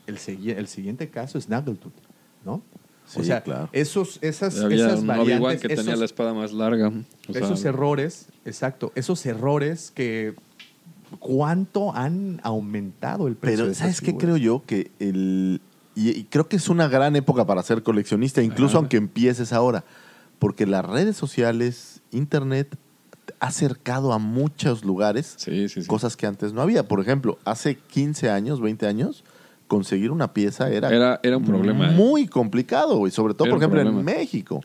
[0.07, 1.93] El, segui- el siguiente caso es Snaggletooth,
[2.45, 2.63] ¿no?
[3.15, 3.69] o sea, claro.
[3.73, 6.89] esos, esas, había esas variantes, que tenía esos- la espada más larga.
[7.29, 10.35] O sea, esos errores, exacto, esos errores que
[11.19, 13.59] cuánto han aumentado el precio.
[13.59, 14.63] Pero, de ¿sabes qué creo yo?
[14.67, 15.61] Que el.
[15.95, 18.79] Y, y creo que es una gran época para ser coleccionista, incluso Ajá.
[18.79, 19.85] aunque empieces ahora.
[20.43, 22.77] Porque las redes sociales, internet,
[23.39, 25.87] ha acercado a muchos lugares Sí, sí, sí.
[25.87, 26.89] cosas que antes no había.
[26.89, 29.23] Por ejemplo, hace 15 años, 20 años,
[29.69, 31.95] conseguir una pieza era, Era- era un problema, ¿eh?
[31.95, 33.13] muy complicado, güey.
[33.13, 34.05] Sobre todo, Era por ejemplo, en.
[34.05, 34.63] México.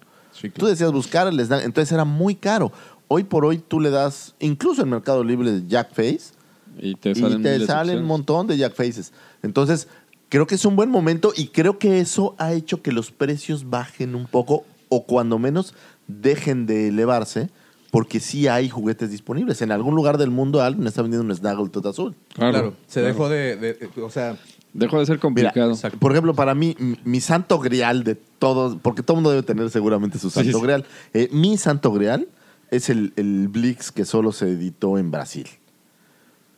[0.58, 2.72] Tú decías buscar el snag, entonces era muy caro.
[3.08, 6.32] Hoy por hoy tú le das, incluso en Mercado Libre de Jack Face,
[6.80, 9.14] Y te y salen, te miles de salen un montón de Jack Faces.
[9.44, 9.88] Entonces,
[10.30, 13.70] creo que es un buen momento y creo que eso ha hecho que los precios
[13.70, 15.74] bajen un poco o cuando menos
[16.08, 17.50] dejen de elevarse
[17.92, 19.62] porque sí hay juguetes disponibles.
[19.62, 22.16] En algún lugar del mundo alguien está vendiendo un Snaggletooth azul.
[22.34, 23.08] Claro, Claro, se claro.
[23.08, 24.38] dejó de, de- o sea,
[24.74, 25.76] Dejó de ser Mira, complicado.
[25.98, 29.42] por ejemplo, para mí, mi, mi santo grial de todos, porque todo el mundo debe
[29.42, 30.64] tener seguramente su santo sí.
[30.64, 30.86] grial.
[31.14, 32.28] Eh, mi santo grial
[32.70, 35.48] es el, el Blix que solo se editó en Brasil.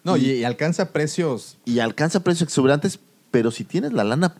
[0.03, 2.99] no, y alcanza precios y alcanza precios exuberantes,
[3.31, 4.35] pero si tienes la lana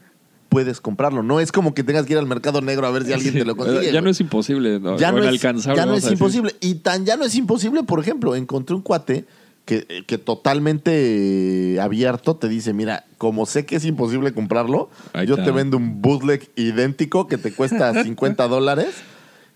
[0.50, 1.24] puedes comprarlo.
[1.24, 3.46] No es como que tengas que ir al mercado negro a ver si alguien te
[3.46, 3.86] lo consigue.
[3.86, 4.04] ya güey.
[4.04, 4.80] no es imposible.
[4.80, 6.56] No, ya no es, inalcanzable, ya no es imposible.
[6.60, 9.26] Y tan ya no es imposible, por ejemplo, encontré un cuate
[9.66, 14.90] que, que totalmente eh, abierto te dice, mira, como sé que es imposible comprarlo,
[15.28, 18.96] yo te vendo un bootleg idéntico que te cuesta 50 dólares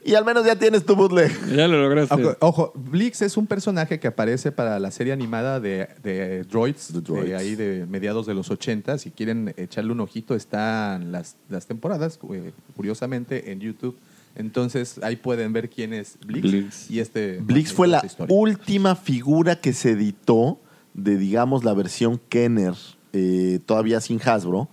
[0.06, 1.32] y al menos ya tienes tu bootleg.
[1.56, 2.14] Ya lo lograste.
[2.16, 6.92] Ojo, ojo, Blix es un personaje que aparece para la serie animada de, de Droids,
[7.04, 8.98] de ahí de mediados de los 80.
[8.98, 13.98] Si quieren echarle un ojito, están las, las temporadas, eh, curiosamente, en YouTube.
[14.36, 16.42] Entonces ahí pueden ver quién es Blix.
[16.42, 16.92] Blix.
[16.92, 18.36] Y este, Blix fue la historia.
[18.36, 20.60] última figura que se editó
[20.94, 22.74] de, digamos, la versión Kenner,
[23.14, 24.70] eh, todavía sin Hasbro,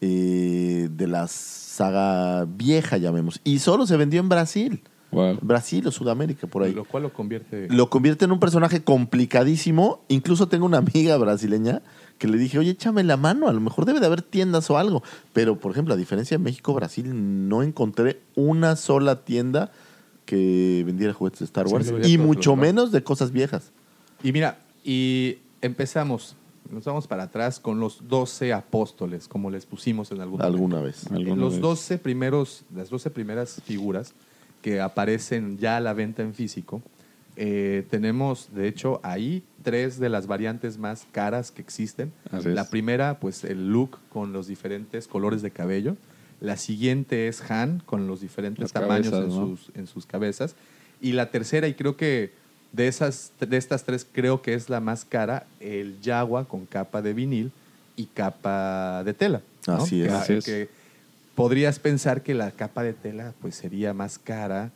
[0.00, 1.28] eh, de la
[1.72, 3.40] saga vieja, llamemos.
[3.44, 4.82] Y solo se vendió en Brasil.
[5.10, 5.38] Wow.
[5.42, 6.72] Brasil o Sudamérica, por ahí.
[6.72, 7.68] Lo cual lo convierte.
[7.68, 10.02] Lo convierte en un personaje complicadísimo.
[10.08, 11.82] Incluso tengo una amiga brasileña
[12.18, 14.78] que le dije, oye, échame la mano, a lo mejor debe de haber tiendas o
[14.78, 15.02] algo.
[15.32, 19.72] Pero, por ejemplo, a diferencia de México, Brasil, no encontré una sola tienda
[20.24, 21.92] que vendiera juguetes de Star Wars.
[22.04, 23.72] y mucho menos de cosas viejas.
[24.22, 26.36] Y mira, y empezamos.
[26.70, 30.54] Nos vamos para atrás con los 12 apóstoles, como les pusimos en algún momento.
[30.54, 31.10] Alguna vez.
[31.10, 31.62] Alguna los vez.
[31.62, 34.14] 12 primeros, las 12 primeras figuras
[34.62, 36.82] que aparecen ya a la venta en físico,
[37.36, 42.12] eh, tenemos, de hecho, ahí tres de las variantes más caras que existen.
[42.30, 42.54] Así es.
[42.54, 45.96] La primera, pues el look con los diferentes colores de cabello.
[46.40, 49.56] La siguiente es Han con los diferentes Las tamaños cabezas, en, ¿no?
[49.56, 50.56] sus, en sus cabezas.
[51.00, 52.32] Y la tercera, y creo que
[52.72, 57.02] de, esas, de estas tres, creo que es la más cara, el Jaguar con capa
[57.02, 57.52] de vinil
[57.96, 59.42] y capa de tela.
[59.66, 59.74] ¿no?
[59.74, 60.08] Así es.
[60.08, 60.44] Que- Así es.
[60.44, 60.68] que
[61.34, 64.70] podrías pensar que la capa de tela pues sería más cara,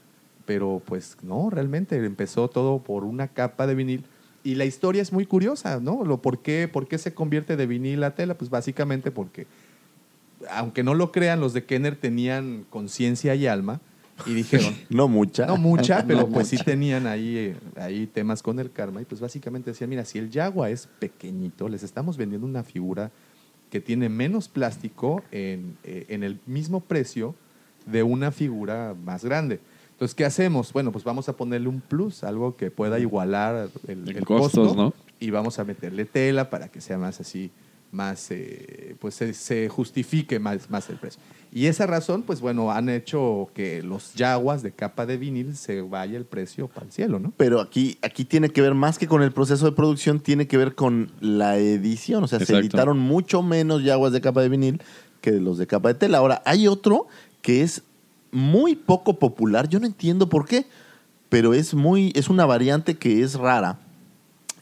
[0.44, 4.05] pero pues no, realmente empezó todo por una capa de vinil.
[4.44, 6.05] Y la historia es muy curiosa, ¿no?
[6.05, 8.35] Lo, ¿por, qué, ¿Por qué se convierte de vinil a tela?
[8.39, 9.47] Pues básicamente porque,
[10.51, 13.81] aunque no lo crean, los de Kenner tenían conciencia y alma
[14.24, 15.47] y dijeron, No mucha.
[15.47, 19.02] no mucha, pero No pues sí tenían ahí, eh, ahí temas con el karma.
[19.02, 23.10] Y pues básicamente decían, mira, si el Jaguar es pequeñito, les estamos vendiendo una figura
[23.70, 27.34] que tiene menos plástico en, eh, en el mismo precio
[27.84, 29.60] de una figura más grande.
[29.93, 30.72] Entonces, ¿qué hacemos?
[30.72, 34.94] Bueno, pues vamos a ponerle un plus, algo que pueda igualar el costos, costo, ¿no?
[35.18, 37.51] Y vamos a meterle tela para que sea más así,
[37.97, 41.20] más, eh, pues se, se justifique más, más el precio.
[41.52, 45.81] Y esa razón, pues bueno, han hecho que los yaguas de capa de vinil se
[45.81, 47.32] vaya el precio para el cielo, ¿no?
[47.36, 50.59] Pero aquí, aquí tiene que ver más que con el proceso de producción, tiene que
[50.59, 52.23] ver con la edición.
[52.24, 54.82] O sea, se editaron mucho menos yaguas de capa de vinil
[55.23, 56.18] que los de capa de tela.
[56.18, 57.06] Ahora, hay otro
[57.40, 57.82] que es
[58.32, 59.68] muy poco popular.
[59.68, 60.66] Yo no entiendo por qué,
[61.31, 63.78] pero es muy, es una variante que es rara.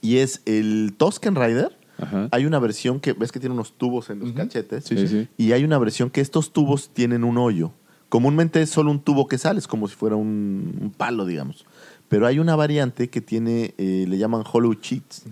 [0.00, 1.76] Y es el Tosken Rider.
[2.04, 2.28] Ajá.
[2.30, 4.84] Hay una versión que ves que tiene unos tubos en los cachetes.
[4.84, 5.28] Sí, sí, sí.
[5.36, 7.72] Y hay una versión que estos tubos tienen un hoyo.
[8.08, 11.66] Comúnmente es solo un tubo que sale, es como si fuera un, un palo, digamos.
[12.08, 15.24] Pero hay una variante que tiene, eh, le llaman hollow cheats.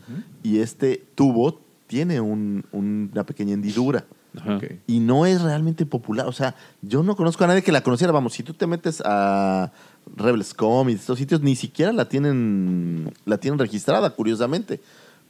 [0.42, 4.04] Y este tubo tiene un- un- una pequeña hendidura.
[4.36, 4.56] Ajá.
[4.56, 4.64] Ok.
[4.86, 6.26] Y no es realmente popular.
[6.26, 8.12] O sea, yo no conozco a nadie que la conociera.
[8.12, 9.70] Vamos, si tú te metes a
[10.16, 14.80] Rebels.com y estos sitios, ni siquiera la tienen, la tienen registrada, curiosamente.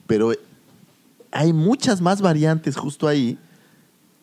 [0.07, 0.31] Pero
[1.33, 3.37] hay muchas más variantes justo ahí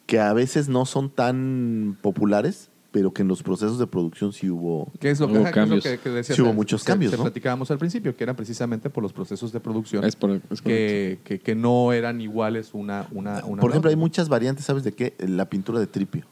[0.06, 4.50] que a veces no son tan populares, pero que en los procesos de producción sí
[4.50, 4.90] hubo.
[4.98, 5.84] ¿Qué es lo que, Hubo ajá, qué es lo cambios.
[5.84, 6.34] que- que decías?
[6.36, 7.22] Sí hubo muchos que- cambios, que ¿no?
[7.22, 11.18] platicábamos al principio, que eran precisamente por los procesos de producción Es por- es que,
[11.22, 14.00] que, que no eran iguales una, una, una Por ejemplo, hay otra.
[14.00, 15.14] muchas variantes, ¿sabes de qué?
[15.18, 16.24] La pintura de tripio.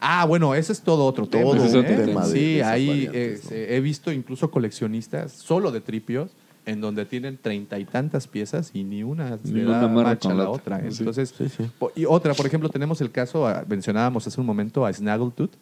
[0.00, 1.44] Ah, bueno, ese es todo otro tema.
[1.44, 2.02] Todo un ¿eh?
[2.04, 6.32] tema de- sí, de ahí eh, se- he visto incluso coleccionistas solo de tripios
[6.66, 10.26] en donde tienen treinta y tantas piezas y ni una se Ninguna da amarra match
[10.26, 10.80] a la otra.
[10.80, 11.70] Entonces, Sí, sí.
[11.78, 15.52] po- y otra, por ejemplo, tenemos el caso, ah, mencionábamos hace un momento a Snaggletooth,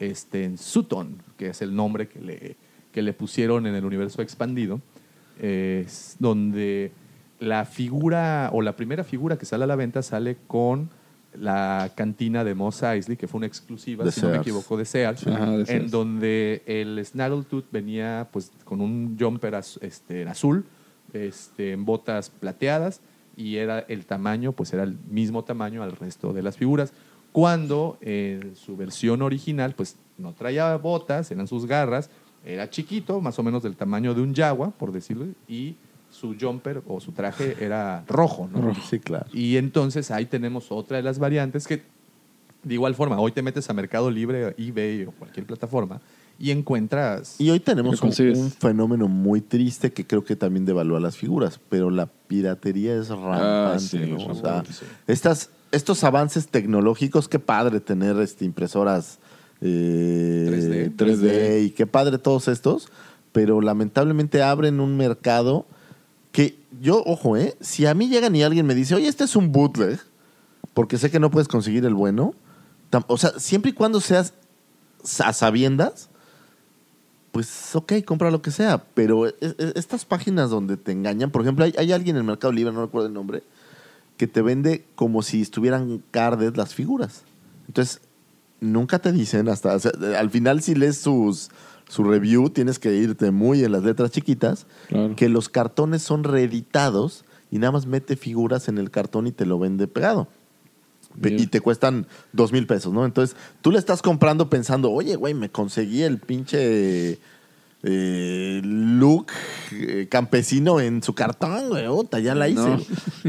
[0.00, 2.56] este, en Sutton, que es el nombre que le,
[2.92, 4.80] que le pusieron en el universo expandido,
[5.40, 6.90] eh, es donde
[7.38, 10.90] la figura o la primera figura que sale a la venta sale con
[11.34, 14.46] la cantina de Moss Eisley, que fue una exclusiva, De si no me Sears.
[14.46, 15.90] equivoco, de Sears, Ajá, de en Sears.
[15.90, 20.64] donde el Snaggletooth venía pues con un jumper az- este, en azul,
[21.12, 23.00] este, en botas plateadas,
[23.36, 26.92] y era el tamaño, pues era el mismo tamaño al resto de las figuras.
[27.30, 32.10] Cuando en su versión original, pues no traía botas, eran sus garras,
[32.44, 35.76] era chiquito, más o menos del tamaño de un Jaguar, por decirlo, y
[36.18, 38.74] su jumper o su traje era rojo, ¿no?
[38.88, 39.26] Sí, claro.
[39.32, 41.82] Y entonces ahí tenemos otra de las variantes que,
[42.62, 46.00] de igual forma, hoy te metes a Mercado Libre, eBay o cualquier plataforma
[46.38, 47.40] y encuentras...
[47.40, 51.60] Y hoy tenemos un, un fenómeno muy triste que creo que también devalúa las figuras,
[51.68, 53.42] pero la piratería es rampante.
[53.44, 54.16] Ah, sí, ¿no?
[54.16, 54.84] O sea, rampante, sí.
[55.08, 59.18] estas, estos avances tecnológicos, qué padre tener este, impresoras
[59.60, 60.96] eh, 3D.
[60.96, 62.88] 3D y qué padre todos estos,
[63.32, 65.66] pero lamentablemente abren un mercado
[66.80, 67.56] yo, ojo, ¿eh?
[67.60, 70.00] si a mí llegan y alguien me dice, oye, este es un bootleg,
[70.74, 72.34] porque sé que no puedes conseguir el bueno,
[73.06, 74.34] o sea, siempre y cuando seas
[75.24, 76.08] a sabiendas,
[77.32, 81.42] pues ok, compra lo que sea, pero e- e- estas páginas donde te engañan, por
[81.42, 83.42] ejemplo, hay, alguien en el Mercado Libre, no recuerdo el nombre,
[84.16, 87.22] que te vende como si estuvieran carded las figuras.
[87.68, 88.00] Entonces,
[88.60, 89.78] nunca te dicen hasta,
[90.18, 91.50] al final si lees sus,
[91.88, 95.16] su review, tienes que irte muy en las letras chiquitas, Claro.
[95.16, 99.46] que los cartones son reeditados y nada más mete figuras en el cartón y te
[99.46, 100.28] lo vende pegado.
[101.14, 101.38] Bien.
[101.40, 103.04] Y te cuestan dos mil pesos, ¿no?
[103.04, 107.18] Entonces, tú le estás comprando pensando, oye, güey, me conseguí el pinche
[107.82, 109.28] eh, look
[109.72, 111.86] eh, campesino en su cartón, güey,
[112.22, 112.60] ya la hice.
[112.60, 112.80] No.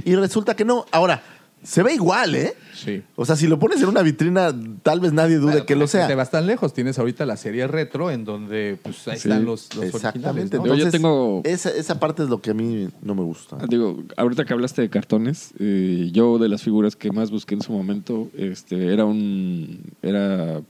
[0.04, 0.86] Y resulta que no.
[0.92, 1.24] Ahora,
[1.64, 2.54] se ve igual, ¿eh?
[2.74, 3.02] Sí.
[3.16, 4.54] O sea, si lo pones en una vitrina,
[4.84, 6.16] tal vez nadie dude Bueno, que lo Te sea.
[6.16, 6.74] vas tan lejos.
[6.74, 10.58] Tienes ahorita la serie retro en donde pues, ahí Sí, están los, los Exactamente.
[10.58, 10.60] originales.
[10.60, 10.66] ¿no?
[10.68, 13.58] Yo Entonces, tengo- esa, esa parte es lo que a mí no me gusta.
[13.68, 17.62] Digo, ahorita que hablaste de cartones, eh, yo de las figuras que más busqué en
[17.62, 20.62] su momento, este, era un, era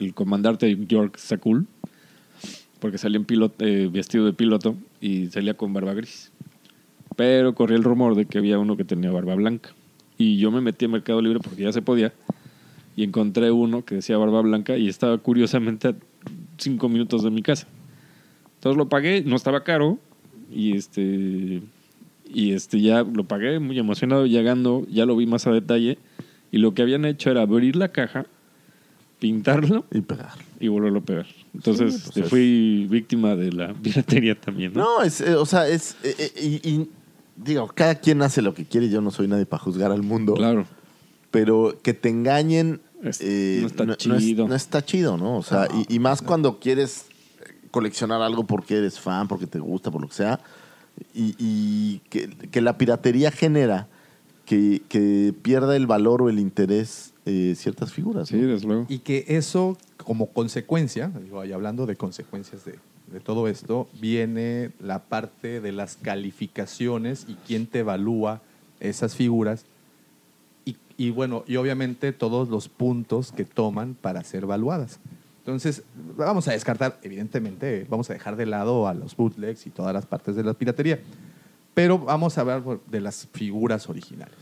[0.00, 1.66] el comandante York Sakul,
[2.80, 6.32] porque salía en piloto, eh, vestido de piloto y salía con barba gris.
[7.14, 9.70] Pero corría el rumor de que había uno que tenía barba blanca.
[10.22, 12.12] Y yo me metí a Mercado Libre porque ya se podía
[12.94, 15.94] y encontré uno que decía barba blanca y estaba curiosamente a
[16.58, 17.66] cinco minutos de mi casa.
[18.56, 19.98] Entonces lo pagué, no estaba caro
[20.52, 21.62] y este
[22.34, 25.98] y este ya lo pagué muy emocionado llegando, ya lo vi más a detalle
[26.52, 28.26] y lo que habían hecho era abrir la caja,
[29.18, 30.32] pintarlo Y pegar.
[30.60, 31.26] y volverlo a pegar.
[31.54, 34.72] Entonces Sí, pues este, es- fui víctima de la piratería también.
[34.74, 34.98] ¿no?
[34.98, 35.96] No, es, eh, o sea, es.
[36.04, 36.32] eh, eh,
[36.64, 36.88] y, y,
[37.44, 38.88] digo, cada quien hace lo que quiere.
[38.88, 40.34] Yo no soy nadie para juzgar al mundo.
[40.34, 40.66] Claro.
[41.30, 42.80] Pero que te engañen.
[43.02, 44.46] Es- eh, no está es- chido.
[44.48, 45.36] no está chido, ¿no?
[45.38, 47.06] O sea, y, y más cuando quieres
[47.70, 50.40] coleccionar algo porque eres fan, porque te gusta, por lo que sea.
[51.14, 53.88] Y, y que, que la piratería genera
[54.44, 58.28] que, que pierda el valor o el interés eh, ciertas figuras.
[58.28, 58.48] Sí, ¿no?
[58.48, 58.86] desde luego.
[58.88, 62.78] Y que eso, como consecuencia, digo, y hablando de consecuencias de,
[63.12, 68.40] de todo esto, viene la parte de las calificaciones y quién te evalúa
[68.80, 69.64] esas figuras.
[70.98, 75.00] Y, bueno, y obviamente todos los puntos que toman para ser evaluadas.
[75.38, 75.82] Entonces,
[76.16, 80.06] vamos a descartar, evidentemente, vamos a dejar de lado a los bootlegs y todas las
[80.06, 81.00] partes de la piratería.
[81.74, 84.36] Pero vamos a hablar de las figuras originales.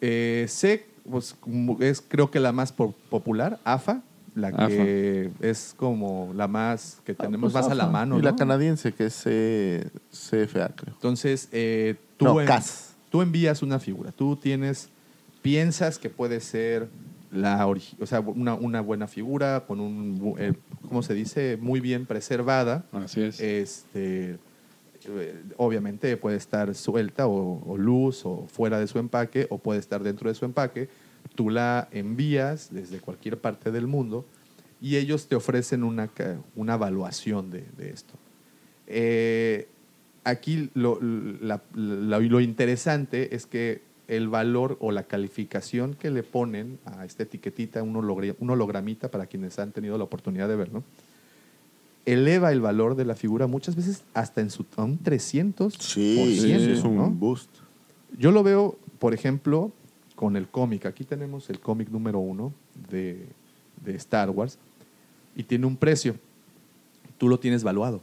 [0.00, 1.34] Eh, sé, pues,
[1.80, 4.02] es creo que la más po- popular, AFA,
[4.34, 8.18] la que es como la más que Ah, tenemos pues, más a la mano.
[8.18, 9.14] Y la canadiense, que es
[10.10, 10.94] CFA, creo.
[10.94, 12.94] Entonces, eh, tú, No, en- CAS.
[13.10, 14.88] tú envías una figura, tú tienes,
[15.42, 16.88] piensas que puede ser
[17.32, 20.52] la o sea, una, una buena figura con un, eh,
[20.88, 21.56] ¿cómo se dice?
[21.60, 22.84] Muy bien preservada.
[22.92, 23.40] Así es.
[23.40, 24.38] Este,
[25.06, 29.78] eh, obviamente puede estar suelta o, o luz o fuera de su empaque o puede
[29.78, 30.88] estar dentro de su empaque.
[31.34, 34.24] Tú la envías desde cualquier parte del mundo
[34.80, 36.10] y ellos te ofrecen una,
[36.56, 38.14] una evaluación de, de esto.
[38.86, 39.68] Eh,
[40.24, 46.22] aquí lo, la- la- lo interesante es que el valor o la calificación que le
[46.24, 50.56] ponen a esta etiquetita, un, hologra- un hologramita para quienes han tenido la oportunidad de
[50.56, 50.82] verlo,
[52.06, 55.70] eleva el valor de la figura muchas veces hasta en su, a un 300%.
[55.78, 57.10] Sí, sí, es un ¿no?
[57.10, 57.50] boost.
[58.18, 59.70] Yo lo veo, por ejemplo,
[60.20, 60.84] con el cómic.
[60.84, 62.52] Aquí tenemos el cómic número uno
[62.90, 63.26] de,
[63.82, 64.58] de Star Wars
[65.34, 66.14] y tiene un precio.
[67.16, 68.02] Tú lo tienes valuado.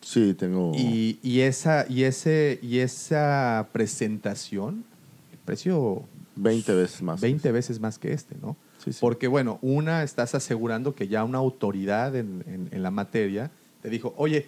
[0.00, 0.70] Sí, tengo.
[0.76, 4.84] Y, y esa, y, ese, y esa presentación,
[5.32, 6.04] el precio
[6.36, 7.20] 20 veces más.
[7.20, 8.56] 20 veces más que este, ¿no?
[8.84, 8.98] Sí, sí.
[9.00, 13.50] Porque, bueno, una, estás asegurando que ya una autoridad en, en- en la materia
[13.82, 14.46] te dijo, oye,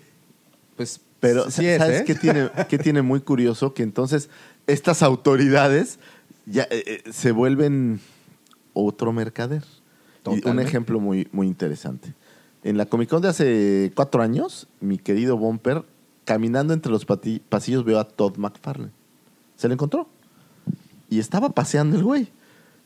[0.76, 2.04] pues Pero, sí es, ¿sabes ¿eh?
[2.06, 3.74] qué, tiene, qué tiene muy curioso?
[3.74, 4.30] Que entonces
[4.68, 5.98] estas autoridades
[6.50, 8.00] ya eh, eh, se vuelven
[8.74, 9.64] otro mercader.
[10.26, 12.14] Y un ejemplo muy, muy interesante.
[12.62, 15.82] En la Comic Con de hace cuatro años, mi querido Bumper,
[16.26, 18.92] caminando entre los pasillos, veo a Todd McFarlane.
[19.56, 20.08] Se lo encontró.
[21.08, 22.28] Y estaba paseando el güey.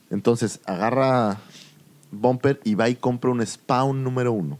[0.09, 1.39] Entonces agarra
[2.11, 4.59] Bumper y va y compra un Spawn número uno.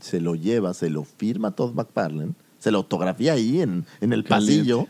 [0.00, 4.24] Se lo lleva, se lo firma Todd McFarlane, se lo autografía ahí en, en el
[4.24, 4.58] Caliente.
[4.58, 4.88] pasillo.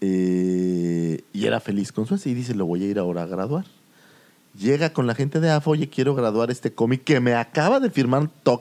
[0.00, 3.26] Eh, y era feliz con su ese y dice, lo voy a ir ahora a
[3.26, 3.64] graduar.
[4.58, 7.90] Llega con la gente de AFA, oye, quiero graduar este cómic que me acaba de
[7.90, 8.60] firmar Todd,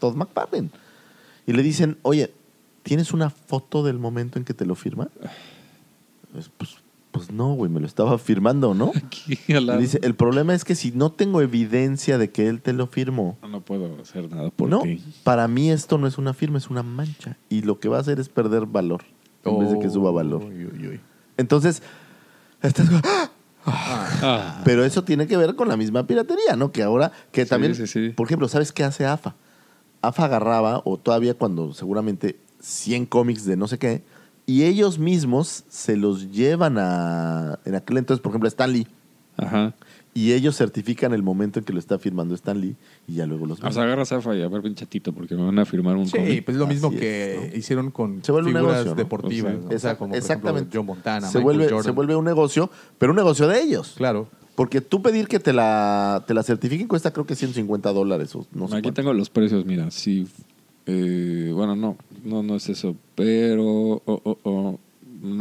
[0.00, 0.70] Todd McFarlane.
[1.46, 2.32] Y le dicen, oye,
[2.82, 5.08] ¿tienes una foto del momento en que te lo firma?
[6.32, 6.70] Pues, pues,
[7.12, 8.90] pues no, güey, me lo estaba firmando, ¿no?
[8.96, 9.38] Aquí
[9.78, 13.38] dice, el problema es que si no tengo evidencia de que él te lo firmó,
[13.42, 15.00] No, no puedo hacer nada por no, ti.
[15.22, 17.36] para mí esto no es una firma, es una mancha.
[17.48, 19.04] Y lo que va a hacer es perder valor,
[19.46, 20.42] en vez de que suba valor.
[20.44, 21.00] Uy, uy, uy.
[21.36, 21.82] Entonces,
[22.62, 22.88] estás...
[23.68, 26.70] Ah, Pero eso tiene que ver con la misma piratería, ¿no?
[26.70, 28.10] Que ahora, que Sí, también, sí, sí.
[28.10, 29.34] por ejemplo, ¿sabes qué hace AFA?
[30.02, 34.04] AFA agarraba, o todavía cuando seguramente 100 cómics de no sé qué,
[34.46, 38.86] y ellos mismos se los llevan a, en aquel entonces, por ejemplo, a Stan Lee,
[39.36, 39.74] ajá.
[40.16, 42.74] Y ellos certifican el momento en que lo está firmando Stan Lee,
[43.06, 43.84] y ya luego los O sea, venden.
[43.84, 46.44] agarras a y a ver, bien chatito, porque me van a firmar un Sí, cómic.
[46.44, 47.56] pues lo mismo Así que es, ¿no?
[47.58, 48.96] hicieron con Se vuelve un figuras negocio, ¿no?
[48.96, 49.54] deportivas.
[49.54, 50.76] O sea, como por ejemplo, Exactamente.
[50.76, 51.84] Joe Montana, se, Michael vuelve, Jordan.
[51.84, 53.94] se vuelve un negocio, pero un negocio de ellos.
[53.96, 54.28] Claro.
[54.54, 58.46] Porque tú pedir que te la, te la certifiquen cuesta creo que 150 dólares o
[58.52, 58.92] no sé Aquí cuánto.
[59.02, 60.26] tengo los precios, mira, sí.
[60.86, 64.78] eh, bueno, no, no, no es eso, pero oh, oh, oh,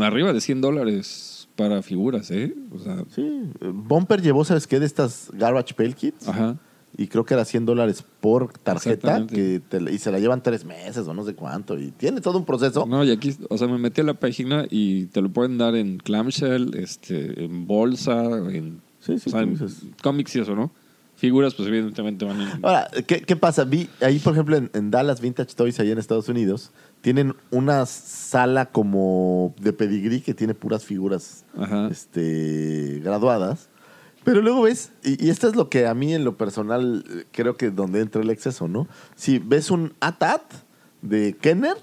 [0.03, 2.53] arriba de 100 dólares para figuras, ¿eh?
[2.73, 3.21] O sea, Sí,
[3.61, 4.79] eh, Bumper llevó, ¿sabes qué?
[4.79, 6.27] De estas Garbage Pail Kits.
[6.27, 6.57] ajá.
[6.97, 9.27] Y creo que era 100 dólares por tarjeta.
[9.27, 11.77] Que te y se la llevan tres meses o no sé cuánto.
[11.77, 12.85] Y tiene todo un proceso.
[12.85, 15.75] No, y aquí, o sea, me metí a la página y te lo pueden dar
[15.75, 19.83] en clamshell, este, en bolsa, en, Sí, sí, o sea, en tú dices.
[20.01, 20.71] cómics y eso, ¿no?
[21.17, 22.47] Figuras, pues evidentemente van en...
[22.65, 23.65] Ahora, ¿qué, qué pasa?
[23.65, 26.71] Vi ahí, por ejemplo, en, en Dallas Vintage Toys, allá en Estados Unidos,
[27.05, 31.87] tienen una sala como de pedigrí que tiene puras figuras Ajá.
[31.91, 33.69] este, graduadas.
[34.23, 37.25] Pero luego ves, y, y esto es lo que a mí en lo personal eh,
[37.31, 38.87] creo que donde entra el exceso, ¿no?
[39.15, 40.41] Si ves un ATAT
[41.03, 41.77] de Kenner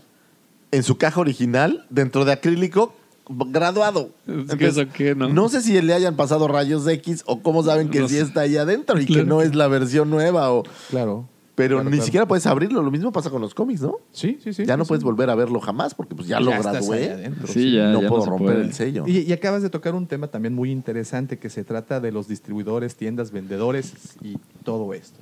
[0.73, 2.93] en su caja original, dentro de acrílico,
[3.28, 4.11] graduado.
[4.27, 4.82] Es que eso
[5.16, 5.28] ¿no?
[5.28, 8.23] No sé si le hayan pasado rayos X o cómo saben que No sí sé.
[8.23, 10.51] está ahí adentro y que no es la versión nueva.
[10.53, 11.28] O, Claro.
[11.55, 12.05] Pero Claro, ni claro.
[12.07, 12.83] siquiera puedes abrirlo.
[12.83, 13.97] Lo mismo pasa con los cómics, ¿no?
[14.11, 14.65] Sí, sí, sí.
[14.65, 14.89] ya sí, no sí.
[14.89, 17.11] puedes volver a verlo jamás porque pues ya, lo gradué.
[17.12, 18.62] adentro, Sí, ya, no ya puedo romper puede.
[18.66, 19.05] el sello.
[19.07, 22.27] Y, y acabas de tocar un tema también muy interesante que se trata de los
[22.29, 23.93] distribuidores, tiendas, vendedores
[24.23, 25.19] y todo esto.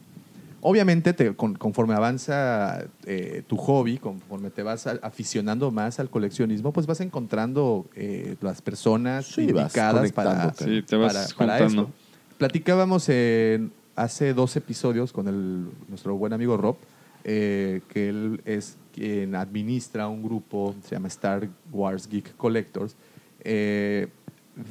[0.62, 6.10] Obviamente, te- con- conforme avanza eh, tu hobby, conforme te vas a- aficionando más al
[6.10, 10.52] coleccionismo, pues vas encontrando eh, las personas Sí, vas indicadas para.
[10.54, 11.88] Sí, te vas para- esto.
[12.36, 16.76] Platicábamos en- hace dos episodios con el, nuestro buen amigo Rob,
[17.24, 22.96] eh, que él es quien administra un grupo, se llama Star Wars Geek Collectors,
[23.42, 24.08] eh,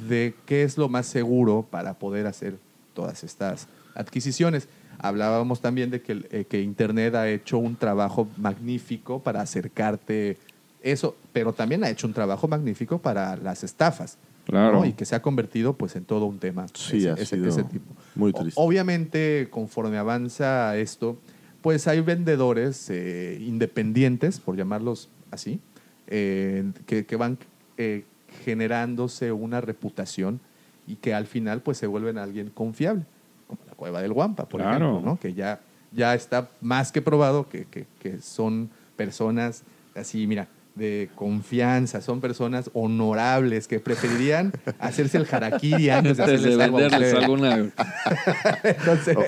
[0.06, 2.58] de qué es lo más seguro para poder hacer
[2.94, 4.68] todas estas adquisiciones.
[4.98, 10.36] Hablábamos también de que, eh, que Internet ha hecho un trabajo magnífico para acercarte
[10.82, 14.18] eso, pero también ha hecho un trabajo magnífico para las estafas.
[14.50, 14.80] Claro.
[14.80, 14.84] ¿no?
[14.84, 16.66] Y que se ha convertido pues en todo un tema.
[16.74, 17.94] Sí, ha sido tipo.
[18.14, 18.60] muy O- triste.
[18.60, 21.18] Obviamente, conforme avanza esto,
[21.62, 25.60] pues hay vendedores eh, independientes, por llamarlos así,
[26.08, 27.38] eh, que, que van
[27.76, 28.04] eh,
[28.44, 30.40] generándose una reputación
[30.86, 33.04] y que al final pues se vuelven alguien confiable,
[33.46, 34.90] como la cueva del Guampa, por Claro.
[34.90, 35.20] ejemplo, ¿no?
[35.20, 35.60] que ya,
[35.92, 39.62] ya está más que probado que, que- que son personas
[39.94, 46.78] así, mira, de confianza, son personas honorables que preferirían hacerse el harakiri antes de algo
[46.78, 47.56] venderles alguna...
[48.62, 49.24] Entonces, Ok.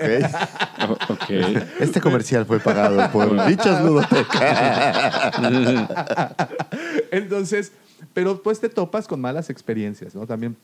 [0.89, 1.31] Oh, ok.
[1.81, 5.31] Este comercial fue pagado por Dichos Ludoteca.
[7.10, 7.73] Entonces,
[8.12, 10.27] pero pues te topas con malas experiencias, ¿no?
[10.27, 10.56] También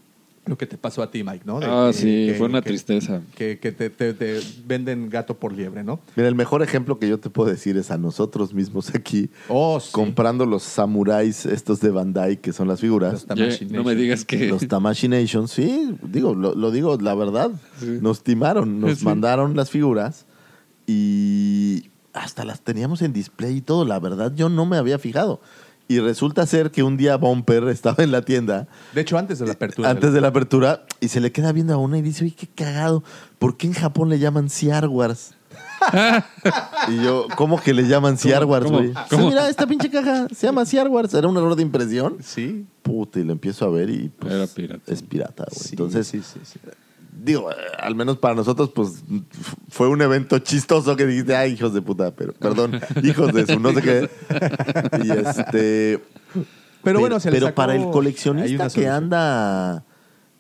[0.49, 1.61] lo que te pasó a ti, Mike, ¿no?
[1.61, 3.21] De Ah, que- sí, que- fue una que- tristeza.
[3.37, 6.01] Que, que te, te- te venden gato por liebre, ¿no?
[6.17, 9.79] Mira, el mejor ejemplo que yo te puedo decir es a nosotros mismos aquí, Oh,
[9.81, 9.91] sí.
[9.93, 13.13] comprando los samuráis estos de Bandai, que son las figuras.
[13.13, 14.49] Los Ye- Tamashii no me digas que...
[14.49, 17.51] Los Tamashii Nation, sí, digo, lo, lo digo la verdad.
[17.79, 17.99] Sí.
[18.01, 19.05] Nos timaron, nos Sí.
[19.05, 20.27] mandaron las figuras
[20.87, 23.85] y hasta las teníamos en display y todo.
[23.85, 25.41] La verdad, yo no me había fijado.
[25.89, 29.47] Y resulta ser que un día Bumper estaba en la tienda, De hecho, antes de
[29.47, 29.89] la apertura.
[29.91, 32.47] antes de la apertura, y se le queda viendo a una y dice, oye, qué
[32.47, 33.03] cagado,
[33.39, 34.49] ¿por qué en Japón le llaman
[34.91, 35.35] Wars?
[36.89, 38.93] y yo, ¿cómo que le llaman Wars, güey?
[39.09, 41.15] Sí, mira, esta pinche caja se llama Wars.
[41.15, 42.19] Era un error de impresión.
[42.23, 42.67] Sí.
[42.83, 44.93] Puta, y lo empiezo a ver y pues, Era pirata.
[44.93, 45.61] es pirata, güey.
[45.61, 46.59] Sí, Entonces, sí, sí, sí.
[47.23, 49.03] Digo, al menos para nosotros, pues
[49.69, 53.59] fue un evento chistoso que dijiste, ay, hijos de puta, pero, perdón, hijos de su
[53.61, 54.11] no sé qué.
[55.05, 56.03] Y este.
[56.83, 59.85] Pero bueno, se pero sacó para el coleccionista una que anda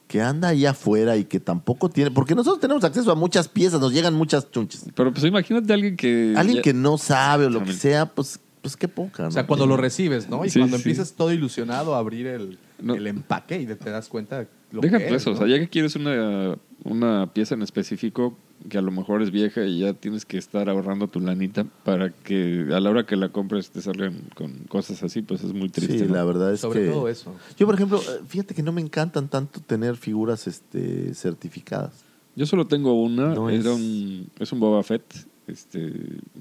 [0.06, 3.78] que anda ahí afuera y que tampoco tiene, porque nosotros tenemos acceso a muchas piezas,
[3.78, 4.86] nos llegan muchas chunches.
[4.94, 6.32] Pero pues imagínate a alguien que...
[6.34, 9.26] Alguien ya- que no sabe o lo que sea, pues, pues qué poca.
[9.26, 10.46] O sea, cuando lo recibes, ¿no?
[10.46, 10.80] Y Sí, cuando sí.
[10.80, 12.94] empiezas todo ilusionado a abrir el, No.
[12.94, 15.58] el empaque y te das cuenta lo Deja que tú es, eso, o sea, ya
[15.58, 16.56] que quieres una,
[16.88, 18.36] una pieza en específico,
[18.68, 22.10] que a lo mejor es vieja y ya tienes que estar ahorrando tu lanita para
[22.10, 25.68] que a la hora que la compres te salgan con cosas así, pues es muy
[25.68, 25.98] triste.
[26.00, 26.14] Sí, ¿no?
[26.14, 26.90] la verdad es Sobre que...
[26.90, 27.34] todo eso.
[27.56, 31.92] Yo, por ejemplo, eh, fíjate que no me encantan tanto tener figuras este, certificadas.
[32.34, 35.02] Yo solo tengo una, No era es- un, es un Boba Fett,
[35.46, 35.92] este,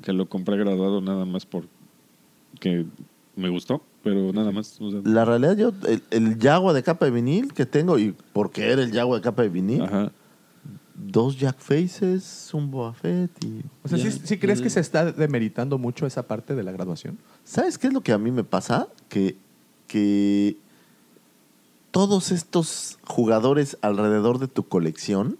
[0.01, 1.63] que lo compré graduado nada más por
[2.59, 2.85] que
[3.35, 4.81] me gustó, pero nada más.
[4.81, 8.15] o sea, La realidad, yo, el, el Yagua de capa de vinil que tengo, y
[8.33, 10.11] porque era el Yagua de capa de vinil, Ajá.
[10.97, 13.61] Dos Jack Faces, un Boba Fett y...
[13.83, 14.11] O sea, Ya.
[14.11, 17.19] ¿sí, sí crees que se está demeritando mucho esa parte de la graduación?
[17.43, 18.87] ¿Sabes qué es lo que a mí me pasa?
[19.07, 19.37] Que,
[19.87, 20.57] que
[21.91, 25.37] todos estos jugadores alrededor de tu colección,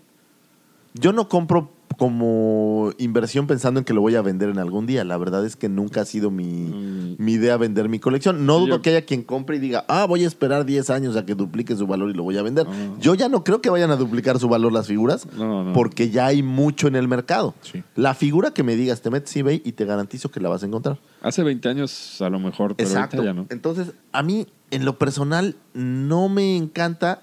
[0.93, 5.03] yo no compro como inversión pensando en que lo voy a vender en algún día.
[5.03, 7.15] La verdad es que nunca ha sido mi, Mm.
[7.17, 8.45] mi idea vender mi colección.
[8.45, 11.15] No dudo yo- que haya quien compre y diga, ah, voy a esperar 10 años
[11.15, 12.67] a que duplique su valor y lo voy a vender.
[12.69, 12.73] Ah.
[13.01, 15.73] Yo ya no creo que vayan a duplicar su valor las figuras No, no.
[15.73, 17.55] porque ya hay mucho en el mercado.
[17.61, 17.83] Sí.
[17.95, 20.67] La figura que me digas, te metes eBay y te garantizo que la vas a
[20.67, 20.99] encontrar.
[21.21, 23.17] Hace 20 años a lo mejor, pero Exacto.
[23.17, 23.47] ahorita ya no.
[23.49, 27.21] Entonces, a mí, en lo personal, no me encanta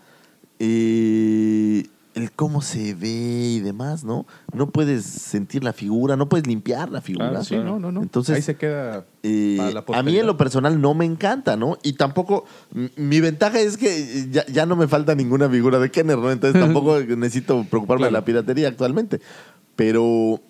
[0.59, 1.85] eh,
[2.15, 3.09] el cómo se ve
[3.57, 4.27] y demás, ¿no?
[4.53, 7.31] No puedes sentir la figura, no puedes limpiar la figura.
[7.31, 8.03] Claro, Sí, no, no, no.
[8.03, 11.57] Entonces, Ahí se queda Eh, para la a mí en lo personal no me encanta,
[11.57, 11.77] ¿no?
[11.83, 12.45] Y tampoco,
[12.97, 16.31] mi ventaja es que ya, ya no me falta ninguna figura de Kenner, ¿no?
[16.31, 19.21] Entonces tampoco necesito preocuparme de la piratería actualmente.
[19.75, 20.41] Pero,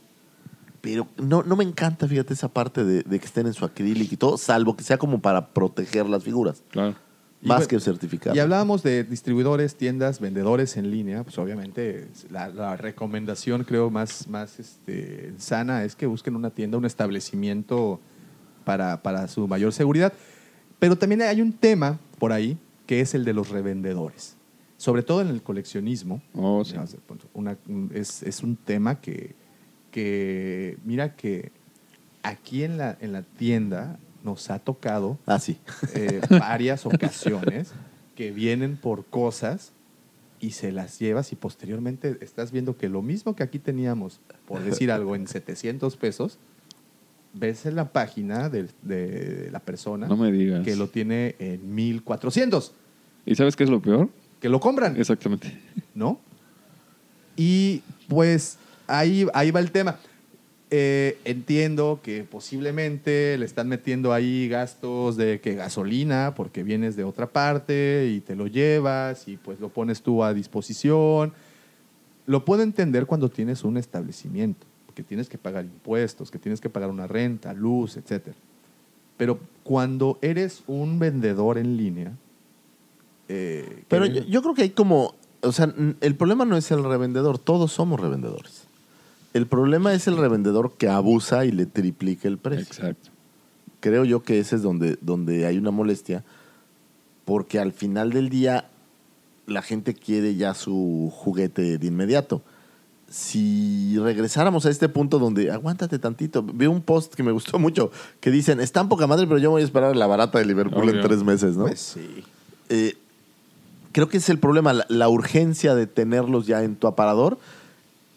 [0.83, 4.13] pero no, no me encanta, fíjate, esa parte de, de que estén en su acrílico
[4.15, 6.95] y todo, salvo que sea como para proteger las figuras, Claro.
[7.45, 8.35] Más bueno, que certificar.
[8.35, 14.29] Y hablábamos de distribuidores, tiendas, vendedores en línea, pues obviamente la, la recomendación creo más,
[14.29, 18.01] más este, sana es que busquen una tienda, un establecimiento
[18.65, 20.13] para, para su mayor seguridad.
[20.79, 22.57] Pero también hay un tema por ahí
[22.87, 24.37] que es el de los revendedores.
[24.77, 26.21] Sobre todo en el coleccionismo.
[26.35, 26.75] Oh, sí.
[27.33, 29.35] Una- un- es, es un tema que,
[29.91, 31.53] que, mira que
[32.23, 35.59] aquí en la, en la tienda nos ha tocado Ah, sí.
[35.95, 37.71] eh, varias ocasiones
[38.17, 39.71] que vienen por cosas
[40.41, 44.61] y se las llevas y posteriormente estás viendo que lo mismo que aquí teníamos, por
[44.63, 46.39] decir algo, en 700 pesos,
[47.33, 50.65] ves en la página de, de la persona No me digas.
[50.65, 52.73] que lo tiene en 1400,
[53.27, 54.09] ¿Y sabes qué es lo peor?
[54.41, 55.59] que lo compran, Exactamente.
[55.95, 56.21] ¿no?
[57.37, 59.99] Y pues ahí, ahí va el tema.
[60.77, 67.05] Eh, entiendo que posiblemente le están metiendo ahí gastos de que gasolina porque vienes de
[67.05, 71.33] otra parte y te lo llevas y pues lo pones tú a disposición.
[72.27, 76.69] Lo puedo entender cuando tienes un establecimiento, que tienes que pagar impuestos, que tienes que
[76.69, 78.35] pagar una renta, luz, etc.
[79.17, 82.13] Pero cuando eres un vendedor en línea...
[83.29, 86.83] eh, Pero yo, yo creo que hay como, o sea, el problema no es el
[86.83, 88.64] revendedor, todos somos revendedores.
[89.35, 92.67] El problema es el revendedor que abusa y le triplica el precio.
[92.67, 93.11] Exacto.
[93.81, 96.25] creo yo que ese es donde, donde hay una molestia,
[97.25, 98.71] porque al final del día
[99.47, 102.43] la gente quiere ya su juguete de inmediato.
[103.11, 107.91] Si regresáramos a este punto donde, aguántate tantito, vi un post que me gustó mucho,
[108.21, 110.47] que dicen, está en poca madre, pero yo voy a esperar a la barata de
[110.47, 111.67] Liverpool en tres meses, ¿no?
[111.67, 112.25] Pues sí.
[112.69, 112.97] Eh,
[113.91, 117.39] creo que es el problema, la, la urgencia de tenerlos ya en tu aparador,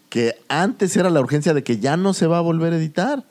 [0.08, 3.24] que antes era la urgencia de que ya no se va a volver a editar,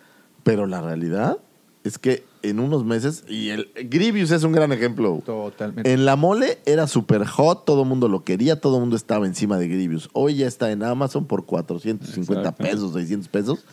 [0.44, 1.38] pero la realidad
[1.84, 5.22] es que en unos meses, y el Grievous es un gran ejemplo.
[5.26, 5.91] Totalmente.
[5.91, 9.26] En la mole era super hot, todo el mundo lo quería, todo el mundo estaba
[9.26, 10.10] encima de Grievous.
[10.14, 12.64] Hoy ya está en Amazon por 450 Exacto.
[12.64, 13.66] pesos, 600 pesos.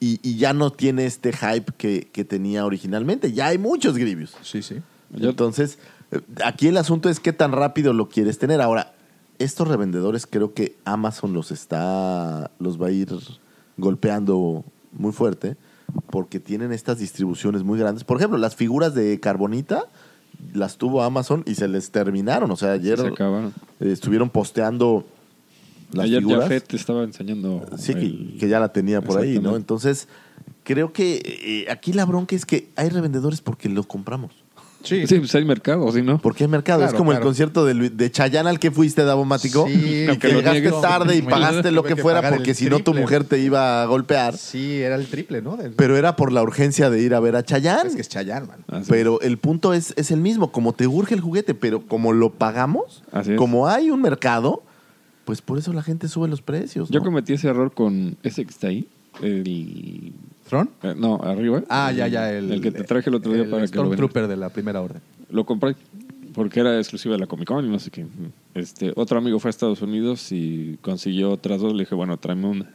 [0.00, 3.32] Y, y ya no tiene este hype que, que tenía originalmente.
[3.32, 4.34] Ya hay muchos Grievous.
[4.42, 4.76] Sí, sí.
[5.14, 5.78] Entonces,
[6.10, 8.60] eh, aquí el asunto es qué tan rápido lo quieres tener.
[8.60, 8.94] Ahora,
[9.42, 13.08] estos revendedores creo que Amazon los está, los va a ir
[13.76, 15.56] golpeando muy fuerte
[16.10, 18.04] porque tienen estas distribuciones muy grandes.
[18.04, 19.84] Por ejemplo, las figuras de Carbonita
[20.54, 22.50] las tuvo Amazon y se les terminaron.
[22.50, 23.08] O sea, ayer Se
[23.80, 25.04] eh, estuvieron posteando
[25.92, 26.48] las Ayer figuras.
[26.66, 27.66] Te estaba enseñando.
[27.76, 29.56] Sí, que, el- que ya la tenía por ahí, ¿no?
[29.56, 30.08] Entonces,
[30.64, 31.20] creo que
[31.66, 34.32] eh, aquí la bronca es que hay revendedores porque los compramos.
[34.82, 35.06] Sí.
[35.06, 36.18] Sí, pues hay mercado, ¿sí no?
[36.18, 36.80] Porque hay mercado.
[36.80, 37.22] Claro, es como claro.
[37.22, 39.66] el concierto de, Luis- de Chayanne al que fuiste, Davomático.
[39.66, 40.80] Sí, y que lo llegaste niegues.
[40.80, 43.86] tarde y pagaste lo que que fuera porque si no tu mujer te iba a
[43.86, 44.36] golpear.
[44.36, 45.56] Sí, era el triple, ¿no?
[45.56, 47.88] Del- Pero era por la urgencia de ir a ver a Chayanne.
[47.88, 48.64] es que es Chayanne, man.
[48.68, 50.52] Así Pero el punto es, es el mismo.
[50.52, 54.62] Como te urge el juguete, pero como lo pagamos, Así como hay un mercado,
[55.24, 56.88] pues por eso la gente sube los precios.
[56.90, 58.88] Yo cometí ese error con ese que está ahí.
[59.22, 60.12] El.
[60.48, 60.70] ¿Tron?
[60.82, 61.62] eh, no, arriba.
[61.68, 62.30] Ah, ya, ya.
[62.32, 63.84] El, El que te traje el otro día el para que lo.
[63.84, 65.00] Stormtrooper de la primera orden.
[65.30, 65.76] Lo compré
[66.34, 68.06] porque era exclusiva de la Comic Con y no sé qué.
[68.54, 71.72] Este, otro amigo fue a Estados Unidos y consiguió otras dos.
[71.72, 72.70] Le dije, bueno, tráeme una.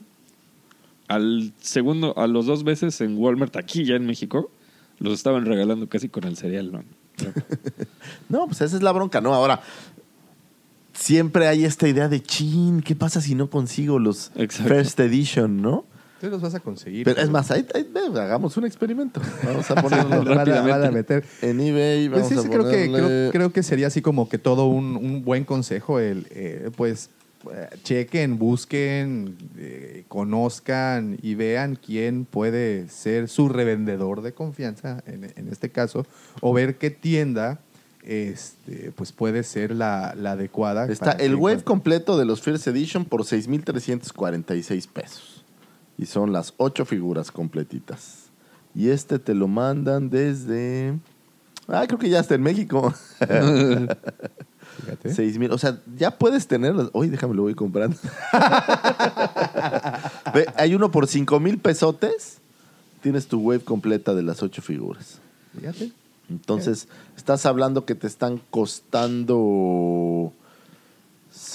[1.08, 4.52] al segundo, a los dos veces en Walmart, aquí ya en México,
[5.00, 6.84] los estaban regalando casi con el cereal, ¿no?
[8.30, 9.34] No, pues esa es la bronca, ¿no?
[9.34, 9.62] Ahora,
[10.94, 14.74] siempre hay esta idea de, chin, ¿qué pasa si no consigo los Exacto.
[14.74, 15.86] First Edition, no?
[16.20, 17.04] Tú los vas a conseguir.
[17.06, 17.88] Pero es más, ahí, ahí,
[18.18, 19.22] hagamos un experimento.
[19.44, 20.92] Vamos a ponerlo a- van a rápidamente.
[20.92, 21.26] meter.
[21.42, 22.10] en eBay.
[22.10, 24.66] Pues Vamos sí, a creo que, ponerle- creo, creo que sería así como que todo
[24.68, 27.10] un, un buen consejo, el, eh, pues
[27.54, 35.32] eh, chequen, busquen, eh, conozcan y vean quién puede ser su revendedor de confianza, en,
[35.36, 36.06] en este caso,
[36.42, 37.60] o ver qué tienda
[38.04, 40.88] este, pues puede ser la, la adecuada.
[40.92, 45.27] Está que el encuentre- completo de los First Edition por 6,346 pesos.
[45.98, 48.28] Y son las ocho figuras completitas.
[48.76, 50.98] Y este te lo mandan desde...
[51.68, 52.94] Ah, creo que ya está en México.
[53.20, 55.14] Fíjate.
[55.14, 55.52] 6,000.
[55.52, 56.90] O sea, ya puedes tenerlas.
[56.94, 57.98] Hoy déjame lo voy comprando.
[60.34, 62.38] Ve, hay uno por 5 mil pesotes.
[63.02, 65.20] Tienes tu wave completa de las ocho figuras.
[65.58, 65.92] Fíjate.
[66.30, 70.34] Entonces, estás hablando que te están costando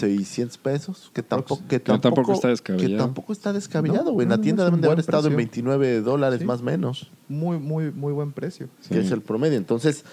[0.06, 2.90] 600 pesos, que tampoco, que tampoco tampoco, está descabellado.
[2.90, 4.24] Que tampoco está descabellado, No, güey.
[4.24, 5.36] en la tienda deben de haber estado en precio.
[5.62, 6.44] 29 dólares Sí.
[6.44, 8.68] más o menos, Muy, muy, muy buen precio.
[8.88, 9.56] que es el promedio.
[9.58, 10.04] Entonces,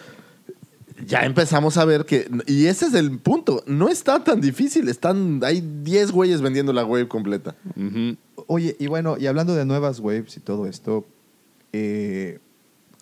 [1.06, 2.30] ya empezamos a ver que...
[2.46, 3.64] Y ese es el punto.
[3.66, 4.90] No está tan difícil.
[4.90, 7.56] Están, hay 10 güeyes vendiendo la wave completa.
[8.48, 11.06] Oye, y bueno, y hablando de nuevas waves y todo esto,
[11.74, 12.40] eh,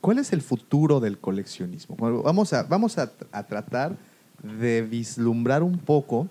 [0.01, 1.95] ¿cuál es el futuro del coleccionismo?
[1.97, 3.97] Bueno, vamos a, vamos a, a tratar
[4.43, 6.27] de vislumbrar un poco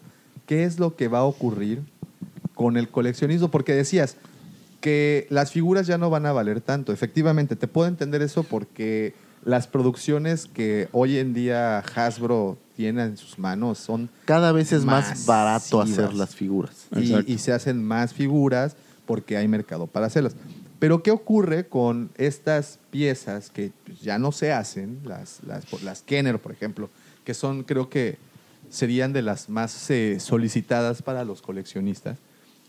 [0.47, 1.83] qué es lo que va a ocurrir
[2.55, 4.17] con el coleccionismo, porque decías
[4.81, 6.93] que las figuras ya no van a valer tanto.
[6.93, 9.15] Efectivamente, te puedo entender eso porque
[9.45, 14.85] las producciones que hoy en día Hasbro tiene en sus manos son Cada vez es
[14.85, 16.87] más barato hacer las figuras.
[16.97, 20.35] y, y se hacen más figuras porque hay mercado para hacerlas.
[20.79, 26.03] Pero ¿qué ocurre con estas piezas que pues, ya no se hacen, las, las, las
[26.03, 26.91] Kenner, por ejemplo,
[27.25, 28.19] que son, creo que
[28.71, 32.19] serían de las más eh, solicitadas para los coleccionistas,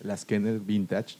[0.01, 1.15] las Kenner Vintage?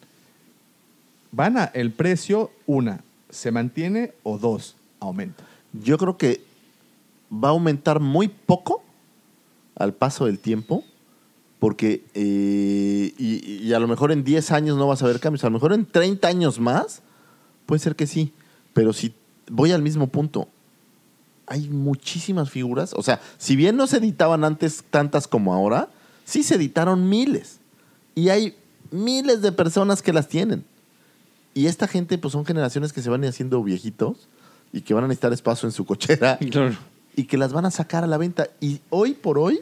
[1.31, 5.43] Van a, el precio, una, se mantiene o dos, aumenta.
[5.73, 6.41] Yo creo que
[7.31, 8.83] va a aumentar muy poco
[9.75, 10.83] al paso del tiempo,
[11.59, 15.47] porque eh, y, a lo mejor en 10 años no vas a ver cambios, a
[15.47, 17.01] lo mejor en 30 años más
[17.65, 18.31] puede ser que sí,
[18.73, 19.13] pero si
[19.49, 20.47] voy al mismo punto,
[21.47, 25.89] hay muchísimas figuras, o sea, si bien no se editaban antes tantas como ahora,
[26.25, 27.59] sí se editaron miles
[28.15, 28.55] y hay
[28.91, 30.63] miles de personas que las tienen.
[31.53, 34.27] Y esta gente, pues son generaciones que se van haciendo viejitos
[34.73, 36.75] y que van a necesitar espacio en su cochera Claro.
[37.15, 38.47] y que las van a sacar a la venta.
[38.59, 39.61] Y hoy por hoy,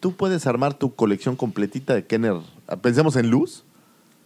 [0.00, 2.34] tú puedes armar tu colección completita de Kenner.
[2.82, 3.62] Pensemos en luz.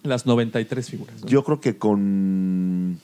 [0.02, 1.22] Las 93 figuras.
[1.22, 1.28] ¿no?
[1.28, 2.98] Yo creo que con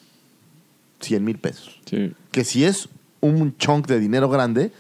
[1.01, 1.79] 100 mil pesos.
[1.85, 2.13] Sí.
[2.33, 2.89] Que si es
[3.23, 4.73] un chunk de dinero grande,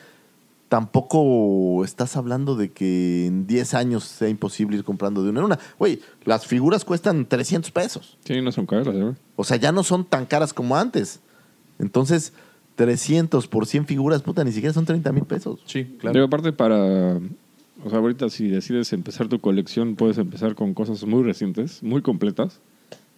[0.72, 5.46] tampoco estás hablando de que en 10 años sea imposible ir comprando de una en
[5.46, 5.58] una.
[5.78, 8.16] Güey, las figuras cuestan 300 pesos.
[8.24, 9.14] Sí, no son caras, ¿eh?
[9.36, 11.20] O sea, ya no son tan caras como antes.
[11.78, 12.32] Entonces,
[12.76, 15.60] 300 por 100 figuras, puta, ni siquiera son 30 mil pesos.
[15.66, 16.24] Sí, Digo, claro.
[16.24, 17.20] aparte para...
[17.84, 22.00] O sea, ahorita si decides empezar tu colección, puedes empezar con cosas muy recientes, muy
[22.00, 22.60] completas.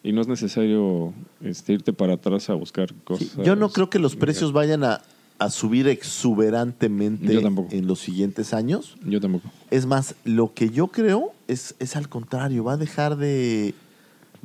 [0.02, 3.28] Y no es necesario este, irte para atrás a buscar cosas.
[3.28, 5.02] Sí, yo no creo que los precios vayan a,
[5.38, 7.40] a subir exuberantemente Yo
[7.70, 8.96] en los siguientes años.
[9.04, 9.50] Yo tampoco.
[9.70, 13.74] Es más, lo que yo creo es, es al contrario, va a dejar de...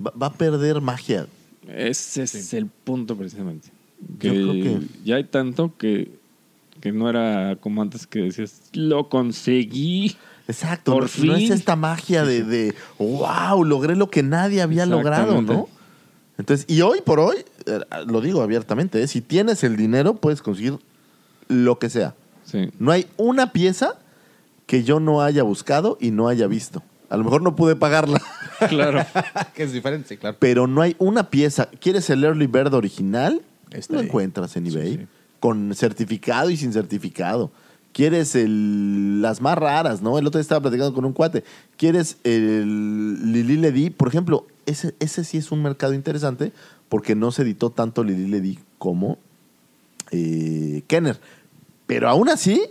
[0.03, 1.27] va, va a perder magia.
[1.67, 3.69] Ese es el punto precisamente.
[3.99, 6.11] Yo Que, creo que- ya hay tanto que,
[6.81, 10.15] que no era como antes que decías, lo conseguí.
[10.47, 11.53] Exacto, Por no, no es fin.
[11.53, 15.41] esta magia de, de, wow, logré lo que nadie había logrado.
[15.43, 15.69] ¿no?
[16.39, 17.35] Entonces, y hoy por hoy,
[18.07, 19.07] lo digo abiertamente, ¿eh?
[19.07, 20.77] si tienes el dinero, puedes conseguir
[21.47, 22.15] lo que sea.
[22.45, 22.69] Sí.
[22.79, 23.95] No hay una pieza
[24.65, 26.83] que yo no haya buscado y no haya visto.
[27.09, 28.21] A lo mejor no pude pagarla,
[28.69, 29.03] Claro.
[29.55, 30.37] que es diferente, sí, claro.
[30.39, 31.67] pero no hay una pieza.
[31.79, 33.41] ¿Quieres el Early Bird original?
[33.71, 34.05] Está lo ahí.
[34.05, 34.97] encuentras en Sí, eBay.
[34.97, 35.07] sí.
[35.39, 37.51] Con certificado y sin certificado.
[37.93, 40.19] ¿Quieres el, las más raras, no?
[40.19, 41.43] El otro día estaba platicando con un cuate.
[41.77, 43.89] ¿Quieres el Lili Ledi?
[43.89, 46.51] Por ejemplo, ese, ese sí es un mercado interesante
[46.89, 49.17] porque no se editó tanto Lili Ledi como
[50.11, 51.19] eh, Kenner.
[51.87, 52.61] Pero aún así,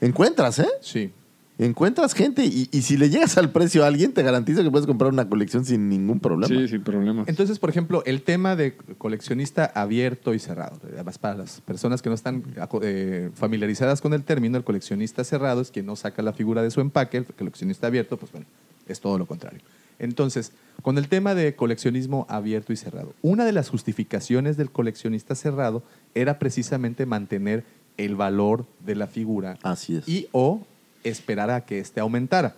[0.00, 0.68] encuentras, ¿eh?
[0.80, 1.10] Sí.
[1.58, 4.86] Encuentras gente y, y si le llegas al precio a alguien, te garantizo que puedes
[4.86, 6.48] comprar una colección sin ningún problema.
[6.48, 7.24] Sí, sin problema.
[7.26, 10.80] Entonces, por ejemplo, el tema de coleccionista abierto y cerrado.
[10.82, 12.42] Además, para las personas que no están
[12.80, 16.70] eh, familiarizadas con el término, el coleccionista cerrado es quien no saca la figura de
[16.70, 18.46] su empaque, el coleccionista abierto, pues bueno,
[18.88, 19.60] es todo lo contrario.
[19.98, 20.52] Entonces,
[20.82, 23.14] con el tema de coleccionismo abierto y cerrado.
[23.22, 25.82] Una de las justificaciones del coleccionista cerrado
[26.14, 27.64] era precisamente mantener
[27.98, 30.08] el valor de la figura Así es.
[30.08, 30.66] y o
[31.04, 32.56] esperar a que éste aumentara,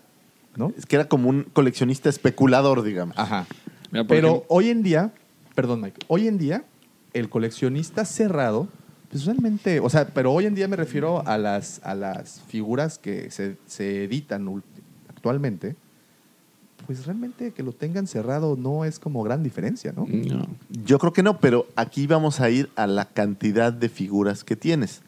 [0.57, 0.73] ¿no?
[0.79, 3.19] Es que era como un coleccionista especulador, digamos.
[3.19, 3.47] Ajá.
[3.91, 5.13] Mira, Pero ejemplo- hoy en día,
[5.55, 6.65] perdón, Mike, hoy en día
[7.13, 8.69] el coleccionista cerrado,
[9.11, 12.99] pues realmente, o sea, pero hoy en día me refiero a las, a las figuras
[12.99, 14.49] que se, se editan
[15.09, 15.77] actualmente,
[16.87, 20.07] pues realmente que lo tengan cerrado no es como gran diferencia, ¿no?
[20.07, 20.47] No.
[20.71, 24.57] Yo creo que no, pero aquí vamos a ir a la cantidad de figuras que
[24.57, 25.03] tienes.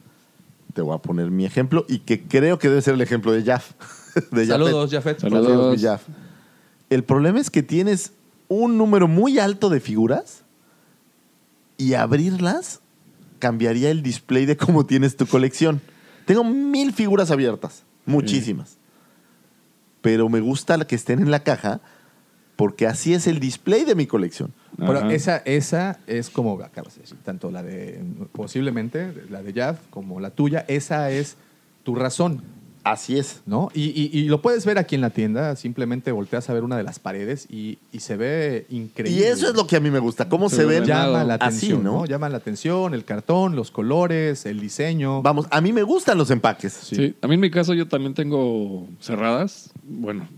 [0.74, 3.42] Te voy a poner mi ejemplo y que creo que debe ser el ejemplo de
[3.44, 3.72] Jaff.
[4.32, 5.20] de Saludos, Jafet.
[5.20, 5.46] Saludos.
[5.46, 6.02] Saludos, mi Jaff.
[6.90, 8.12] El problema es que tienes
[8.48, 10.42] un número muy alto de figuras
[11.78, 12.80] y abrirlas
[13.38, 15.80] cambiaría el display de cómo tienes tu colección.
[16.24, 18.78] Tengo mil figuras abiertas, muchísimas.
[20.06, 21.80] Pero me gusta que estén en la caja
[22.54, 24.52] porque así es el display de mi colección.
[24.78, 25.12] Pero Ajá.
[25.12, 28.00] esa, esa es como acabas de decir, tanto la de,
[28.32, 31.36] posiblemente, la de Jaff como la tuya, esa es
[31.82, 32.42] tu razón,
[32.84, 33.40] Así es.
[33.46, 33.68] ¿no?
[33.74, 36.76] Y, y- y lo puedes ver aquí en la tienda, simplemente volteas a ver una
[36.76, 39.20] de las paredes y, y se ve increíble.
[39.20, 40.84] Y eso es lo que a mí me gusta, cómo se ven.
[40.84, 41.92] ya- llama la así, atención, ¿no?
[42.02, 42.06] ¿no?
[42.06, 45.20] Llama la atención, el cartón, los colores, el diseño.
[45.20, 46.72] Vamos, a mí me gustan los empaques.
[46.74, 47.12] Sí.
[47.20, 50.28] a mí en mi caso yo también tengo cerradas, bueno,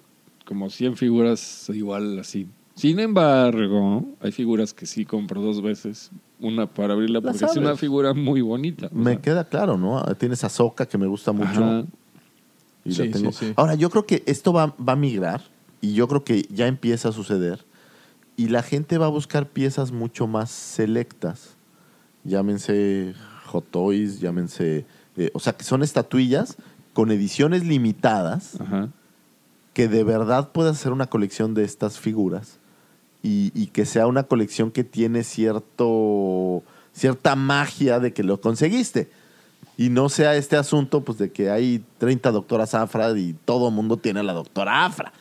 [0.47, 2.49] como 100 figuras igual así.
[2.75, 6.11] Sin embargo, hay figuras que sí compro dos veces,
[6.41, 8.87] una para abrirla porque es una figura muy bonita.
[8.87, 9.21] o Me sea.
[9.21, 10.03] queda claro, ¿no?
[10.17, 11.65] Tienes a Soca que me gusta mucho.
[11.65, 11.85] Ajá.
[12.85, 13.33] y la Sí, tengo.
[13.33, 13.53] sí, sí.
[13.57, 15.43] Ahora, yo creo que esto va, va a migrar
[15.81, 17.65] y yo creo que ya empieza a suceder
[18.37, 21.57] y la gente va a buscar piezas mucho más selectas.
[22.25, 23.15] Llámense
[23.47, 24.85] Hot Toys, llámense...
[25.17, 26.57] eh, o sea, que son estatuillas
[26.93, 28.91] con ediciones limitadas Ajá.
[29.79, 32.59] Que de verdad puedas hacer una colección de estas figuras
[33.23, 39.09] y, y que sea una colección que tiene cierto cierta magia de que lo conseguiste
[39.77, 43.75] y no sea este asunto pues de que hay 30 doctoras Afra y todo el
[43.75, 45.13] mundo tiene a la doctora Afra.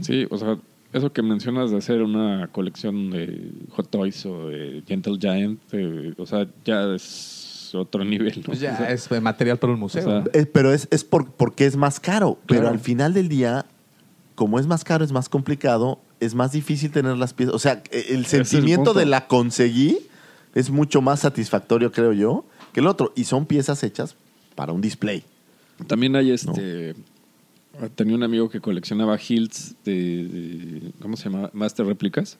[0.00, 0.58] Sí, o sea,
[0.92, 6.12] eso que mencionas de hacer una colección de Hot Toys o de Gentle Giant, eh,
[6.18, 8.34] o sea, ya es otro nivel.
[8.38, 8.42] ¿no?
[8.46, 10.02] Pues ya O sea, es material para un museo.
[10.02, 12.36] o sea, Eh, pero es, es por- porque es más caro.
[12.46, 13.64] Pero al final del día,
[14.34, 17.54] como es más caro, es más complicado, es más difícil tener las piezas.
[17.54, 19.98] O sea, eh, el sentimiento de la conseguí
[20.54, 23.12] es mucho más satisfactorio, creo yo, que el otro.
[23.16, 24.16] Y son piezas hechas
[24.54, 25.22] para un display.
[25.86, 26.94] También hay este.
[27.94, 31.48] Tenía un amigo que coleccionaba Hills de, de- ¿Cómo se llama?
[31.54, 32.38] Master Réplicas.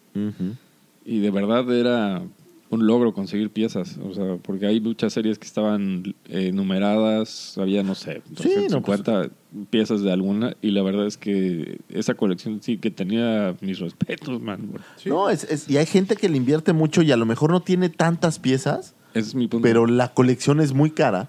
[1.05, 2.23] Y de verdad era
[2.73, 3.99] un logro conseguir piezas.
[4.03, 7.57] O sea, porque hay muchas series que estaban eh, numeradas.
[7.59, 9.31] Había, no sé, Sí, no, 250
[9.71, 10.57] piezas de alguna.
[10.63, 14.71] Y la verdad es que esa colección sí que tenía mis respetos, man.
[15.05, 17.61] No, es, es- y hay gente que le invierte mucho y a lo mejor no
[17.61, 19.63] tiene tantas piezas, Ese es mi punto.
[19.63, 21.29] pero la colección es muy cara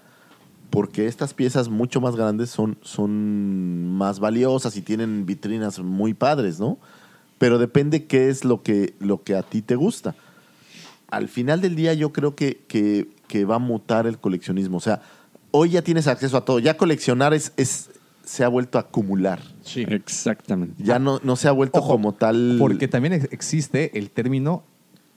[0.70, 6.58] porque estas piezas mucho más grandes son, son más valiosas y tienen vitrinas muy padres,
[6.58, 6.78] ¿no?
[7.38, 10.14] Pero depende qué es lo que, lo que a ti te gusta.
[11.10, 14.78] Al final del día yo creo que, que, que va a mutar el coleccionismo.
[14.78, 15.02] O sea,
[15.50, 16.58] hoy ya tienes acceso a todo.
[16.58, 17.90] Ya coleccionar es, es
[18.24, 19.40] se ha vuelto a acumular.
[19.62, 19.84] Sí.
[19.88, 20.82] Exactamente.
[20.82, 22.56] Ya no, no se ha vuelto Ojo, como tal...
[22.58, 24.64] Porque también ex- existe el término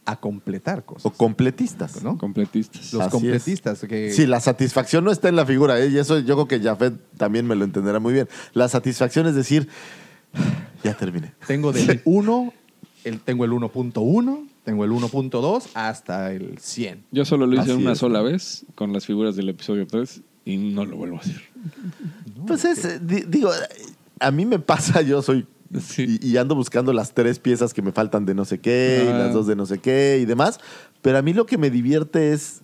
[0.05, 1.05] a completar cosas.
[1.05, 2.18] O completistas, ¿no?
[2.18, 2.93] Completistas.
[2.93, 3.81] Los Así completistas.
[3.81, 5.88] Que, Sí, la satisfacción no está en la figura, ¿eh?
[5.89, 8.27] y eso yo creo que Jafet también me lo entenderá muy bien.
[8.53, 9.68] La satisfacción es decir,
[10.84, 11.34] ya terminé.
[11.45, 12.53] Tengo del 1,
[13.03, 17.06] el, tengo el 1.1, tengo el 1.2 hasta el 100.
[17.11, 17.99] Yo solo lo hice Así una es.
[17.99, 21.41] sola vez con las figuras del episodio 3 y no lo vuelvo a hacer.
[22.45, 23.49] Pues es, eh, di- digo,
[24.19, 25.48] a mí me pasa, yo soy
[25.81, 26.19] Sí.
[26.22, 29.07] y, y ando buscando las tres piezas que me faltan de no sé qué, y
[29.10, 29.18] Ah.
[29.19, 30.60] las dos de no sé qué y demás,
[31.02, 32.61] pero a mí lo que me divierte es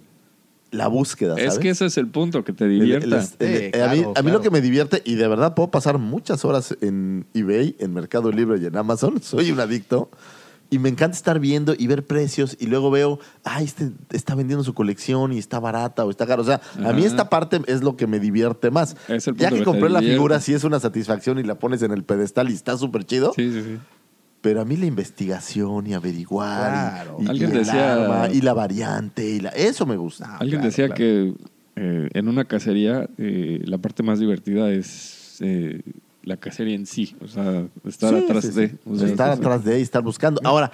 [0.72, 1.54] la búsqueda, ¿sabes?
[1.54, 3.18] Es que ese es el punto, que te El- el- divierta.
[3.20, 4.30] el- Sí, a mí, claro, a mí claro.
[4.32, 8.30] lo que me divierte, y de verdad puedo pasar muchas horas en eBay, en Mercado
[8.30, 10.10] Libre y en Amazon, soy un adicto,
[10.70, 14.64] y me encanta estar viendo y ver precios, y luego veo, ay, este está vendiendo
[14.64, 16.42] su colección y está barata o está caro.
[16.42, 18.96] O sea, a mí esta parte es lo que me divierte más.
[19.08, 20.16] Es el ya que que compré la divierte.
[20.16, 23.34] figura, sí es una satisfacción y la pones en el pedestal y está súper chido.
[23.36, 23.78] Sí, sí, sí.
[24.42, 27.18] Pero a mí la investigación y averiguar Claro.
[27.20, 30.38] y, y- Alguien y el decía- arma y la variante y la, eso me gusta.
[30.38, 30.98] Alguien claro, decía claro.
[30.98, 31.34] que
[31.76, 35.82] eh, en una cacería eh, la parte más divertida es eh,
[36.24, 37.16] la cacería en sí.
[37.22, 38.78] O sea, estar Sí, atrás sí, de.
[38.86, 40.42] o sea, estar atrás de y estar buscando.
[40.44, 40.72] Ahora,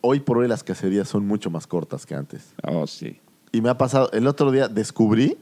[0.00, 2.54] hoy por hoy las cacerías son mucho más cortas que antes.
[2.62, 3.20] Oh, sí.
[3.52, 5.36] Y me ha pasado, el otro día descubrí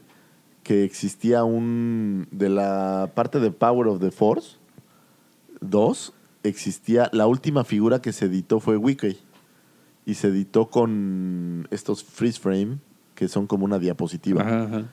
[0.63, 4.57] que existía un, de la parte de Power of the Force
[5.61, 6.13] 2,
[6.43, 9.17] existía, la última figura que se editó fue Wiki.
[10.05, 12.79] Y se editó con estos freeze frame,
[13.13, 14.41] que son como una diapositiva.
[14.41, 14.85] Ajá, ajá.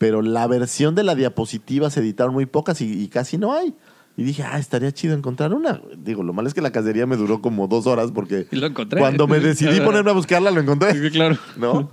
[0.00, 3.74] Pero la versión de la diapositiva se editaron muy pocas y, y casi no hay.
[4.16, 5.82] Y dije, ah, estaría chido encontrar una.
[5.94, 8.66] Digo, lo malo es que la cacería me duró como dos horas porque Y lo
[8.66, 8.98] encontré.
[8.98, 10.92] cuando me decidí ponerme a buscarla lo encontré.
[10.94, 11.36] Sí, claro.
[11.58, 11.90] ¿No?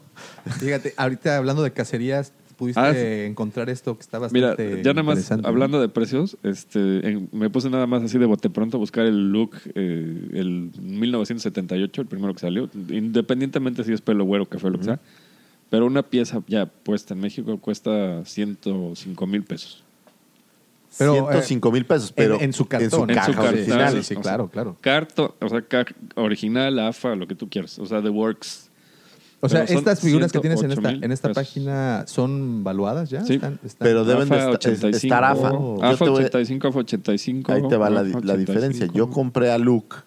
[0.58, 2.92] Fíjate, ahorita hablando de cacerías, pudiste Ah,
[3.26, 7.50] encontrar esto que está Mira, bastante ya nada más hablando de precios, este, en- me
[7.50, 12.08] puse nada más así de bote pronto a buscar el look, eh, el 1978, el
[12.08, 15.00] primero que salió, independientemente si es pelo güero, café, lo que sea.
[15.70, 19.84] Pero una pieza ya puesta en México cuesta 105 mil pesos.
[20.98, 22.86] Pero, 105 mil pesos, pero en, en su cartón.
[22.86, 23.92] en su En su caja cartón, original.
[23.94, 24.78] Sí, sí, O sea, claro, claro.
[24.82, 25.86] Carto, o sea, ca-
[26.16, 27.78] original, AFA, lo que tú quieras.
[27.80, 28.70] O sea, The Works.
[29.42, 31.44] O sea, Pero estas figuras que tienes en 108 esta, en esta pesos.
[31.44, 33.24] página son valuadas ya.
[33.24, 33.34] Sí.
[33.36, 35.52] Están- están- Pero deben de AFA esta- es- 85, estar AFA.
[35.52, 35.84] Oh.
[35.84, 37.52] AFA te voy- 85, AFA 85.
[37.52, 38.86] Ahí te va la, la diferencia.
[38.86, 38.94] 85.
[38.98, 39.98] Yo compré a Luke,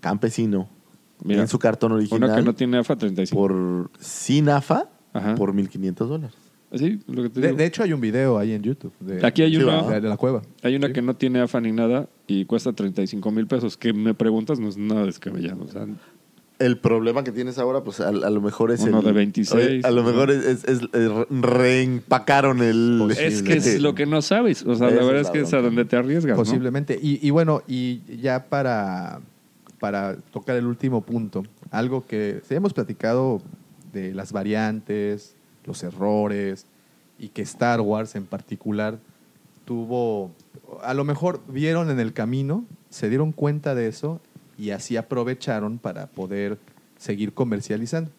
[0.00, 0.68] campesino,
[1.24, 3.40] Mira, en su cartón Una original, que no tiene AFA 35.
[3.40, 5.34] por sin AFA, Ajá.
[5.34, 6.36] por 1.500 dólares.
[6.72, 7.58] Sí, lo que te de, digo.
[7.58, 8.92] de hecho, hay un video ahí en YouTube.
[9.00, 10.42] de- Aquí hay Sí, una, de, de la cueva.
[10.62, 10.92] hay una Sí.
[10.92, 13.76] que no tiene AFA ni nada y cuesta 35 mil pesos.
[13.76, 15.64] Que me preguntas, no es nada descabellado.
[15.64, 15.86] O sea,
[16.60, 19.04] El problema que tienes ahora, pues a, a lo mejor es Uno el...
[19.06, 19.66] de 26.
[19.66, 21.10] Oye, a lo mejor es, es- es- es-
[21.74, 23.02] reempacaron el...
[23.18, 24.64] es que es lo que no sabes.
[24.64, 26.36] O sea, la verdad es que es a donde te arriesgas.
[26.36, 26.42] ¿no?
[26.44, 26.98] Posiblemente.
[27.02, 29.20] Y, y bueno, y ya para,
[29.80, 33.40] para tocar el último punto, algo que sí hemos platicado
[33.92, 35.34] de las variantes,
[35.64, 36.66] los errores,
[37.18, 38.98] y que Star Wars en particular
[39.64, 40.30] tuvo,
[40.82, 44.20] a lo mejor vieron en el camino, se dieron cuenta de eso
[44.58, 46.58] y así aprovecharon para poder
[46.98, 48.10] seguir comercializando.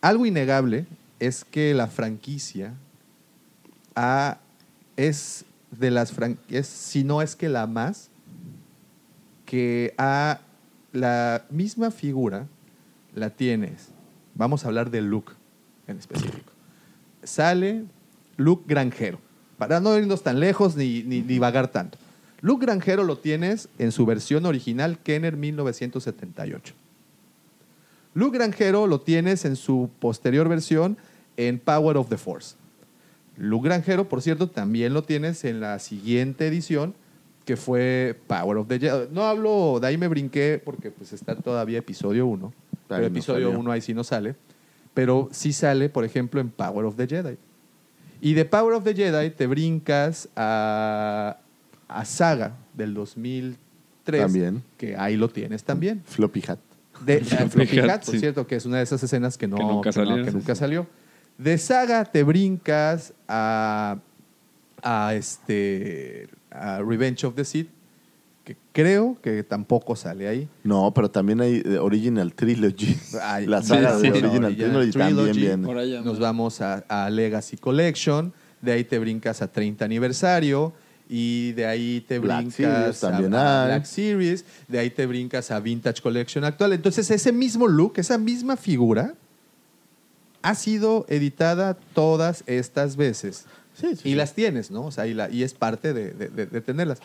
[0.00, 0.86] Algo innegable
[1.18, 2.74] es que la franquicia
[3.94, 4.38] ha-
[4.96, 8.10] es de las franquicias, si no es que la más,
[9.46, 10.40] que a
[10.92, 12.46] la misma figura
[13.14, 13.88] la tienes.
[14.34, 15.32] Vamos a hablar de Luke
[15.86, 16.52] en específico.
[17.22, 17.84] Sale
[18.36, 19.18] Luke Granjero,
[19.58, 21.98] para no irnos tan lejos ni, ni, ni vagar tanto.
[22.40, 26.74] Luke Granjero lo tienes en su versión original Kenner 1978.
[28.14, 30.98] Luke Granjero lo tienes en su posterior versión
[31.36, 32.56] en Power of the Force.
[33.36, 36.94] Luke Granjero, por cierto, también lo tienes en la siguiente edición,
[37.44, 39.08] que fue Power of the Jedi.
[39.12, 42.52] No hablo, de ahí me brinqué porque pues está todavía episodio 1.
[42.88, 43.58] Pero episodio salió.
[43.60, 44.34] 1 ahí sí no sale.
[44.94, 47.36] Pero sí sale, por ejemplo, en Power of the Jedi.
[48.20, 51.38] Y de Power of the Jedi te brincas a,
[51.88, 54.20] a Saga del 2003.
[54.20, 54.62] También.
[54.76, 56.02] Que ahí lo tienes también.
[56.04, 56.58] Floppy hat.
[57.04, 58.20] De Floppy Hat, Hat, por sí.
[58.20, 60.24] cierto, que es una de esas escenas que no, Que nunca que no- salió.
[60.24, 60.58] que Sí, nunca sí.
[60.60, 60.86] salió.
[61.38, 63.96] De Saga te brincas a,
[64.82, 67.68] a este a Revenge of the Sith,
[68.44, 70.48] que creo que tampoco sale ahí.
[70.64, 72.96] No, pero también hay eh, Original Trilogy.
[73.22, 74.24] Ay, la saga sí, de sí.
[74.24, 75.40] Original, Trilogy, también Trilogy.
[75.40, 75.66] viene.
[75.66, 76.22] Por allá, Nos ¿no?
[76.24, 80.72] vamos a, a Legacy Collection, de ahí te brincas a 30 aniversario
[81.08, 83.68] y de ahí te Black brincas Series también a hay.
[83.68, 86.72] Black Series, de ahí te brincas a Vintage Collection actual.
[86.72, 89.14] Entonces ese mismo look, esa misma figura
[90.42, 93.46] ha sido editada todas estas veces.
[93.82, 94.14] Sí, sí, y sí.
[94.14, 94.86] las tienes, ¿no?
[94.86, 97.00] O sea, y, la- y es parte de, de- de- de tenerlas.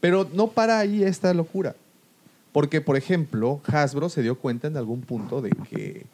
[0.00, 1.74] Pero no para ahí esta locura.
[2.52, 6.06] Porque, por ejemplo, Hasbro se dio cuenta en algún punto de que,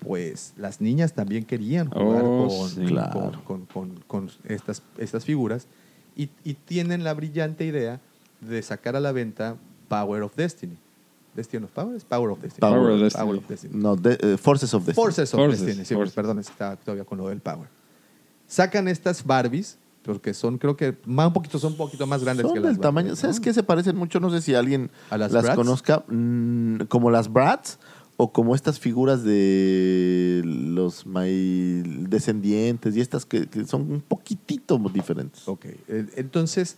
[0.00, 2.76] pues, las niñas también querían jugar Oh, con, sí.
[2.76, 3.42] con- Claro.
[3.44, 5.66] con- con- con estas, estas figuras
[6.16, 8.00] y, y tienen la brillante idea
[8.40, 9.56] de sacar a la venta
[9.88, 10.76] Power of Destiny.
[11.34, 11.96] ¿Destiny of Power?
[11.96, 12.60] Es Power of Destiny.
[12.60, 13.24] Power of Destiny.
[13.24, 13.72] Power of Destiny.
[13.76, 14.94] No, de- eh, Forces of Destiny.
[15.04, 16.14] Forces of Forces, Destiny, sí, Forces.
[16.14, 17.68] perdón, estaba todavía con lo del Power.
[18.46, 22.44] Sacan estas Barbies, porque son, creo que, más un poquito, son un poquito más grandes
[22.46, 23.06] Son que del las tamaño.
[23.08, 23.52] Barbies, ¿Sabes qué?
[23.52, 24.20] Se parecen mucho.
[24.20, 26.04] No sé si alguien ¿A las las conozca.
[26.08, 27.78] mm, como las Brats
[28.16, 34.78] o como estas figuras de los my descendientes y estas que, que son un poquitito
[34.92, 35.46] diferentes.
[35.48, 36.76] Ok, eh, entonces,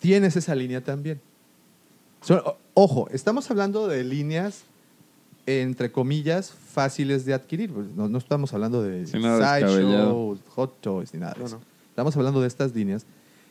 [0.00, 1.20] tienes esa línea también.
[2.22, 4.62] So- ojo, estamos hablando de líneas,
[5.46, 7.72] entre comillas, fáciles de adquirir.
[7.72, 10.36] Pues, No, no estamos hablando de Sideshow.
[10.48, 11.56] Hot Toys, ni nada de No, eso.
[11.56, 11.62] no.
[11.90, 13.06] Estamos hablando de estas líneas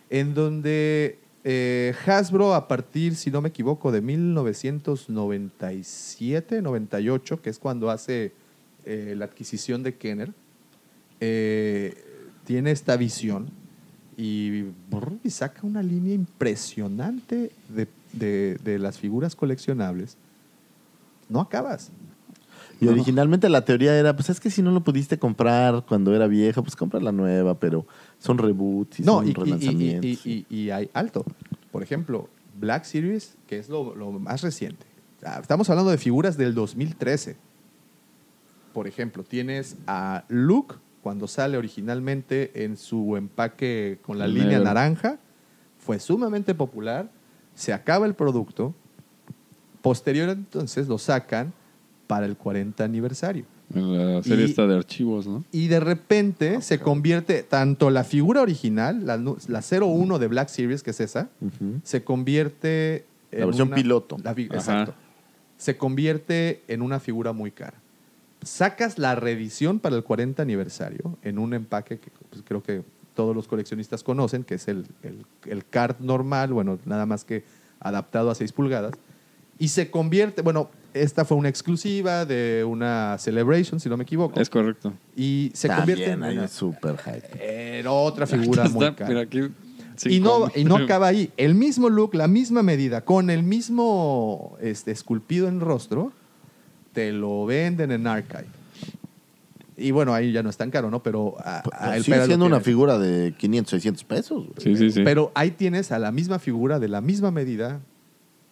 [0.09, 7.57] en donde eh, Hasbro, a partir, si no me equivoco, de 1997, 98, que es
[7.59, 8.33] cuando hace
[8.85, 10.31] eh, la adquisición de Kenner,
[11.21, 11.95] eh,
[12.45, 13.49] tiene esta visión
[14.17, 20.17] y, brr, y saca una línea impresionante de, de- de las figuras coleccionables.
[21.29, 21.91] No acabas.
[22.81, 26.27] Y originalmente la teoría era, pues es que si no lo pudiste comprar cuando era
[26.27, 27.85] vieja, pues compra la nueva, pero
[28.19, 30.25] son reboots y No, son y, y- y- relanzamientos.
[30.25, 31.23] y- y- y hay alto.
[31.71, 32.29] Por ejemplo,
[32.59, 34.85] Black Series, que es lo, lo más reciente.
[35.25, 37.37] Ah, Estamos hablando de figuras del 2013.
[38.73, 45.19] Por ejemplo, tienes a Luke cuando sale originalmente en su empaque con la línea naranja.
[45.79, 47.09] Fue sumamente popular.
[47.53, 48.75] Se acaba el producto.
[49.85, 51.53] Posterior entonces lo sacan
[52.07, 53.45] para el 40 aniversario.
[53.71, 55.43] En la serie Y- esta de archivos, ¿no?
[55.51, 59.17] Y de repente se convierte tanto la figura original, la,
[59.47, 61.29] la 01 de Black Series, que es esa,
[61.83, 64.17] se convierte en La versión piloto.
[64.23, 64.95] la exacto.
[65.57, 67.75] Se convierte en una figura muy cara.
[68.41, 72.81] Sacas la reedición para el 40 aniversario en un empaque que pues, creo que
[73.13, 77.43] todos los coleccionistas conocen, que es el, el, el card normal, bueno, nada más que
[77.79, 78.93] adaptado a 6 pulgadas.
[79.57, 84.39] Y se convierte, bueno, esta fue una exclusiva de una Celebration, si no me equivoco.
[84.39, 84.93] Es correcto.
[85.15, 87.79] y se convierte en, hay una- super hype.
[87.79, 89.09] en otra figura muy Está- cara.
[89.09, 89.41] Mira, aquí,
[90.09, 91.31] Y no, y no acaba ahí.
[91.37, 96.11] El mismo look, la misma medida, con el mismo este, esculpido en rostro,
[96.91, 98.45] te lo venden en Archive.
[99.77, 101.03] Y bueno, ahí ya no es tan caro, ¿no?
[101.03, 104.45] Pero, a- a- el- Sigue siendo una figura de 500, 600 pesos.
[104.57, 105.01] Sí, sí, sí.
[105.03, 107.81] Pero ahí tienes a la misma figura, de la misma medida.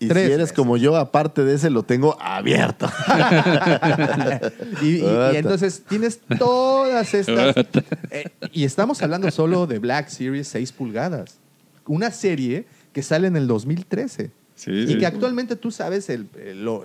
[0.03, 0.53] Y Tres si eres veces.
[0.53, 2.87] como yo, aparte de ese, lo tengo abierto.
[4.81, 5.37] Y, y- y Ota.
[5.37, 7.55] entonces tienes todas estas.
[8.11, 11.37] eh, y estamos hablando solo de Black Series 6 pulgadas.
[11.85, 14.31] Una serie que sale en el 2013.
[14.55, 14.97] Sí, Y sí.
[14.99, 16.27] que actualmente tú sabes el,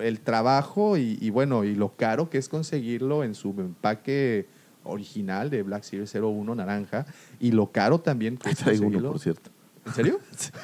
[0.01, 4.47] el- trabajo y, y bueno, y lo caro que es conseguirlo en su empaque
[4.83, 7.05] original de Black Series 01 naranja
[7.39, 9.11] y lo caro también que es traigo uno, conseguirlo.
[9.11, 9.51] por cierto.
[9.85, 10.19] ¿En serio?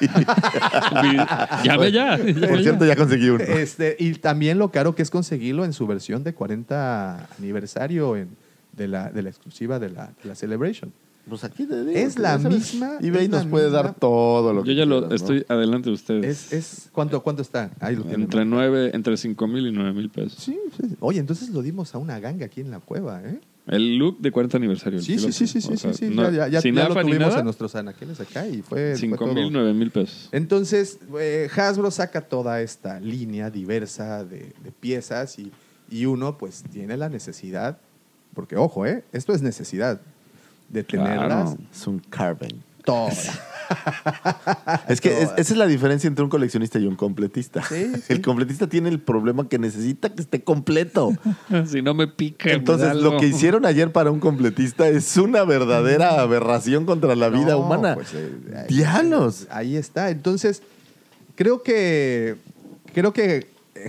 [1.64, 1.76] Ya.
[1.76, 2.18] Por ya.
[2.62, 3.42] cierto, ya conseguí uno.
[3.44, 8.28] Este, y también lo caro que es conseguirlo en su versión de 40 aniversario en-
[8.72, 10.92] de, la, de la exclusiva de la, de la Celebration.
[11.28, 11.98] Pues aquí te digo.
[11.98, 14.86] Es la misma- eBay es la nos puede misma- dar todo lo que Yo ya
[14.86, 16.52] lo estoy adelante de ustedes.
[16.52, 17.70] Es, es, ¿cuánto, ¿Cuánto está?
[17.80, 20.34] Ahí lo entre nueve, entre cinco mil y nueve mil pesos.
[20.38, 20.94] Sí, sí.
[21.00, 23.40] Oye, entonces lo dimos a una ganga aquí en la cueva, ¿eh?
[23.66, 25.00] El look de 40 aniversario.
[25.00, 26.14] Sí, sí, sí, sí, sí, sea, sí, sí.
[26.14, 28.96] no- ya, ya, sin ya lo tuvimos nada, en nuestros anaqueles acá y fue, fue
[28.96, 29.34] 5 todo.
[29.34, 30.28] mil, 9 mil pesos.
[30.32, 35.50] Entonces, eh, Hasbro saca toda esta línea diversa de, de piezas y,
[35.90, 37.78] y uno pues tiene la necesidad,
[38.34, 39.02] porque ojo, ¿eh?
[39.12, 40.00] esto es necesidad,
[40.68, 41.70] de tenerlas Claro.
[41.72, 42.60] Es un carving.
[42.84, 43.30] todas.
[44.88, 47.62] Es que es- esa es la diferencia entre un coleccionista y un completista.
[47.62, 48.02] Sí, sí.
[48.12, 51.12] El completista tiene el problema que necesita que esté completo.
[51.66, 52.50] si no me pica.
[52.52, 57.28] Entonces, me lo que hicieron ayer para un completista es una verdadera aberración contra la
[57.28, 57.94] vida No, humana.
[57.94, 59.46] pues, eh, ahí- ¡Dialos!
[59.50, 60.10] Ahí está.
[60.10, 60.62] Entonces,
[61.34, 62.36] creo que
[62.94, 63.48] creo que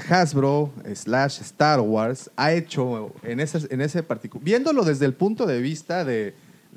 [0.09, 5.45] Hasbro slash Star Wars ha hecho en ese, en ese particular, viéndolo desde el punto
[5.45, 6.33] de vista de,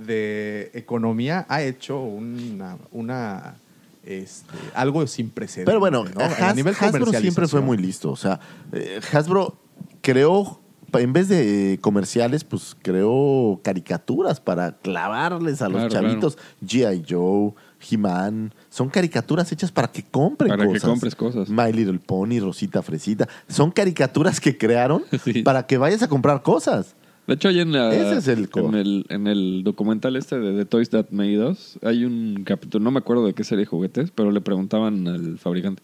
[0.06, 3.56] de economía, ha hecho una, una
[4.04, 5.66] este, algo sin precedentes.
[5.70, 6.20] Pero bueno, ¿no?
[6.24, 8.10] Has- a nivel Hasbro siempre fue muy listo.
[8.10, 8.40] O sea,
[8.72, 9.58] eh, Hasbro
[10.00, 10.60] creó,
[10.94, 16.38] en vez de comerciales, pues creó caricaturas para clavarles a los Claro, chavitos.
[16.64, 17.04] G.I.
[17.08, 17.52] Joe,
[17.90, 18.52] He-Man.
[18.70, 20.88] Son caricaturas hechas para que compren Para que cosas.
[20.90, 21.48] compres cosas.
[21.48, 23.28] My Little Pony, Rosita Fresita.
[23.48, 25.42] Son caricaturas que crearon Sí.
[25.42, 26.94] para que vayas a comprar cosas.
[27.30, 30.52] De hecho, ahí en, la, Ese es el en, el, en el documental este de
[30.52, 33.66] The Toys That Made Us, hay un capítulo, no me acuerdo de qué serie de
[33.66, 35.80] juguetes, pero le preguntaban al fabricante,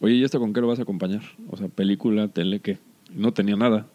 [0.00, 1.22] oye, ¿y esto con qué lo vas a acompañar?
[1.48, 2.78] O sea, película, tele, ¿qué?
[3.14, 3.86] No tenía nada.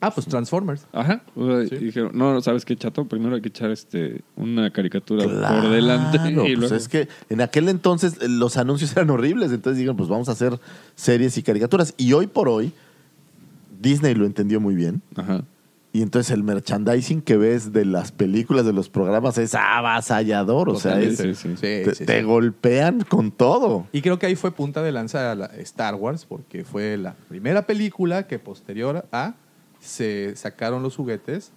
[0.00, 0.86] Ah, pues Transformers.
[0.92, 1.22] Ajá.
[1.34, 1.74] O sea, Sí.
[1.74, 3.06] y dijeron, no, ¿sabes qué, chato?
[3.06, 6.16] Primero hay que echar este una caricatura por delante.
[6.18, 6.74] Claro, Y pues luego...
[6.76, 10.32] es que en aquel entonces eh, los anuncios eran horribles, entonces dijeron, pues vamos a
[10.32, 10.60] hacer
[10.94, 11.92] series y caricaturas.
[11.98, 12.72] Y hoy por hoy,
[13.80, 15.02] Disney lo entendió muy bien.
[15.16, 15.42] Ajá.
[15.92, 20.68] Y entonces el merchandising que ves de las películas, de los programas, es avasallador.
[20.70, 21.54] O sea, es- Sí, sí, sí.
[21.60, 22.24] te, sí, te sí.
[22.24, 23.86] golpean con todo.
[23.92, 27.14] Y creo que ahí fue punta de lanza a la Star Wars, porque fue la
[27.28, 29.34] primera película que posterior a
[29.80, 31.50] se sacaron los juguetes.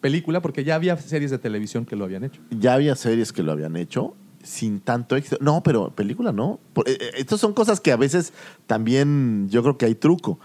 [0.00, 2.40] Película, porque ya había series de televisión que lo habían hecho.
[2.50, 5.36] Ya había series que lo habían hecho sin tanto éxito.
[5.40, 6.58] No, pero película no.
[6.86, 8.32] Eh, eh, Estas son cosas que a veces
[8.66, 10.38] también yo creo que hay truco.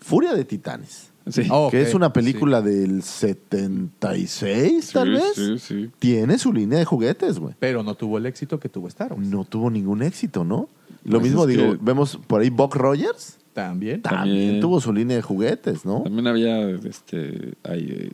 [0.00, 1.11] Furia de Titanes.
[1.28, 1.42] Sí.
[1.50, 5.34] Oh, que es una película del 76, tal Sí, vez.
[5.34, 5.90] Sí, sí.
[5.98, 7.54] Tiene su línea de juguetes, güey.
[7.58, 9.26] Pero no tuvo el éxito que tuvo Star Wars.
[9.26, 10.68] No tuvo ningún éxito, ¿no?
[11.04, 13.38] Lo Pues mismo digo, que- vemos por ahí Buck Rogers.
[13.52, 14.00] También.
[14.02, 14.60] También, También.
[14.60, 16.02] tuvo su línea de juguetes, ¿no?
[16.02, 18.10] También había este hay, eh,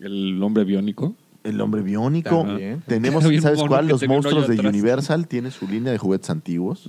[0.00, 1.14] el hombre biónico.
[1.44, 2.42] El hombre biónico.
[2.44, 2.82] También.
[2.86, 3.86] Tenemos, ¿sabes cuál?
[3.86, 4.72] Los monstruos de atrás.
[4.72, 6.88] Universal tiene su línea de juguetes antiguos.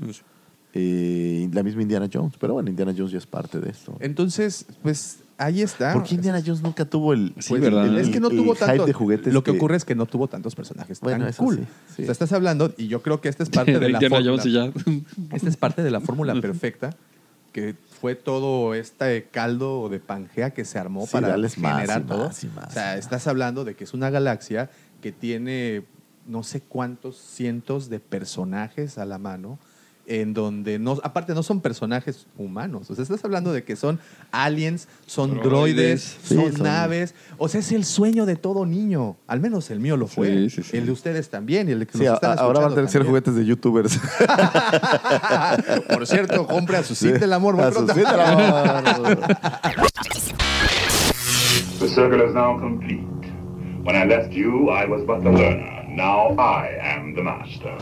[0.74, 2.34] Eh, la misma Indiana Jones.
[2.40, 3.96] Pero bueno, Indiana Jones ya es parte de esto.
[4.00, 5.94] Entonces, pues ahí está.
[5.94, 7.88] ¿Por qué Indiana Jones nunca tuvo el, Sí, pues, ¿verdad?
[7.88, 8.86] el- Es que no el tuvo hype tanto.
[8.86, 9.34] de juguetes?
[9.34, 11.58] Lo que ocurre es que no tuvo tantos personajes Bueno, tan eso cool.
[11.58, 11.64] sí,
[11.98, 12.02] sí.
[12.04, 14.32] O sea, estás hablando, y yo creo que esta es parte de la Indiana fórmula.
[14.32, 15.36] Jones y ya.
[15.36, 16.96] Esta es parte de la fórmula perfecta
[17.52, 22.26] que fue todo este caldo de Pangea que se armó Sí, para más generar todo.
[22.28, 24.70] más y más o sea, estás hablando de que es una galaxia
[25.02, 25.84] que tiene
[26.28, 29.58] no sé cuántos cientos de personajes a la mano
[30.08, 34.00] en donde no aparte no son personajes humanos, o sea, estás hablando de que son
[34.32, 36.18] aliens, son droides, Droides.
[36.24, 39.80] Sí, son, son- naves, o sea, es el sueño de todo niño, al menos el
[39.80, 40.78] mío lo fue, Sí, sí, sí.
[40.78, 42.76] el de ustedes también y el de que Sí, nos a- están ahora van a
[42.76, 43.24] tener que ser también.
[43.24, 44.00] juguetes de youtubers.
[45.94, 47.60] Por cierto, compre a su Cid del amor.
[47.60, 49.20] A su del amor.
[51.80, 53.04] The circle is now complete.
[53.84, 55.86] When I left you, I was but the learner.
[55.90, 57.76] Now I am the master.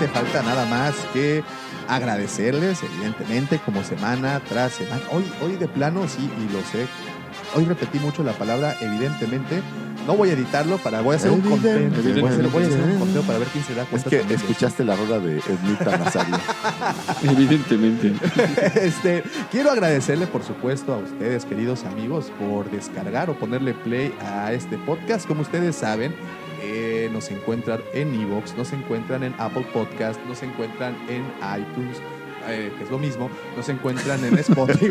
[0.00, 1.44] Hace falta nada más que
[1.86, 5.02] agradecerles, evidentemente, como semana tras semana.
[5.10, 6.86] Hoy, hoy de plano, sí, y lo sé.
[7.54, 9.60] Hoy repetí mucho la palabra evidentemente.
[10.06, 11.90] No voy a editarlo para, voy a hacer un conteo.
[11.90, 14.08] Voy a hacer, voy a hacer un conteo para ver quién se da Es cuenta.
[14.08, 16.38] que también de escuchaste la rola de Ednita Nazario.
[17.22, 18.14] Evidentemente.
[18.80, 24.54] este, quiero agradecerle, por supuesto, a ustedes, queridos amigos, por descargar o ponerle play a
[24.54, 25.28] este podcast.
[25.28, 26.14] Como ustedes saben,
[26.62, 31.22] eh, nos encuentran en Evox, nos encuentran en Apple Podcast, nos encuentran en
[31.60, 31.98] iTunes.
[32.48, 34.88] eh, que es lo mismo, nos encuentran en Spotify,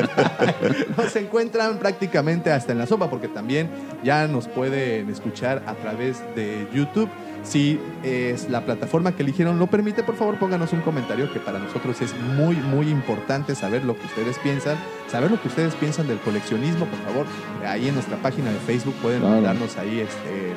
[0.97, 3.67] nos encuentran prácticamente hasta en la sopa, porque también
[4.03, 7.09] ya nos pueden escuchar a través de YouTube.
[7.41, 11.57] Si es la plataforma que eligieron lo permite, por favor pónganos un comentario que para
[11.57, 14.77] nosotros es muy, muy importante saber lo que ustedes piensan,
[15.07, 17.25] saber lo que ustedes piensan del coleccionismo, por favor.
[17.65, 19.35] Ahí en nuestra página de Facebook pueden Claro.
[19.35, 20.53] mandarnos ahí este,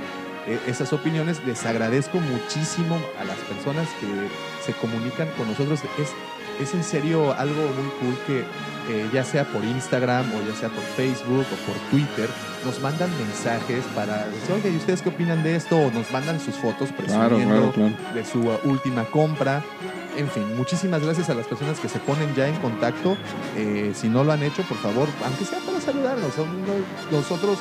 [0.66, 1.44] esas opiniones.
[1.47, 4.06] Les agradezco muchísimo a las personas que
[4.64, 5.81] se comunican con nosotros.
[5.98, 6.10] Es,
[6.60, 8.44] es en serio algo muy cool que
[8.90, 12.28] eh, ya sea por Instagram o ya sea por Facebook o por Twitter,
[12.64, 15.77] nos mandan mensajes para decir, oye, ¿y ustedes qué opinan de esto?
[15.77, 18.14] O nos mandan sus fotos presumiendo claro, claro.
[18.14, 19.62] de su uh, última compra.
[20.16, 23.16] En fin, muchísimas gracias a las personas que se ponen ya en contacto.
[23.56, 26.32] Eh, si no lo han hecho, por favor, aunque sea para saludarnos.
[27.10, 27.59] Nosotros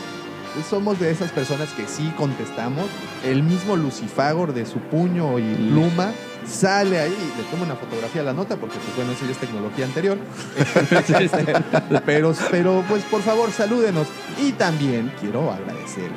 [0.69, 2.85] somos de esas personas que sí contestamos.
[3.23, 6.11] El mismo Lucifagor de su puño y pluma
[6.47, 9.31] sale ahí y le toma una fotografía a la nota porque pues bueno, eso ya
[9.31, 10.17] es tecnología anterior.
[12.05, 14.07] Pero, pero pues por favor salúdenos.
[14.39, 16.09] Y también quiero agradecer,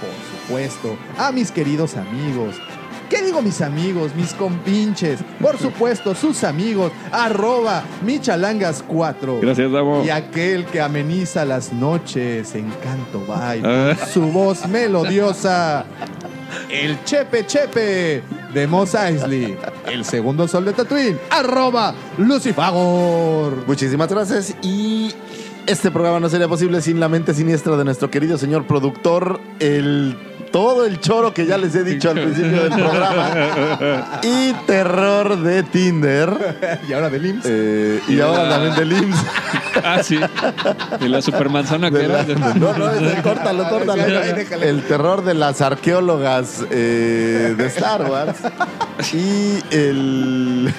[0.00, 2.56] por supuesto, a mis queridos amigos.
[3.08, 5.20] ¿Qué digo mis amigos, mis compinches?
[5.40, 9.40] Por supuesto, sus amigos, arroba michalangas4.
[9.40, 10.04] Gracias, Davo.
[10.04, 13.62] Y aquel que ameniza las noches en canto bye.
[13.64, 13.96] Ah.
[14.12, 15.84] Su voz melodiosa.
[16.70, 18.22] El Chepe Chepe
[18.52, 19.56] de Mos Eisley.
[19.86, 21.18] El segundo sol de Tatooine.
[21.30, 23.66] Arroba Lucifagor.
[23.66, 25.12] Muchísimas gracias y
[25.66, 30.16] este programa no sería posible sin la mente siniestra de nuestro querido señor productor, el
[30.50, 33.30] todo el choro que ya les he dicho al principio del programa
[34.22, 37.46] y terror de Tinder Y ahora del IMSS.
[37.48, 39.24] eh, y ahora también del IMSS.
[39.84, 40.18] Ah, sí.
[41.00, 42.54] De la supermanzana que De la- era.
[42.54, 44.02] no, no, ese, córtalo, córtalo.
[44.02, 44.68] Déjale.
[44.68, 48.36] El terror de las arqueólogas eh, de Star Wars
[49.12, 50.72] y el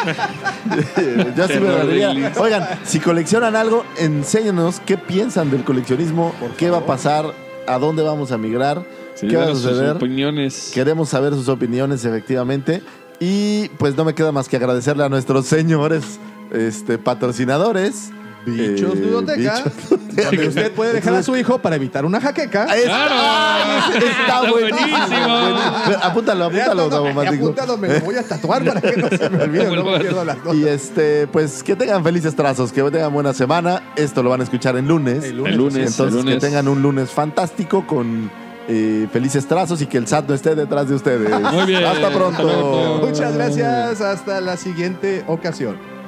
[1.36, 2.32] ya sí me.
[2.38, 7.26] Oigan, si coleccionan algo, enséñenos qué piensan del coleccionismo, qué va a pasar,
[7.66, 8.82] a dónde vamos a migrar,
[9.20, 9.96] Sí, qué va a danos sus suceder.
[9.96, 10.70] opiniones.
[10.74, 12.82] Queremos saber sus opiniones, efectivamente.
[13.18, 16.18] Y pues no me queda más que agradecerle a nuestros señores
[16.52, 18.10] este, patrocinadores.
[18.46, 19.62] Bichos Eh, Ludoteca.
[19.64, 22.64] Bichos Donde usted puede dejar a su hijo para evitar una jaqueca.
[22.64, 23.14] ¡Claro!
[23.14, 25.96] ¡Ay, está Está buenísimo.
[26.02, 29.76] Apúntalo, Ya apúntalo, apuntado, me lo voy a tatuar para que no se me olvide,
[29.76, 30.54] no me pierdo las notas.
[30.56, 33.82] Y este, pues que tengan felices trazos, que tengan buena semana.
[33.96, 35.22] Esto lo van a escuchar en lunes.
[35.24, 35.52] El lunes.
[35.52, 36.34] El lunes, Entonces, el lunes.
[36.36, 38.30] que tengan un lunes fantástico con
[38.70, 41.28] eh, felices trazos y que el SAT no esté detrás de ustedes.
[41.52, 41.84] Muy bien.
[41.84, 42.46] Hasta pronto.
[42.46, 43.06] Hasta.
[43.06, 44.00] Muchas gracias.
[44.00, 45.99] Hasta la siguiente ocasión.